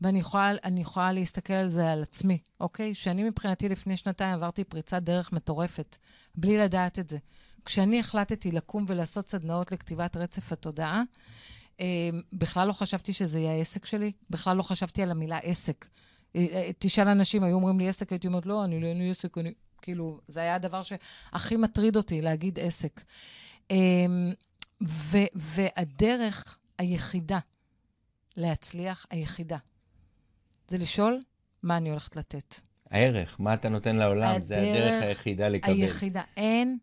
ואני 0.00 0.18
יכולה, 0.18 0.52
יכולה 0.78 1.12
להסתכל 1.12 1.52
על 1.52 1.68
זה 1.68 1.92
על 1.92 2.02
עצמי, 2.02 2.38
אוקיי? 2.60 2.94
שאני 2.94 3.24
מבחינתי 3.24 3.68
לפני 3.68 3.96
שנתיים 3.96 4.34
עברתי 4.34 4.64
פריצת 4.64 5.02
דרך 5.02 5.32
מטורפת, 5.32 5.96
בלי 6.34 6.58
לדעת 6.58 6.98
את 6.98 7.08
זה. 7.08 7.18
כשאני 7.64 8.00
החלטתי 8.00 8.52
לקום 8.52 8.84
ולעשות 8.88 9.28
סדנאות 9.28 9.72
לכתיבת 9.72 10.16
רצף 10.16 10.52
התודעה, 10.52 11.02
אה, 11.80 12.10
בכלל 12.32 12.68
לא 12.68 12.72
חשבתי 12.72 13.12
שזה 13.12 13.40
יהיה 13.40 13.52
העסק 13.52 13.84
שלי, 13.84 14.12
בכלל 14.30 14.56
לא 14.56 14.62
חשבתי 14.62 15.02
על 15.02 15.10
המילה 15.10 15.38
עסק. 15.38 15.86
אה, 16.36 16.46
אה, 16.52 16.70
תשאל 16.78 17.08
אנשים, 17.08 17.44
היו 17.44 17.54
אומרים 17.54 17.78
לי 17.78 17.88
עסק, 17.88 18.12
הייתי 18.12 18.26
אומרת, 18.26 18.46
לא, 18.46 18.64
אני 18.64 18.80
לא, 18.80 18.86
אין 18.86 18.98
לי 18.98 19.10
עסק, 19.10 19.38
אני... 19.38 19.52
כאילו, 19.82 20.20
זה 20.28 20.40
היה 20.40 20.54
הדבר 20.54 20.82
שהכי 20.82 21.56
מטריד 21.56 21.96
אותי, 21.96 22.22
להגיד 22.22 22.58
עסק. 22.58 23.02
ו, 24.82 25.18
והדרך 25.34 26.58
היחידה 26.78 27.38
להצליח, 28.36 29.06
היחידה, 29.10 29.58
זה 30.68 30.78
לשאול 30.78 31.20
מה 31.62 31.76
אני 31.76 31.90
הולכת 31.90 32.16
לתת. 32.16 32.60
הערך, 32.90 33.40
מה 33.40 33.54
אתה 33.54 33.68
נותן 33.68 33.96
לעולם, 33.96 34.34
הדרך 34.34 34.46
זה 34.46 34.56
הדרך 34.56 35.02
היחידה 35.02 35.48
לקבל. 35.48 35.72
היחידה. 35.72 36.22
אין, 36.36 36.78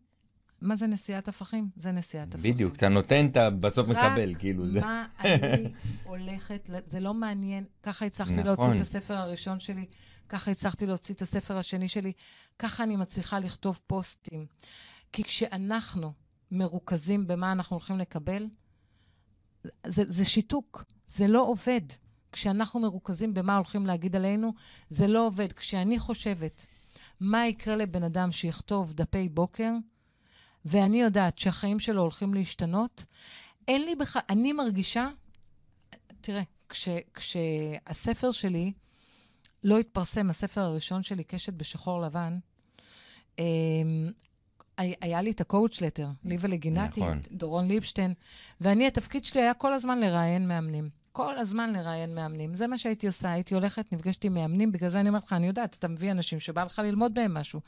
מה 0.60 0.76
זה 0.76 0.86
נשיאת 0.86 1.28
הפכים? 1.28 1.68
זה 1.76 1.92
נשיאת 1.92 2.34
הפכים. 2.34 2.54
בדיוק, 2.54 2.76
אתה 2.76 2.88
נותן, 2.88 3.26
אתה 3.26 3.50
בסוף 3.50 3.88
מקבל, 3.88 4.34
כאילו. 4.34 4.64
רק 4.74 4.82
מה 4.82 5.06
אני 5.20 5.72
הולכת, 6.04 6.70
זה 6.86 7.00
לא 7.00 7.14
מעניין. 7.14 7.64
ככה 7.82 8.06
הצלחתי 8.06 8.34
נכון. 8.36 8.46
להוציא 8.46 8.74
את 8.74 8.80
הספר 8.80 9.14
הראשון 9.14 9.60
שלי, 9.60 9.86
ככה 10.28 10.50
הצלחתי 10.50 10.86
להוציא 10.86 11.14
את 11.14 11.22
הספר 11.22 11.56
השני 11.56 11.88
שלי, 11.88 12.12
ככה 12.58 12.84
אני 12.84 12.96
מצליחה 12.96 13.38
לכתוב 13.38 13.80
פוסטים. 13.86 14.46
כי 15.12 15.24
כשאנחנו 15.24 16.12
מרוכזים 16.50 17.26
במה 17.26 17.52
אנחנו 17.52 17.76
הולכים 17.76 17.98
לקבל, 17.98 18.46
זה, 19.86 20.02
זה 20.06 20.24
שיתוק, 20.24 20.84
זה 21.08 21.26
לא 21.26 21.42
עובד. 21.42 21.80
כשאנחנו 22.32 22.80
מרוכזים 22.80 23.34
במה 23.34 23.56
הולכים 23.56 23.86
להגיד 23.86 24.16
עלינו, 24.16 24.52
זה 24.90 25.06
לא 25.06 25.26
עובד. 25.26 25.52
כשאני 25.52 25.98
חושבת 25.98 26.66
מה 27.20 27.46
יקרה 27.46 27.76
לבן 27.76 28.02
אדם 28.02 28.32
שיכתוב 28.32 28.92
דפי 28.92 29.28
בוקר, 29.28 29.72
ואני 30.64 31.00
יודעת 31.00 31.38
שהחיים 31.38 31.80
שלו 31.80 32.02
הולכים 32.02 32.34
להשתנות, 32.34 33.04
אין 33.68 33.84
לי 33.84 33.94
בכלל, 33.94 34.22
אני 34.28 34.52
מרגישה, 34.52 35.08
תראה, 36.20 36.42
כש, 36.68 36.88
כשהספר 37.14 38.32
שלי 38.32 38.72
לא 39.64 39.78
התפרסם, 39.78 40.30
הספר 40.30 40.60
הראשון 40.60 41.02
שלי, 41.02 41.24
קשת 41.24 41.52
בשחור 41.52 42.00
לבן, 42.00 42.38
אמ, 43.38 43.44
היה 45.00 45.22
לי 45.22 45.30
את 45.30 45.40
הקואוצ' 45.40 45.80
לטר, 45.80 46.08
לי 46.24 46.36
ולגינתי, 46.40 47.00
נכון. 47.00 47.20
דורון 47.32 47.68
ליבשטיין, 47.68 48.14
ואני, 48.60 48.86
התפקיד 48.86 49.24
שלי 49.24 49.40
היה 49.40 49.54
כל 49.54 49.72
הזמן 49.72 50.00
לראיין 50.00 50.48
מאמנים. 50.48 51.00
כל 51.12 51.38
הזמן 51.38 51.72
לראיין 51.72 52.14
מאמנים. 52.14 52.54
זה 52.54 52.66
מה 52.66 52.78
שהייתי 52.78 53.06
עושה, 53.06 53.32
הייתי 53.32 53.54
הולכת, 53.54 53.92
נפגשת 53.92 54.24
עם 54.24 54.34
מאמנים, 54.34 54.72
בגלל 54.72 54.88
זה 54.88 55.00
אני 55.00 55.08
אומרת 55.08 55.24
לך, 55.24 55.32
אני 55.32 55.46
יודעת, 55.46 55.74
אתה 55.74 55.88
מביא 55.88 56.10
אנשים 56.10 56.40
שבא 56.40 56.64
לך 56.64 56.78
ללמוד 56.78 57.14
בהם 57.14 57.34
משהו. 57.34 57.60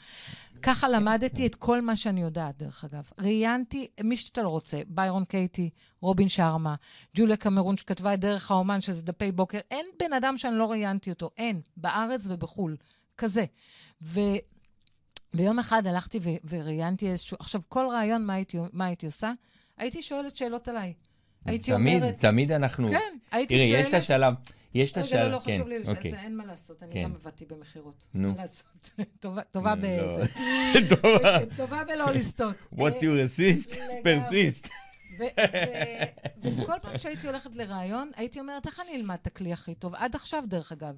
ככה 0.63 0.89
למדתי 0.89 1.47
את 1.47 1.55
כל 1.55 1.81
מה 1.81 1.97
שאני 1.97 2.23
יודעת, 2.23 2.59
דרך 2.59 2.85
אגב. 2.85 3.11
ראיינתי 3.19 3.87
מי 4.05 4.17
שאתה 4.17 4.43
לא 4.43 4.49
רוצה, 4.49 4.81
ביירון 4.87 5.25
קייטי, 5.25 5.71
רובין 6.01 6.29
שרמה, 6.29 6.75
ג'וליה 7.17 7.37
קמרון 7.37 7.77
שכתבה 7.77 8.15
את 8.15 8.21
דרך 8.21 8.51
האומן, 8.51 8.81
שזה 8.81 9.03
דפי 9.03 9.33
בוקר. 9.33 9.59
אין 9.71 9.87
בן 10.01 10.13
אדם 10.13 10.39
שאני 10.39 10.59
לא 10.59 10.71
ראיינתי 10.71 11.11
אותו, 11.11 11.31
אין, 11.39 11.61
בארץ 11.77 12.27
ובחו"ל, 12.29 12.77
כזה. 13.19 13.45
ו... 14.03 14.21
ויום 15.35 15.59
אחד 15.59 15.87
הלכתי 15.87 16.19
ו- 16.23 16.49
וראיינתי 16.49 17.11
איזשהו... 17.11 17.37
עכשיו, 17.41 17.61
כל 17.69 17.87
רעיון, 17.91 18.27
מה 18.27 18.35
הייתי, 18.35 18.59
מה 18.73 18.87
הייתי 18.87 19.07
עושה? 19.07 19.33
הייתי 19.79 20.03
שואלת 20.03 20.37
שאלות 20.37 20.69
עליי. 20.69 20.93
הייתי 21.45 21.73
תמיד, 21.73 22.03
אומרת... 22.03 22.19
תמיד 22.19 22.53
אנחנו... 22.53 22.91
כן, 22.91 23.19
הייתי 23.33 23.55
תראי, 23.55 23.71
שואלת... 23.71 23.87
תראי, 23.87 23.89
יש 23.89 23.89
את 23.89 24.03
השלב... 24.03 24.35
יש 24.75 24.93
את 24.93 24.97
השלב, 24.97 25.19
רגע, 25.19 25.29
לא, 25.29 25.33
לא, 25.33 25.39
כן, 25.39 25.55
חשוב 25.55 25.69
לי 25.69 25.79
לשאול, 25.79 25.97
אוקיי. 25.97 26.15
אין 26.15 26.37
מה 26.37 26.47
לעשות, 26.47 26.83
אני 26.83 26.93
כן. 26.93 27.03
גם 27.03 27.15
עבדתי 27.15 27.45
במכירות. 27.45 28.09
נו. 28.15 28.31
מה 28.31 28.37
לעשות? 28.37 28.91
טובה, 29.21 29.43
טובה 29.43 29.75
באיזה... 29.75 30.23
טובה. 30.89 31.39
טובה 31.57 31.85
בלא 31.85 32.11
לסטות. 32.11 32.57
What 32.75 33.01
you 33.01 33.03
resist, 33.03 33.75
persist. 34.05 34.69
וכל 36.43 36.73
פעם 36.83 36.99
שהייתי 36.99 37.27
הולכת 37.27 37.57
לראיון, 37.57 38.11
הייתי 38.17 38.41
אומרת, 38.41 38.67
איך 38.67 38.81
אני 38.81 38.97
אלמד 38.97 39.17
את 39.23 39.27
הכלי 39.27 39.53
הכי 39.53 39.75
טוב? 39.75 39.95
עד 39.95 40.15
עכשיו, 40.15 40.45
דרך 40.47 40.73
אגב. 40.73 40.95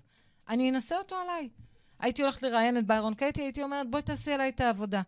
אני 0.48 0.70
אנסה 0.70 0.96
אותו 0.96 1.16
עליי. 1.16 1.48
הייתי 2.00 2.22
הולכת 2.22 2.42
לראיין 2.42 2.78
את 2.78 2.86
ביירון 2.86 3.14
קייטי, 3.14 3.42
הייתי 3.42 3.62
אומרת, 3.62 3.90
בואי 3.90 4.02
תעשי 4.02 4.32
עליי 4.32 4.48
את 4.48 4.60
העבודה. 4.60 5.02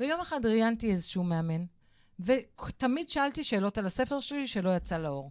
ויום 0.00 0.20
אחד 0.20 0.46
ראיינתי 0.46 0.90
איזשהו 0.90 1.24
מאמן, 1.24 1.64
ותמיד 2.20 3.08
שאלתי 3.08 3.44
שאלות 3.44 3.78
על 3.78 3.86
הספר 3.86 4.20
שלי 4.20 4.46
שלא 4.46 4.76
יצא 4.76 4.98
לאור. 4.98 5.30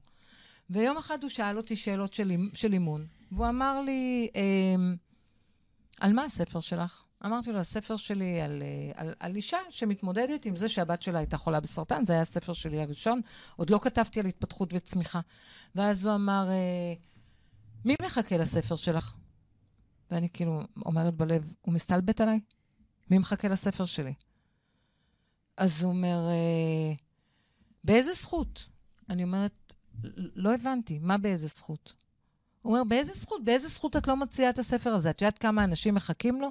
ויום 0.70 0.98
אחד 0.98 1.24
הוא 1.24 1.30
שאל 1.30 1.58
אותי 1.58 1.76
שאלות 1.76 2.14
של, 2.14 2.32
של 2.54 2.74
אימון, 2.74 3.08
והוא 3.32 3.48
אמר 3.48 3.82
לי, 3.82 4.30
אמ, 4.36 4.96
על 6.00 6.14
מה 6.14 6.24
הספר 6.24 6.60
שלך? 6.60 7.04
אמרתי 7.26 7.52
לו, 7.52 7.60
הספר 7.60 7.98
שלי 7.98 8.42
על, 8.42 8.62
אה, 8.62 9.02
על, 9.02 9.14
על 9.20 9.36
אישה 9.36 9.58
שמתמודדת 9.70 10.46
עם 10.46 10.56
זה 10.56 10.70
שהבת 10.70 11.02
שלה 11.02 11.20
הייתה 11.20 11.38
חולה 11.38 11.60
בסרטן, 11.60 12.02
זה 12.02 12.14
היה 12.14 12.22
הספר 12.22 12.54
שלי 12.54 12.82
הראשון, 12.82 13.22
עוד 13.56 13.70
לא 13.70 13.80
כתבתי 13.82 14.20
על 14.20 14.26
התפתחות 14.26 14.74
וצמיחה. 14.74 15.20
ואז 15.76 16.06
הוא 16.06 16.16
אמר, 16.16 16.50
אה, 16.50 16.94
מי 17.86 17.96
מחכה 18.02 18.38
לספר 18.38 18.76
שלך? 18.76 19.16
ואני 20.12 20.30
כאילו 20.30 20.62
אומרת 20.86 21.14
בלב, 21.14 21.54
הוא 21.62 21.74
מסתלבט 21.74 22.22
עליי? 22.22 22.40
מי 23.12 23.18
מחכה 23.18 23.48
לספר 23.48 23.86
שלי? 23.86 24.14
אז 25.58 25.84
הוא 25.84 25.94
אומר, 25.94 26.18
אה, 26.30 26.94
באיזה 27.84 28.14
זכות? 28.14 28.68
אני 29.10 29.24
אומרת, 29.24 29.74
לא 30.36 30.54
הבנתי, 30.54 31.00
מה 31.00 31.18
באיזה 31.18 31.48
זכות? 31.48 31.94
הוא 32.62 32.74
אומר, 32.74 32.84
באיזה 32.84 33.14
זכות? 33.14 33.44
באיזה 33.44 33.68
זכות 33.68 33.96
את 33.96 34.08
לא 34.08 34.16
מוציאה 34.16 34.50
את 34.50 34.60
הספר 34.60 34.90
הזה? 34.90 35.10
את 35.10 35.22
יודעת 35.22 35.38
כמה 35.38 35.64
אנשים 35.64 35.96
מחכים 35.96 36.42
לו? 36.42 36.50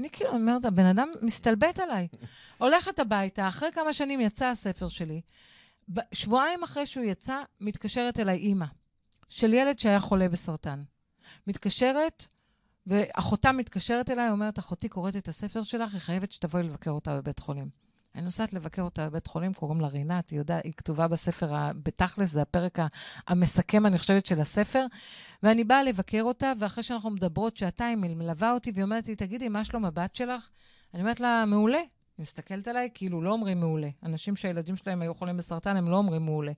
אני 0.00 0.10
כאילו 0.10 0.30
אומרת, 0.30 0.64
הבן 0.64 0.84
אדם 0.84 1.08
מסתלבט 1.22 1.78
עליי. 1.78 2.08
הולכת 2.58 2.98
הביתה, 2.98 3.48
אחרי 3.48 3.72
כמה 3.72 3.92
שנים 3.92 4.20
יצא 4.20 4.46
הספר 4.46 4.88
שלי. 4.88 5.20
שבועיים 6.12 6.62
אחרי 6.62 6.86
שהוא 6.86 7.04
יצא, 7.04 7.42
מתקשרת 7.60 8.20
אליי 8.20 8.38
אימא 8.38 8.66
של 9.28 9.54
ילד 9.54 9.78
שהיה 9.78 10.00
חולה 10.00 10.28
בסרטן. 10.28 10.82
מתקשרת, 11.46 12.28
ואחותה 12.86 13.52
מתקשרת 13.52 14.10
אליי, 14.10 14.30
אומרת, 14.30 14.58
אחותי 14.58 14.88
קוראת 14.88 15.16
את 15.16 15.28
הספר 15.28 15.62
שלך, 15.62 15.92
היא 15.92 16.00
חייבת 16.00 16.32
שתבואי 16.32 16.62
לבקר 16.62 16.90
אותה 16.90 17.16
בבית 17.16 17.38
חולים. 17.38 17.84
אני 18.14 18.24
נוסעת 18.24 18.52
לבקר 18.52 18.82
אותה 18.82 19.08
בבית 19.08 19.26
חולים, 19.26 19.54
קוראים 19.54 19.80
לה 19.80 19.86
רינת, 19.86 20.30
היא 20.30 20.38
יודעת, 20.38 20.64
היא 20.64 20.72
כתובה 20.76 21.08
בספר, 21.08 21.70
בתכלס, 21.82 22.32
זה 22.32 22.42
הפרק 22.42 22.78
המסכם, 23.28 23.86
אני 23.86 23.98
חושבת, 23.98 24.26
של 24.26 24.40
הספר. 24.40 24.86
ואני 25.42 25.64
באה 25.64 25.82
לבקר 25.82 26.22
אותה, 26.22 26.52
ואחרי 26.58 26.82
שאנחנו 26.82 27.10
מדברות 27.10 27.56
שעתיים, 27.56 28.02
היא 28.02 28.16
מלווה 28.16 28.52
אותי, 28.52 28.70
והיא 28.74 28.84
אומרת 28.84 29.08
לי, 29.08 29.16
תגידי, 29.16 29.48
מה 29.48 29.64
שלום 29.64 29.84
הבת 29.84 30.14
שלך? 30.14 30.48
אני 30.94 31.02
אומרת 31.02 31.20
לה, 31.20 31.44
מעולה. 31.46 31.78
היא 31.78 32.22
מסתכלת 32.22 32.68
עליי, 32.68 32.88
כאילו, 32.94 33.22
לא 33.22 33.30
אומרים 33.30 33.60
מעולה. 33.60 33.88
אנשים 34.02 34.36
שהילדים 34.36 34.76
שלהם 34.76 35.02
היו 35.02 35.14
חולים 35.14 35.36
בסרטן, 35.36 35.76
הם 35.76 35.90
לא 35.90 35.96
אומרים 35.96 36.24
מעולה. 36.24 36.52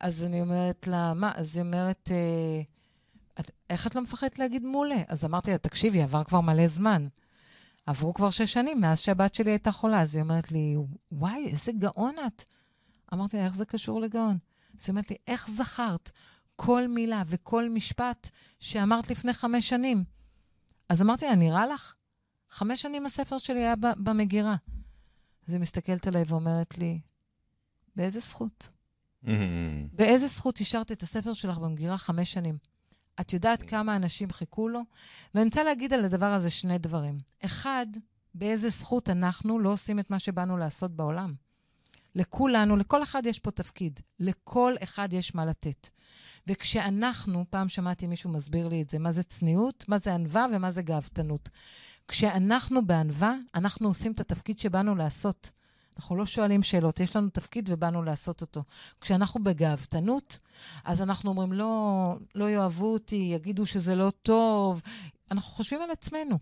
אז 0.00 0.24
אני 0.24 0.40
אומרת 0.40 0.86
לה, 0.86 1.14
מה? 1.14 1.32
אז 1.34 1.56
היא 1.56 1.64
אומרת, 1.64 2.10
אה, 2.12 2.62
את, 3.40 3.50
איך 3.70 3.86
את 3.86 3.94
לא 3.94 4.02
מפחדת 4.02 4.38
להגיד 4.38 4.64
מעולה? 4.64 5.02
אז 5.08 5.24
אמרתי 5.24 5.50
לה, 5.50 5.58
תקשיבי, 5.58 6.02
עבר 6.02 6.24
כבר 6.24 6.40
מלא 6.40 6.68
זמן. 6.68 7.06
עברו 7.86 8.14
כבר 8.14 8.30
שש 8.30 8.52
שנים 8.52 8.80
מאז 8.80 9.00
שהבת 9.00 9.34
שלי 9.34 9.50
הייתה 9.50 9.72
חולה. 9.72 10.00
אז 10.00 10.16
היא 10.16 10.22
אומרת 10.22 10.52
לי, 10.52 10.76
וואי, 11.12 11.48
איזה 11.48 11.72
גאון 11.72 12.14
את. 12.26 12.44
אמרתי 13.14 13.36
לה, 13.36 13.44
איך 13.44 13.54
זה 13.54 13.64
קשור 13.64 14.00
לגאון? 14.00 14.38
אז 14.80 14.86
היא 14.86 14.88
אומרת 14.88 15.10
לי, 15.10 15.16
איך 15.26 15.50
זכרת 15.50 16.10
כל 16.56 16.88
מילה 16.88 17.22
וכל 17.26 17.68
משפט 17.68 18.30
שאמרת 18.60 19.10
לפני 19.10 19.32
חמש 19.32 19.68
שנים? 19.68 20.04
אז 20.88 21.02
אמרתי 21.02 21.26
לה, 21.26 21.34
נראה 21.34 21.66
לך? 21.66 21.94
חמש 22.50 22.82
שנים 22.82 23.06
הספר 23.06 23.38
שלי 23.38 23.60
היה 23.60 23.74
במגירה. 23.76 24.56
אז 25.48 25.54
היא 25.54 25.60
מסתכלת 25.60 26.06
עליי 26.06 26.22
ואומרת 26.28 26.78
לי, 26.78 27.00
באיזה 27.96 28.20
זכות? 28.20 28.70
Mm-hmm. 29.24 29.28
באיזה 29.92 30.26
זכות 30.26 30.58
השארת 30.58 30.92
את 30.92 31.02
הספר 31.02 31.32
שלך 31.32 31.58
במגירה 31.58 31.98
חמש 31.98 32.32
שנים? 32.32 32.54
את 33.20 33.32
יודעת 33.32 33.62
כן. 33.62 33.68
כמה 33.68 33.96
אנשים 33.96 34.30
חיכו 34.30 34.68
לו? 34.68 34.80
ואני 35.34 35.46
רוצה 35.46 35.64
להגיד 35.64 35.92
על 35.92 36.04
הדבר 36.04 36.32
הזה 36.32 36.50
שני 36.50 36.78
דברים. 36.78 37.18
אחד, 37.44 37.86
באיזה 38.34 38.68
זכות 38.68 39.10
אנחנו 39.10 39.58
לא 39.58 39.72
עושים 39.72 39.98
את 39.98 40.10
מה 40.10 40.18
שבאנו 40.18 40.56
לעשות 40.56 40.96
בעולם. 40.96 41.34
לכולנו, 42.14 42.76
לכל 42.76 43.02
אחד 43.02 43.26
יש 43.26 43.38
פה 43.38 43.50
תפקיד. 43.50 44.00
לכל 44.20 44.74
אחד 44.82 45.12
יש 45.12 45.34
מה 45.34 45.46
לתת. 45.46 45.88
וכשאנחנו, 46.46 47.44
פעם 47.50 47.68
שמעתי 47.68 48.06
מישהו 48.06 48.30
מסביר 48.30 48.68
לי 48.68 48.82
את 48.82 48.90
זה, 48.90 48.98
מה 48.98 49.12
זה 49.12 49.22
צניעות, 49.22 49.84
מה 49.88 49.98
זה 49.98 50.14
ענווה 50.14 50.46
ומה 50.52 50.70
זה 50.70 50.82
גאוותנות. 50.82 51.48
כשאנחנו 52.08 52.86
בענווה, 52.86 53.34
אנחנו 53.54 53.88
עושים 53.88 54.12
את 54.12 54.20
התפקיד 54.20 54.58
שבאנו 54.58 54.94
לעשות. 54.94 55.50
אנחנו 55.96 56.16
לא 56.16 56.26
שואלים 56.26 56.62
שאלות, 56.62 57.00
יש 57.00 57.16
לנו 57.16 57.28
תפקיד 57.28 57.68
ובאנו 57.72 58.02
לעשות 58.02 58.40
אותו. 58.40 58.62
כשאנחנו 59.00 59.44
בגאוותנות, 59.44 60.38
אז 60.84 61.02
אנחנו 61.02 61.30
אומרים, 61.30 61.52
לא, 61.52 62.16
לא 62.34 62.50
יאהבו 62.50 62.92
אותי, 62.92 63.30
יגידו 63.34 63.66
שזה 63.66 63.94
לא 63.94 64.10
טוב. 64.22 64.82
אנחנו 65.30 65.52
חושבים 65.52 65.82
על 65.82 65.90
עצמנו. 65.90 66.38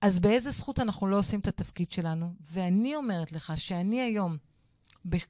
אז 0.00 0.18
באיזה 0.18 0.50
זכות 0.50 0.78
אנחנו 0.78 1.06
לא 1.06 1.18
עושים 1.18 1.40
את 1.40 1.48
התפקיד 1.48 1.92
שלנו? 1.92 2.34
ואני 2.50 2.96
אומרת 2.96 3.32
לך 3.32 3.52
שאני 3.56 4.00
היום, 4.00 4.36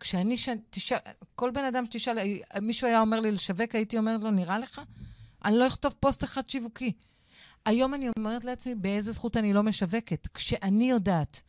כשאני, 0.00 0.36
ש... 0.36 0.48
תשאל, 0.70 0.98
כל 1.34 1.50
בן 1.50 1.64
אדם 1.64 1.86
שתשאל, 1.86 2.18
מישהו 2.62 2.88
היה 2.88 3.00
אומר 3.00 3.20
לי 3.20 3.32
לשווק, 3.32 3.74
הייתי 3.74 3.98
אומרת 3.98 4.20
לו, 4.20 4.30
נראה 4.30 4.58
לך? 4.58 4.80
אני 5.44 5.56
לא 5.56 5.66
אכתוב 5.66 5.94
פוסט 6.00 6.24
אחד 6.24 6.48
שיווקי. 6.48 6.92
היום 7.66 7.94
אני 7.94 8.08
אומרת 8.18 8.44
לעצמי, 8.44 8.74
באיזה 8.74 9.12
זכות 9.12 9.36
אני 9.36 9.52
לא 9.52 9.62
משווקת? 9.62 10.28
כשאני 10.34 10.90
יודעת 10.90 11.42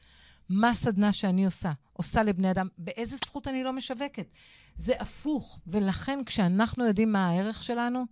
מה 0.50 0.70
הסדנה 0.70 1.12
שאני 1.14 1.46
עושה, 1.46 1.72
עושה 1.94 2.24
לבני 2.24 2.52
אדם, 2.52 2.68
באיזה 2.78 3.16
זכות 3.16 3.48
אני 3.48 3.64
לא 3.64 3.74
משווקת? 3.74 4.34
זה 4.76 4.94
הפוך. 5.00 5.60
ולכן, 5.68 6.20
כשאנחנו 6.26 6.86
יודעים 6.88 7.12
מה 7.12 7.30
הערך 7.30 7.64
שלנו, 7.64 8.04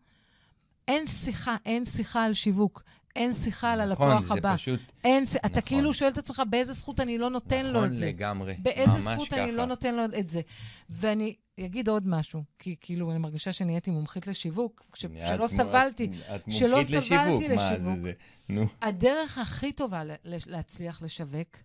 אין 0.88 1.08
שיחה, 1.08 1.56
אין 1.66 1.86
שיחה 1.86 2.24
על 2.26 2.34
שיווק. 2.34 2.84
אין 3.16 3.34
שיחה 3.34 3.72
על 3.72 3.92
נכון, 3.92 4.08
הלקוח 4.12 4.28
זה 4.28 4.34
הבא. 4.34 4.56
פשוט... 4.56 4.80
אין, 5.04 5.24
נכון. 5.24 5.52
אתה 5.52 5.62
כאילו 5.62 5.94
שואל 5.94 6.12
את 6.12 6.18
עצמך, 6.18 6.42
באיזה 6.50 6.74
זכות 6.74 7.00
אני 7.00 7.18
לא 7.18 7.30
נותן 7.30 7.60
נכון 7.60 7.74
לו 7.74 7.86
את 7.86 7.96
זה? 7.96 8.06
נכון 8.06 8.16
לגמרי, 8.16 8.56
באיזה 8.60 9.00
זכות 9.00 9.28
ככה. 9.28 9.44
אני 9.44 9.52
לא 9.52 9.66
נותן 9.66 9.96
לו 9.96 10.04
את 10.20 10.30
זה? 10.30 10.42
ואני 10.90 11.36
אגיד 11.60 11.88
עוד 11.90 12.08
משהו, 12.08 12.44
כי 12.60 12.76
כאילו 12.82 13.12
אני 13.12 13.20
מרגישה 13.20 13.54
שנהייתי 13.54 13.92
מומחית 13.92 14.28
לשיווק, 14.28 14.86
ש... 14.96 15.06
את 15.06 15.12
שלא 15.28 15.48
סבלתי, 15.48 16.10
את 16.36 16.42
שלא 16.52 16.78
מומחית 16.78 16.96
לשיווק, 16.96 17.28
סבלתי 17.28 17.48
מה 17.48 17.54
לשיווק. 17.72 17.96
זה 17.96 18.02
זה? 18.02 18.12
נו. 18.50 18.66
הדרך 18.82 19.38
הכי 19.38 19.72
טובה 19.72 20.04
ל- 20.04 20.16
להצליח 20.24 21.02
לשווק, 21.02 21.58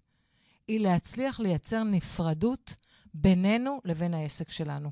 היא 0.69 0.81
להצליח 0.81 1.41
לייצר 1.41 1.83
נפרדות 1.83 2.77
בינינו 3.15 3.81
לבין 3.85 4.15
העסק 4.15 4.51
שלנו. 4.51 4.91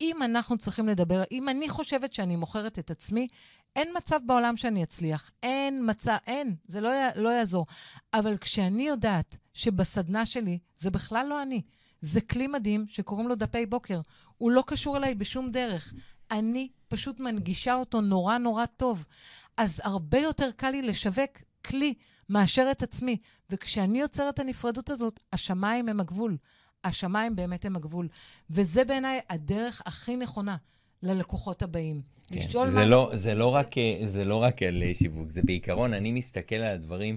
אם 0.00 0.22
אנחנו 0.22 0.58
צריכים 0.58 0.88
לדבר, 0.88 1.22
אם 1.32 1.48
אני 1.48 1.68
חושבת 1.68 2.12
שאני 2.12 2.36
מוכרת 2.36 2.78
את 2.78 2.90
עצמי, 2.90 3.28
אין 3.76 3.88
מצב 3.96 4.20
בעולם 4.26 4.56
שאני 4.56 4.82
אצליח. 4.82 5.30
אין 5.42 5.90
מצב, 5.90 6.16
אין, 6.26 6.54
זה 6.66 6.80
לא, 6.80 6.90
לא 7.16 7.28
יעזור. 7.28 7.66
אבל 8.14 8.36
כשאני 8.36 8.82
יודעת 8.82 9.36
שבסדנה 9.54 10.26
שלי 10.26 10.58
זה 10.78 10.90
בכלל 10.90 11.26
לא 11.26 11.42
אני, 11.42 11.62
זה 12.00 12.20
כלי 12.20 12.46
מדהים 12.46 12.84
שקוראים 12.88 13.28
לו 13.28 13.34
דפי 13.34 13.66
בוקר. 13.66 14.00
הוא 14.38 14.50
לא 14.50 14.64
קשור 14.66 14.96
אליי 14.96 15.14
בשום 15.14 15.50
דרך. 15.50 15.92
אני 16.30 16.68
פשוט 16.88 17.20
מנגישה 17.20 17.74
אותו 17.74 18.00
נורא 18.00 18.38
נורא 18.38 18.66
טוב. 18.66 19.06
אז 19.56 19.80
הרבה 19.84 20.18
יותר 20.18 20.50
קל 20.50 20.70
לי 20.70 20.82
לשווק 20.82 21.30
כלי 21.64 21.94
מאשר 22.28 22.68
את 22.70 22.82
עצמי. 22.82 23.16
וכשאני 23.50 24.00
יוצרת 24.00 24.34
את 24.34 24.38
הנפרדות 24.38 24.90
הזאת, 24.90 25.20
השמיים 25.32 25.88
הם 25.88 26.00
הגבול. 26.00 26.36
השמיים 26.84 27.36
באמת 27.36 27.64
הם 27.64 27.76
הגבול. 27.76 28.08
וזה 28.50 28.84
בעיניי 28.84 29.20
הדרך 29.30 29.82
הכי 29.86 30.16
נכונה 30.16 30.56
ללקוחות 31.02 31.62
הבאים. 31.62 32.02
כן. 32.28 32.36
לשאול 32.36 32.66
זה, 32.66 32.78
מה... 32.78 32.84
לא, 32.84 33.10
זה, 33.14 33.34
לא 33.34 33.54
רק, 33.54 33.74
זה 34.04 34.24
לא 34.24 34.42
רק 34.42 34.62
על 34.62 34.82
שיווק, 34.92 35.30
זה 35.30 35.42
בעיקרון, 35.44 35.92
אני 35.92 36.12
מסתכל 36.12 36.54
על 36.54 36.74
הדברים 36.74 37.16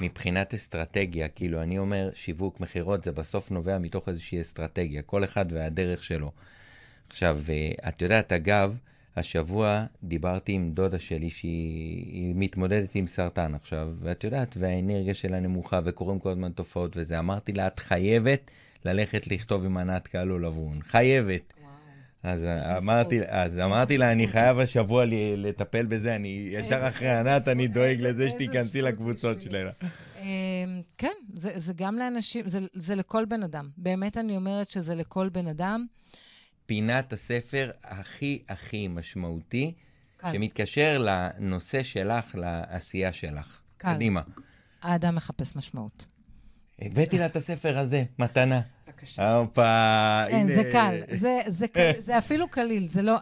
מבחינת 0.00 0.54
אסטרטגיה. 0.54 1.28
כאילו, 1.28 1.62
אני 1.62 1.78
אומר, 1.78 2.10
שיווק, 2.14 2.60
מכירות, 2.60 3.02
זה 3.02 3.12
בסוף 3.12 3.50
נובע 3.50 3.78
מתוך 3.78 4.08
איזושהי 4.08 4.40
אסטרטגיה, 4.40 5.02
כל 5.02 5.24
אחד 5.24 5.46
והדרך 5.50 6.04
שלו. 6.04 6.32
עכשיו, 7.08 7.38
אה, 7.48 7.88
את 7.88 8.02
יודעת, 8.02 8.32
אגב, 8.32 8.78
השבוע 9.18 9.84
דיברתי 10.02 10.52
עם 10.52 10.70
דודה 10.70 10.98
שלי 10.98 11.30
שהיא 11.30 12.12
היא 12.12 12.34
מתמודדת 12.36 12.94
עם 12.94 13.06
סרטן 13.06 13.54
עכשיו, 13.54 13.88
ואת 14.00 14.24
יודעת, 14.24 14.56
והאנרגיה 14.58 15.14
שלה 15.14 15.40
נמוכה 15.40 15.80
וקורים 15.84 16.18
כל 16.18 16.30
הזמן 16.30 16.52
תופעות 16.52 16.96
וזה. 16.96 17.18
אמרתי 17.18 17.52
לה, 17.52 17.66
את 17.66 17.78
חייבת 17.78 18.50
ללכת 18.84 19.26
לכתוב 19.26 19.64
עם 19.64 19.76
ענת 19.76 20.06
קלו 20.06 20.38
לברון. 20.38 20.80
חייבת. 20.82 21.52
אז 22.22 22.44
אמרתי, 22.82 23.20
אז 23.26 23.58
אמרתי 23.58 23.98
לה, 23.98 24.12
אני 24.12 24.28
חייב 24.28 24.58
השבוע 24.58 25.04
לטפל 25.36 25.86
בזה, 25.86 26.16
אני 26.16 26.48
ישר 26.52 26.88
אחרי 26.88 27.10
ענת, 27.10 27.48
אני 27.48 27.68
דואג 27.68 27.96
לזה 28.00 28.28
שתיכנסי 28.30 28.82
לקבוצות. 28.82 29.42
שלה. 29.42 29.70
אמ, 30.22 30.26
כן, 30.98 31.12
זה, 31.34 31.72
גם 31.76 31.94
לאנשים, 31.94 32.44
זה 32.74 32.94
לכל 32.94 33.24
בן 33.24 33.42
אדם. 33.42 33.68
באמת 33.76 34.16
אני 34.16 34.36
אומרת 34.36 34.70
שזה 34.70 34.94
לכל 34.94 35.28
בן 35.28 35.46
אדם. 35.46 35.86
פינת 36.68 37.12
הספר 37.12 37.70
הכי 37.84 38.42
הכי 38.48 38.88
משמעותי, 38.88 39.74
קל. 40.16 40.32
שמתקשר 40.32 40.98
לנושא 41.00 41.82
שלך, 41.82 42.34
לעשייה 42.34 43.12
שלך. 43.12 43.60
קל. 43.76 43.94
קדימה. 43.94 44.22
האדם 44.82 45.14
מחפש 45.14 45.56
משמעות. 45.56 46.06
הבאתי 46.78 47.18
לה 47.18 47.26
את 47.26 47.36
הספר 47.36 47.78
הזה, 47.78 48.04
מתנה. 48.18 48.60
בבקשה. 48.86 49.36
הופה, 49.36 50.22
כן, 50.30 50.36
הנה. 50.36 50.54
זה 50.54 50.70
קל. 50.72 51.00
זה, 51.12 51.40
זה, 51.46 51.68
קל, 51.68 51.90
זה 51.98 52.18
אפילו 52.18 52.48
קליל, 52.48 52.86
זה 52.86 53.02
לא... 53.02 53.16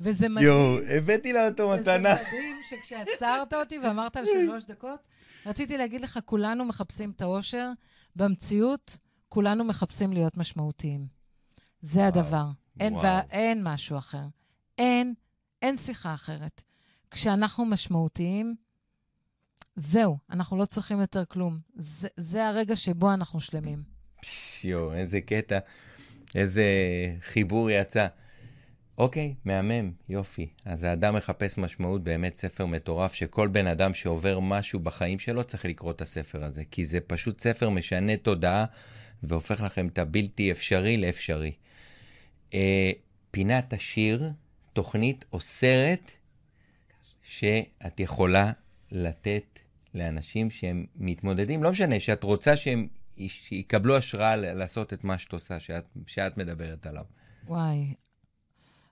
וזה 0.00 0.28
מדהים. 0.28 0.46
יואו, 0.46 0.78
הבאתי 0.88 1.32
לה 1.32 1.48
אותו 1.48 1.62
וזה 1.62 1.80
מתנה. 1.80 2.14
מדהים 2.14 2.56
שכשעצרת 2.70 3.54
אותי 3.54 3.78
ואמרת 3.78 4.16
על 4.16 4.24
שלוש 4.26 4.64
דקות, 4.72 5.00
רציתי 5.46 5.78
להגיד 5.78 6.00
לך, 6.00 6.18
כולנו 6.24 6.64
מחפשים 6.64 7.10
את 7.16 7.22
האושר. 7.22 7.70
במציאות, 8.16 8.98
כולנו 9.28 9.64
מחפשים 9.64 10.12
להיות 10.12 10.36
משמעותיים. 10.36 11.06
זה 11.80 12.00
וואו, 12.00 12.08
הדבר. 12.08 12.44
אין, 12.80 12.92
וואו. 12.92 13.04
ואין 13.04 13.64
משהו 13.64 13.98
אחר. 13.98 14.24
אין, 14.78 15.14
אין 15.62 15.76
שיחה 15.76 16.14
אחרת. 16.14 16.62
כשאנחנו 17.10 17.64
משמעותיים, 17.64 18.54
זהו, 19.76 20.18
אנחנו 20.30 20.56
לא 20.56 20.64
צריכים 20.64 21.00
יותר 21.00 21.24
כלום. 21.24 21.58
זה, 21.76 22.08
זה 22.16 22.48
הרגע 22.48 22.76
שבו 22.76 23.12
אנחנו 23.12 23.40
שלמים. 23.40 23.82
פש, 24.20 24.64
יואו, 24.64 24.94
איזה 24.94 25.20
קטע, 25.20 25.58
איזה 26.34 26.64
חיבור 27.20 27.70
יצא. 27.70 28.06
אוקיי, 28.98 29.34
מהמם, 29.44 29.92
יופי. 30.08 30.48
אז 30.64 30.82
האדם 30.82 31.14
מחפש 31.14 31.58
משמעות, 31.58 32.04
באמת 32.04 32.36
ספר 32.36 32.66
מטורף, 32.66 33.14
שכל 33.14 33.48
בן 33.48 33.66
אדם 33.66 33.94
שעובר 33.94 34.40
משהו 34.40 34.80
בחיים 34.80 35.18
שלו 35.18 35.44
צריך 35.44 35.64
לקרוא 35.64 35.90
את 35.90 36.00
הספר 36.00 36.44
הזה, 36.44 36.62
כי 36.70 36.84
זה 36.84 37.00
פשוט 37.00 37.40
ספר 37.40 37.70
משנה 37.70 38.16
תודעה, 38.16 38.64
והופך 39.22 39.60
לכם 39.60 39.86
את 39.86 39.98
הבלתי 39.98 40.52
אפשרי 40.52 40.96
לאפשרי. 40.96 41.52
אה, 42.54 42.92
פינת 43.30 43.72
השיר, 43.72 44.32
תוכנית 44.72 45.24
או 45.32 45.40
סרט 45.40 46.10
שאת 47.22 48.00
יכולה 48.00 48.52
לתת 48.92 49.58
לאנשים 49.94 50.50
שהם 50.50 50.86
מתמודדים, 50.96 51.62
לא 51.62 51.70
משנה, 51.70 52.00
שאת 52.00 52.24
רוצה 52.24 52.56
שהם 52.56 52.88
יקבלו 53.50 53.96
השראה 53.96 54.36
לעשות 54.36 54.92
את 54.92 55.04
מה 55.04 55.18
שאת 55.18 55.32
עושה, 55.32 55.60
שאת, 55.60 55.84
שאת 56.06 56.36
מדברת 56.36 56.86
עליו. 56.86 57.04
וואי. 57.46 57.94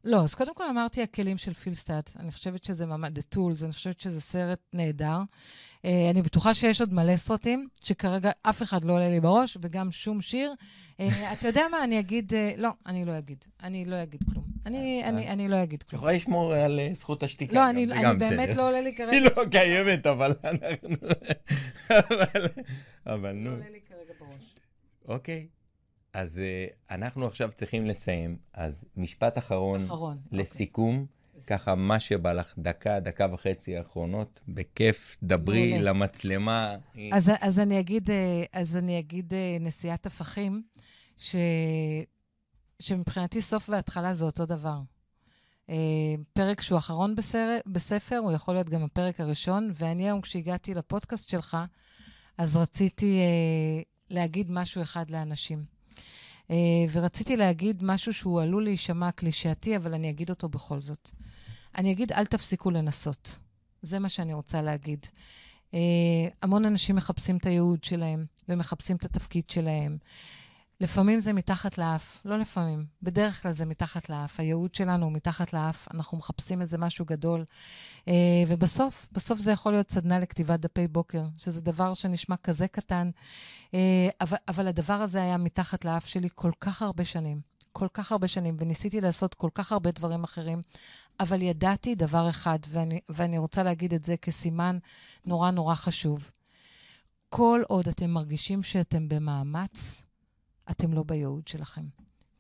לא, 0.05 0.25
אז 0.25 0.35
קודם 0.35 0.55
כל 0.55 0.65
אמרתי 0.71 1.03
הכלים 1.03 1.39
של 1.39 1.55
פילסטאט. 1.55 2.11
אני 2.17 2.33
חושבת 2.33 2.65
שזה 2.65 2.87
ממש, 2.87 3.11
The 3.11 3.35
Tools, 3.37 3.65
אני 3.65 3.73
חושבת 3.73 4.01
שזה 4.01 4.21
סרט 4.21 4.59
נהדר. 4.73 5.19
אה, 5.85 6.11
אני 6.11 6.23
בטוחה 6.23 6.55
שיש 6.55 6.81
עוד 6.81 6.95
מלא 6.95 7.17
סרטים, 7.17 7.69
שכרגע 7.85 8.31
אף 8.43 8.63
אחד 8.63 8.85
לא 8.85 8.93
עולה 8.93 9.09
לי 9.09 9.21
בראש, 9.21 9.59
וגם 9.61 9.93
שום 9.93 10.23
שיר. 10.23 10.55
אה, 11.01 11.09
אתה 11.33 11.49
יודע 11.49 11.63
מה, 11.71 11.85
אני 11.85 11.99
אגיד, 11.99 12.35
אה, 12.35 12.53
לא, 12.57 12.71
אני 12.87 13.05
לא 13.05 13.19
אגיד. 13.19 13.45
אני 13.63 13.85
לא 13.85 14.03
אגיד 14.03 14.21
כלום. 14.33 14.45
אני, 14.67 15.05
אני, 15.05 15.29
אני 15.29 15.49
לא 15.49 15.63
אגיד 15.63 15.83
את 15.83 15.83
כלום. 15.83 15.99
יכולה 15.99 16.13
לשמור 16.13 16.53
על 16.53 16.81
אה, 16.81 16.91
זכות 16.95 17.23
השתיקה. 17.23 17.55
לא, 17.55 17.71
אני, 17.71 17.85
אני 17.85 18.19
באמת. 18.19 18.55
לא 18.55 18.69
עולה 18.69 18.81
לי 18.81 18.95
כרגע, 18.95 19.13
היא 19.17 19.21
לא 19.21 19.45
קיימת, 19.51 20.07
אבל 20.07 20.35
אנחנו... 20.45 20.97
אבל, 21.91 22.47
אבל 23.07 23.33
לא 23.33 23.41
נו. 23.41 23.51
עולה 23.51 23.71
לי 23.71 23.81
כרגע 23.89 24.13
בראש. 24.21 24.55
אוקיי. 25.09 25.47
אז 26.13 26.41
uh, 26.41 26.95
אנחנו 26.95 27.27
עכשיו 27.27 27.51
צריכים 27.53 27.87
לסיים. 27.87 28.37
אז 28.55 28.85
משפט 28.97 29.39
אחרון, 29.39 29.81
אחרון. 29.81 30.19
אוקיי. 30.27 30.39
לסיכום, 30.39 31.07
ככה, 31.47 31.75
מה 31.75 32.01
שבא 32.01 32.33
לך, 32.33 32.55
דקה, 32.59 33.01
דקה 33.01 33.27
וחצי 33.33 33.77
האחרונות, 33.77 34.41
בכיף, 34.49 35.17
דברי 35.23 35.71
מעולה. 35.71 35.91
למצלמה. 35.91 36.77
אז, 37.13 37.31
אז, 37.41 37.59
אני 37.59 37.81
אגיד, 37.81 38.11
אה, 38.11 38.43
אז 38.53 38.77
אני 38.77 38.99
אגיד 38.99 39.35
אה, 39.35 39.57
נשיאת 39.61 40.07
הפכים, 40.07 40.63
ש, 41.19 41.37
שמבחינתי 42.81 43.43
סוף 43.43 43.69
והתחלה 43.69 44.13
זה 44.13 44.25
אותו 44.25 44.47
דבר. 44.47 44.79
אה, 45.71 45.77
פרק 46.33 46.61
שהוא 46.61 46.79
אחרון 46.79 47.15
בסר, 47.15 47.59
בספר, 47.67 48.17
הוא 48.17 48.33
יכול 48.33 48.55
להיות 48.55 48.69
גם 48.69 48.83
הפרק 48.85 49.21
הראשון, 49.21 49.71
ואני 49.75 50.05
היום, 50.05 50.21
כשהגעתי 50.21 50.75
לפודקאסט 50.75 51.29
שלך, 51.29 51.57
אז 52.39 52.57
רציתי 52.57 53.21
אה, 53.21 53.83
להגיד 54.11 54.51
משהו 54.51 54.83
אחד 54.83 55.11
לאנשים. 55.11 55.65
אה, 56.51 56.57
ורציתי 56.93 57.37
להגיד 57.37 57.85
משהו 57.85 58.13
שהוא 58.13 58.41
עלול 58.43 58.65
להישמע 58.65 59.11
קלישאתי, 59.13 59.77
אבל 59.77 59.95
אני 59.95 60.11
אגיד 60.11 60.31
אותו 60.31 60.49
בכל 60.49 60.81
זאת. 60.81 61.11
אני 61.79 61.93
אגיד, 61.93 62.13
אל 62.13 62.27
תפסיקו 62.27 62.71
לנסות. 62.71 63.39
זה 63.83 63.99
מה 63.99 64.09
שאני 64.09 64.35
רוצה 64.35 64.63
להגיד. 64.63 65.07
Uh, 65.71 65.75
המון 66.43 66.65
אנשים 66.65 66.97
מחפשים 66.97 67.37
את 67.37 67.47
הייעוד 67.47 67.85
שלהם 67.85 68.25
ומחפשים 68.49 68.97
את 68.97 69.05
התפקיד 69.05 69.51
שלהם. 69.51 69.99
לפעמים 70.83 71.21
זה 71.21 71.33
מתחת 71.33 71.79
לאף, 71.79 72.23
לא 72.25 72.39
לפעמים, 72.39 72.85
בדרך 73.03 73.43
כלל 73.43 73.53
זה 73.53 73.65
מתחת 73.65 74.09
לאף. 74.09 74.41
הייעוד 74.41 74.75
שלנו 74.75 75.05
הוא 75.05 75.13
מתחת 75.13 75.53
לאף, 75.53 75.89
אנחנו 75.95 76.19
מחפשים 76.19 76.61
איזה 76.61 76.79
משהו 76.79 77.05
גדול. 77.05 77.45
Uh, 78.01 78.13
ובסוף, 78.49 79.09
בסוף 79.13 79.39
זה 79.39 79.53
יכול 79.53 79.73
להיות 79.73 79.91
סדנה 79.91 80.19
לכתיבת 80.19 80.61
דפי 80.61 80.89
בוקר, 80.89 81.23
שזה 81.39 81.61
דבר 81.61 81.95
שנשמע 81.95 82.37
כזה 82.37 82.69
קטן, 82.69 83.11
אבל, 84.21 84.37
אבל 84.49 84.67
הדבר 84.67 84.93
הזה 84.93 85.23
היה 85.23 85.37
מתחת 85.37 85.85
לאף 85.85 86.07
שלי 86.07 86.29
כל 86.35 86.53
כך 86.61 86.83
הרבה 86.83 87.05
שנים. 87.05 87.41
כל 87.73 87.89
כך 87.95 88.13
הרבה 88.13 88.29
שנים, 88.29 88.57
וניסיתי 88.59 89.01
לעשות 89.01 89.35
כל 89.35 89.51
כך 89.55 89.73
הרבה 89.73 89.91
דברים 89.91 90.25
אחרים, 90.25 90.63
אבל 91.21 91.43
ידעתי 91.43 91.95
דבר 91.95 92.29
אחד, 92.29 92.59
ואני, 92.69 93.01
ואני 93.09 93.39
רוצה 93.39 93.63
להגיד 93.63 93.95
את 93.95 94.05
זה 94.05 94.17
כסימן 94.17 94.79
נורא 95.27 95.51
נורא 95.51 95.75
חשוב. 95.75 96.31
כל 97.29 97.63
עוד 97.69 97.89
אתם 97.89 98.11
מרגישים 98.11 98.63
שאתם 98.63 99.09
במאמץ, 99.09 100.05
אתם 100.71 100.93
לא 100.93 101.03
בייעוד 101.03 101.49
שלכם. 101.49 101.85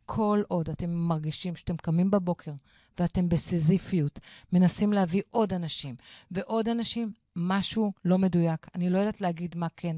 כל 0.07 0.43
עוד 0.49 0.68
אתם 0.70 0.91
מרגישים 0.91 1.57
שאתם 1.57 1.77
קמים 1.77 2.11
בבוקר 2.11 2.53
ואתם 2.99 3.29
בסיזיפיות, 3.29 4.20
מנסים 4.53 4.93
להביא 4.93 5.23
עוד 5.31 5.53
אנשים 5.53 5.95
ועוד 6.31 6.68
אנשים, 6.68 7.12
משהו 7.37 7.93
לא 8.05 8.18
מדויק. 8.18 8.66
אני 8.75 8.91
לא 8.91 8.99
יודעת 8.99 9.20
להגיד 9.20 9.57
מה 9.57 9.66
כן, 9.77 9.97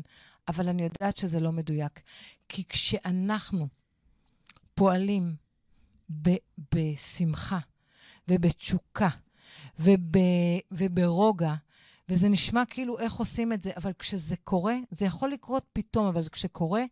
אבל 0.48 0.68
אני 0.68 0.82
יודעת 0.82 1.16
שזה 1.16 1.40
לא 1.40 1.52
מדויק. 1.52 2.00
כי 2.48 2.64
כשאנחנו 2.68 3.68
פועלים 4.74 5.34
ב- 6.22 6.36
בשמחה 6.74 7.58
ובתשוקה 8.28 9.08
וב- 9.78 10.60
וברוגע, 10.72 11.54
וזה 12.08 12.28
נשמע 12.28 12.62
כאילו 12.64 12.98
איך 12.98 13.12
עושים 13.12 13.52
את 13.52 13.62
זה, 13.62 13.70
אבל 13.76 13.92
כשזה 13.98 14.36
קורה, 14.36 14.74
זה 14.90 15.06
יכול 15.06 15.30
לקרות 15.30 15.64
פתאום, 15.72 16.06
אבל 16.06 16.22
כשקורה, 16.32 16.82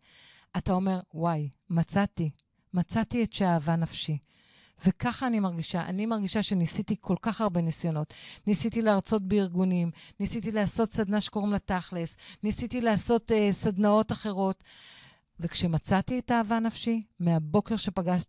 אתה 0.57 0.73
אומר, 0.73 0.99
וואי, 1.13 1.49
מצאתי, 1.69 2.29
מצאתי 2.73 3.23
את 3.23 3.33
שאהבה 3.33 3.75
נפשי. 3.75 4.17
וככה 4.85 5.27
אני 5.27 5.39
מרגישה. 5.39 5.81
אני 5.81 6.05
מרגישה 6.05 6.43
שניסיתי 6.43 6.95
כל 7.01 7.15
כך 7.21 7.41
הרבה 7.41 7.61
ניסיונות. 7.61 8.13
ניסיתי 8.47 8.81
להרצות 8.81 9.21
בארגונים, 9.27 9.91
ניסיתי 10.19 10.51
לעשות 10.51 10.91
סדנה 10.91 11.21
שקוראים 11.21 11.51
לה 11.51 11.59
תכלס, 11.59 12.17
ניסיתי 12.43 12.81
לעשות 12.81 13.31
uh, 13.31 13.33
סדנאות 13.51 14.11
אחרות. 14.11 14.63
וכשמצאתי 15.39 16.19
את 16.19 16.31
אהבה 16.31 16.59
נפשי, 16.59 17.01
מהבוקר 17.19 17.77
שפגשת, 17.77 18.27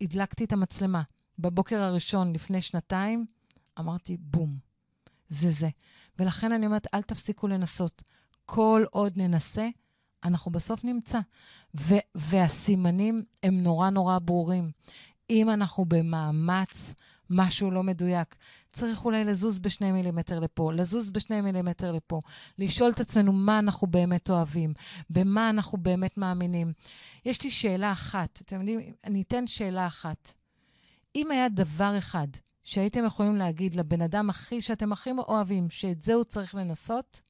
הדלקתי 0.00 0.44
את 0.44 0.52
המצלמה. 0.52 1.02
בבוקר 1.38 1.82
הראשון 1.82 2.32
לפני 2.32 2.60
שנתיים, 2.60 3.26
אמרתי, 3.78 4.16
בום, 4.20 4.50
זה 5.28 5.50
זה. 5.50 5.68
ולכן 6.18 6.52
אני 6.52 6.66
אומרת, 6.66 6.86
אל 6.94 7.02
תפסיקו 7.02 7.48
לנסות. 7.48 8.02
כל 8.46 8.84
עוד 8.90 9.12
ננסה, 9.16 9.68
אנחנו 10.26 10.52
בסוף 10.52 10.84
נמצא. 10.84 11.20
ו- 11.80 12.04
והסימנים 12.14 13.22
הם 13.42 13.62
נורא 13.62 13.90
נורא 13.90 14.18
ברורים. 14.18 14.70
אם 15.30 15.50
אנחנו 15.50 15.84
במאמץ, 15.84 16.94
משהו 17.30 17.70
לא 17.70 17.82
מדויק. 17.82 18.36
צריך 18.72 19.04
אולי 19.04 19.24
לזוז 19.24 19.58
בשני 19.58 19.92
מילימטר 19.92 20.40
לפה, 20.40 20.72
לזוז 20.72 21.10
בשני 21.10 21.40
מילימטר 21.40 21.92
לפה, 21.92 22.20
לשאול 22.58 22.90
את 22.90 23.00
עצמנו 23.00 23.32
מה 23.32 23.58
אנחנו 23.58 23.86
באמת 23.86 24.30
אוהבים, 24.30 24.72
במה 25.10 25.50
אנחנו 25.50 25.78
באמת 25.78 26.16
מאמינים. 26.18 26.72
יש 27.24 27.44
לי 27.44 27.50
שאלה 27.50 27.92
אחת, 27.92 28.40
אתם 28.44 28.60
יודעים, 28.60 28.80
אני 29.04 29.22
אתן 29.22 29.46
שאלה 29.46 29.86
אחת. 29.86 30.32
אם 31.14 31.30
היה 31.30 31.48
דבר 31.48 31.98
אחד 31.98 32.28
שהייתם 32.64 33.04
יכולים 33.04 33.36
להגיד 33.36 33.74
לבן 33.74 34.02
אדם 34.02 34.30
הכי, 34.30 34.62
שאתם 34.62 34.92
הכי 34.92 35.10
אוהבים, 35.18 35.70
שאת 35.70 36.02
זה 36.02 36.14
הוא 36.14 36.24
צריך 36.24 36.54
לנסות, 36.54 37.22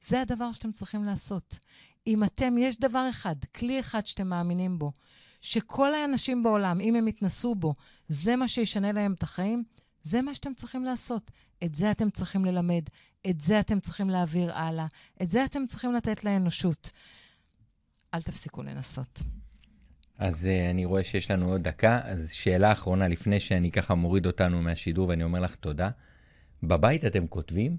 זה 0.00 0.20
הדבר 0.20 0.52
שאתם 0.52 0.72
צריכים 0.72 1.04
לעשות. 1.04 1.58
אם 2.06 2.24
אתם, 2.24 2.54
יש 2.58 2.80
דבר 2.80 3.06
אחד, 3.10 3.36
כלי 3.44 3.80
אחד 3.80 4.06
שאתם 4.06 4.26
מאמינים 4.26 4.78
בו, 4.78 4.92
שכל 5.40 5.94
האנשים 5.94 6.42
בעולם, 6.42 6.80
אם 6.80 6.96
הם 6.96 7.08
יתנסו 7.08 7.54
בו, 7.54 7.74
זה 8.08 8.36
מה 8.36 8.48
שישנה 8.48 8.92
להם 8.92 9.12
את 9.12 9.22
החיים, 9.22 9.64
זה 10.02 10.22
מה 10.22 10.34
שאתם 10.34 10.54
צריכים 10.54 10.84
לעשות. 10.84 11.30
את 11.64 11.74
זה 11.74 11.90
אתם 11.90 12.10
צריכים 12.10 12.44
ללמד, 12.44 12.82
את 13.30 13.40
זה 13.40 13.60
אתם 13.60 13.80
צריכים 13.80 14.10
להעביר 14.10 14.54
הלאה, 14.54 14.86
את 15.22 15.28
זה 15.28 15.44
אתם 15.44 15.66
צריכים 15.66 15.92
לתת 15.92 16.24
לאנושות. 16.24 16.90
אל 18.14 18.22
תפסיקו 18.22 18.62
לנסות. 18.62 19.22
אז 20.18 20.48
uh, 20.50 20.70
אני 20.70 20.84
רואה 20.84 21.04
שיש 21.04 21.30
לנו 21.30 21.48
עוד 21.48 21.62
דקה, 21.62 22.00
אז 22.04 22.32
שאלה 22.32 22.72
אחרונה 22.72 23.08
לפני 23.08 23.40
שאני 23.40 23.70
ככה 23.70 23.94
מוריד 23.94 24.26
אותנו 24.26 24.62
מהשידור 24.62 25.08
ואני 25.08 25.24
אומר 25.24 25.40
לך 25.40 25.54
תודה. 25.54 25.90
בבית 26.62 27.04
אתם 27.04 27.26
כותבים? 27.26 27.76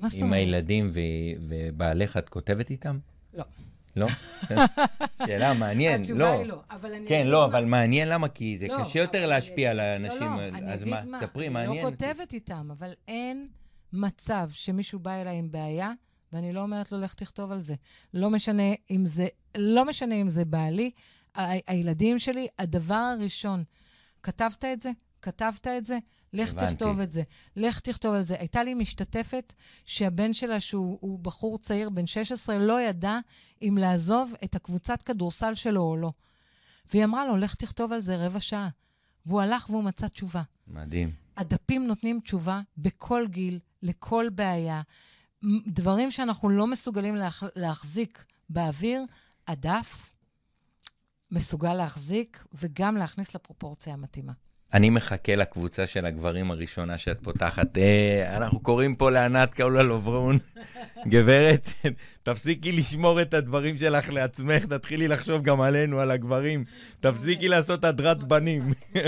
מה 0.00 0.08
זאת 0.08 0.18
עם 0.18 0.26
אומרת? 0.26 0.38
הילדים 0.38 0.90
ו- 0.92 1.00
ובעלך 1.48 2.16
את 2.16 2.28
כותבת 2.28 2.70
איתם? 2.70 2.98
לא. 3.36 3.44
לא? 3.96 4.06
שאלה, 5.26 5.54
מעניין. 5.54 6.00
התשובה 6.00 6.18
לא. 6.18 6.38
היא 6.38 6.46
לא, 6.46 6.60
אבל 6.70 6.94
אני 6.94 7.06
כן, 7.06 7.26
לא, 7.26 7.44
אבל 7.44 7.64
מעניין 7.64 8.08
למה, 8.08 8.28
כי 8.28 8.58
זה 8.58 8.66
לא, 8.66 8.84
קשה 8.84 8.98
יותר 8.98 9.26
להשפיע 9.26 9.70
על 9.70 9.80
האנשים. 9.80 10.22
לא, 10.22 10.48
לא, 10.48 10.66
אז 10.66 10.84
מה, 10.84 11.02
ספרי, 11.20 11.48
מעניין. 11.48 11.72
אני 11.72 11.84
לא 11.84 11.90
כותבת 11.90 12.32
איתם, 12.32 12.68
אבל 12.78 12.92
אין 13.08 13.46
מצב 13.92 14.48
שמישהו 14.52 14.98
בא 14.98 15.14
אליי 15.14 15.38
עם 15.38 15.50
בעיה, 15.50 15.92
ואני 16.32 16.52
לא 16.52 16.60
אומרת 16.60 16.92
לו, 16.92 17.00
לך 17.00 17.14
תכתוב 17.14 17.52
על 17.52 17.60
זה. 17.60 17.74
לא 18.14 18.30
משנה 18.30 18.72
אם 18.90 19.04
זה, 19.04 19.26
לא 19.56 19.84
משנה 19.84 20.14
אם 20.14 20.28
זה 20.28 20.44
בעלי, 20.44 20.90
הילדים 21.66 22.18
שלי, 22.18 22.46
הדבר 22.58 22.94
הראשון, 22.94 23.64
כתבת 24.22 24.64
את 24.64 24.80
זה? 24.80 24.90
כתבת 25.26 25.66
את 25.66 25.86
זה? 25.86 25.98
לך 26.32 26.50
הבנתי. 26.50 26.72
תכתוב 26.74 27.00
את 27.00 27.12
זה. 27.12 27.22
לך 27.56 27.80
תכתוב 27.80 28.14
על 28.14 28.22
זה. 28.22 28.36
הייתה 28.38 28.64
לי 28.64 28.74
משתתפת 28.74 29.54
שהבן 29.84 30.32
שלה, 30.32 30.60
שהוא 30.60 30.98
הוא 31.00 31.18
בחור 31.18 31.58
צעיר, 31.58 31.90
בן 31.90 32.06
16, 32.06 32.58
לא 32.58 32.80
ידע 32.80 33.18
אם 33.62 33.78
לעזוב 33.80 34.32
את 34.44 34.54
הקבוצת 34.54 35.02
כדורסל 35.02 35.54
שלו 35.54 35.82
או 35.82 35.96
לא. 35.96 36.10
והיא 36.90 37.04
אמרה 37.04 37.26
לו, 37.26 37.36
לך 37.36 37.54
תכתוב 37.54 37.92
על 37.92 38.00
זה 38.00 38.16
רבע 38.16 38.40
שעה. 38.40 38.68
והוא 39.26 39.40
הלך 39.40 39.70
והוא 39.70 39.84
מצא 39.84 40.08
תשובה. 40.08 40.42
מדהים. 40.66 41.12
הדפים 41.36 41.86
נותנים 41.86 42.20
תשובה 42.20 42.60
בכל 42.78 43.26
גיל, 43.30 43.58
לכל 43.82 44.26
בעיה. 44.34 44.82
דברים 45.66 46.10
שאנחנו 46.10 46.48
לא 46.48 46.66
מסוגלים 46.66 47.16
להח... 47.16 47.42
להחזיק 47.56 48.24
באוויר, 48.50 49.04
הדף 49.48 50.12
מסוגל 51.30 51.74
להחזיק 51.74 52.44
וגם 52.52 52.96
להכניס 52.96 53.34
לפרופורציה 53.34 53.92
המתאימה. 53.92 54.32
אני 54.76 54.90
מחכה 54.90 55.34
לקבוצה 55.34 55.86
של 55.86 56.06
הגברים 56.06 56.50
הראשונה 56.50 56.98
שאת 56.98 57.20
פותחת. 57.22 57.78
אה, 57.78 58.36
אנחנו 58.36 58.60
קוראים 58.60 58.94
פה 58.94 59.10
לענת 59.10 59.54
קאולה 59.54 59.98
ברון. 59.98 60.38
גברת, 61.12 61.68
תפסיקי 62.22 62.72
לשמור 62.72 63.22
את 63.22 63.34
הדברים 63.34 63.78
שלך 63.78 64.08
לעצמך, 64.08 64.64
תתחילי 64.64 65.08
לחשוב 65.08 65.42
גם 65.42 65.60
עלינו, 65.60 66.00
על 66.00 66.10
הגברים. 66.10 66.64
תפסיקי 67.00 67.48
לעשות 67.48 67.84
הדרת 67.84 68.24
בנים. 68.24 68.62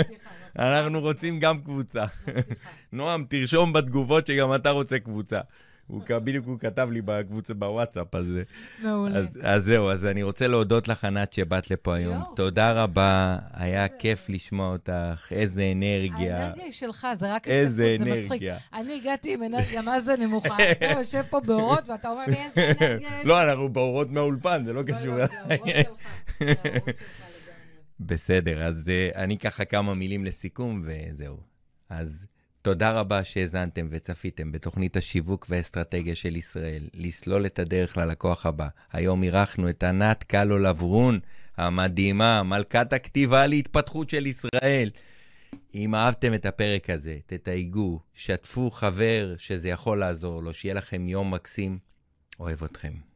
אנחנו 0.59 0.99
רוצים 0.99 1.39
גם 1.39 1.59
קבוצה. 1.59 2.05
נועם, 2.93 3.25
תרשום 3.29 3.73
בתגובות 3.73 4.27
שגם 4.27 4.55
אתה 4.55 4.69
רוצה 4.69 4.99
קבוצה. 4.99 5.39
הוא 5.89 6.01
בדיוק 6.23 6.45
הוא 6.45 6.59
כתב 6.59 6.89
לי 6.91 7.01
בקבוצה 7.05 7.53
בוואטסאפ, 7.53 8.15
אז, 8.15 8.25
מעולה. 8.83 9.17
אז, 9.17 9.39
אז 9.41 9.63
זהו, 9.63 9.89
אז 9.89 10.05
אני 10.05 10.23
רוצה 10.23 10.47
להודות 10.47 10.87
לך, 10.87 11.05
ענת, 11.05 11.33
שבאת 11.33 11.71
לפה 11.71 11.95
היום. 11.95 12.23
תודה 12.35 12.83
רבה, 12.83 13.37
היה 13.53 13.87
כיף 13.87 14.29
לשמוע 14.29 14.67
אותך, 14.67 15.27
איזה 15.31 15.71
אנרגיה. 15.75 16.37
האנרגיה 16.37 16.63
היא 16.63 16.71
שלך, 16.71 17.07
זה 17.13 17.33
רק 17.33 17.47
השתתפות, 17.47 17.75
זה 17.75 17.97
מצחיק. 17.99 18.31
אנרגיה. 18.31 18.57
אני 18.73 18.99
הגעתי 19.01 19.33
עם 19.33 19.43
אנרגיה 19.43 19.81
מה 19.81 19.99
זה 19.99 20.15
נמוכה, 20.19 20.57
אתה 20.71 20.85
יושב 20.85 21.23
פה 21.29 21.39
באורות 21.39 21.89
ואתה 21.89 22.09
אומר 22.09 22.23
לי 22.27 22.35
איזה 22.43 22.71
אנרגיה 22.81 23.19
יש. 23.21 23.27
לא, 23.27 23.43
אנחנו 23.43 23.69
באורות 23.69 24.11
מהאולפן, 24.11 24.63
זה 24.65 24.73
לא 24.73 24.83
לא, 24.83 24.93
קשור. 24.93 25.15
לא, 25.15 25.25
זה 25.25 25.33
האורות 25.39 25.69
שלך, 25.69 26.39
זה 26.39 26.45
האורות 26.45 26.85
שלך. 26.85 26.95
בסדר, 27.99 28.63
אז 28.63 28.83
uh, 28.87 29.15
אני 29.15 29.37
ככה 29.37 29.65
כמה 29.65 29.93
מילים 29.93 30.25
לסיכום, 30.25 30.81
וזהו. 30.85 31.37
אז 31.89 32.25
תודה 32.61 32.91
רבה 32.91 33.23
שהאזנתם 33.23 33.87
וצפיתם 33.89 34.51
בתוכנית 34.51 34.97
השיווק 34.97 35.45
והאסטרטגיה 35.49 36.15
של 36.15 36.35
ישראל, 36.35 36.89
לסלול 36.93 37.45
את 37.45 37.59
הדרך 37.59 37.97
ללקוח 37.97 38.45
הבא. 38.45 38.67
היום 38.91 39.23
אירחנו 39.23 39.69
את 39.69 39.83
ענת 39.83 40.23
קלו 40.23 40.59
לברון, 40.59 41.19
המדהימה, 41.57 42.43
מלכת 42.43 42.93
הכתיבה 42.93 43.47
להתפתחות 43.47 44.09
של 44.09 44.25
ישראל. 44.25 44.89
אם 45.75 45.95
אהבתם 45.95 46.33
את 46.33 46.45
הפרק 46.45 46.89
הזה, 46.89 47.17
תתייגו, 47.25 47.99
שתפו 48.13 48.71
חבר 48.71 49.35
שזה 49.37 49.69
יכול 49.69 49.99
לעזור 49.99 50.43
לו, 50.43 50.53
שיהיה 50.53 50.75
לכם 50.75 51.07
יום 51.07 51.33
מקסים. 51.33 51.79
אוהב 52.39 52.63
אתכם. 52.63 53.08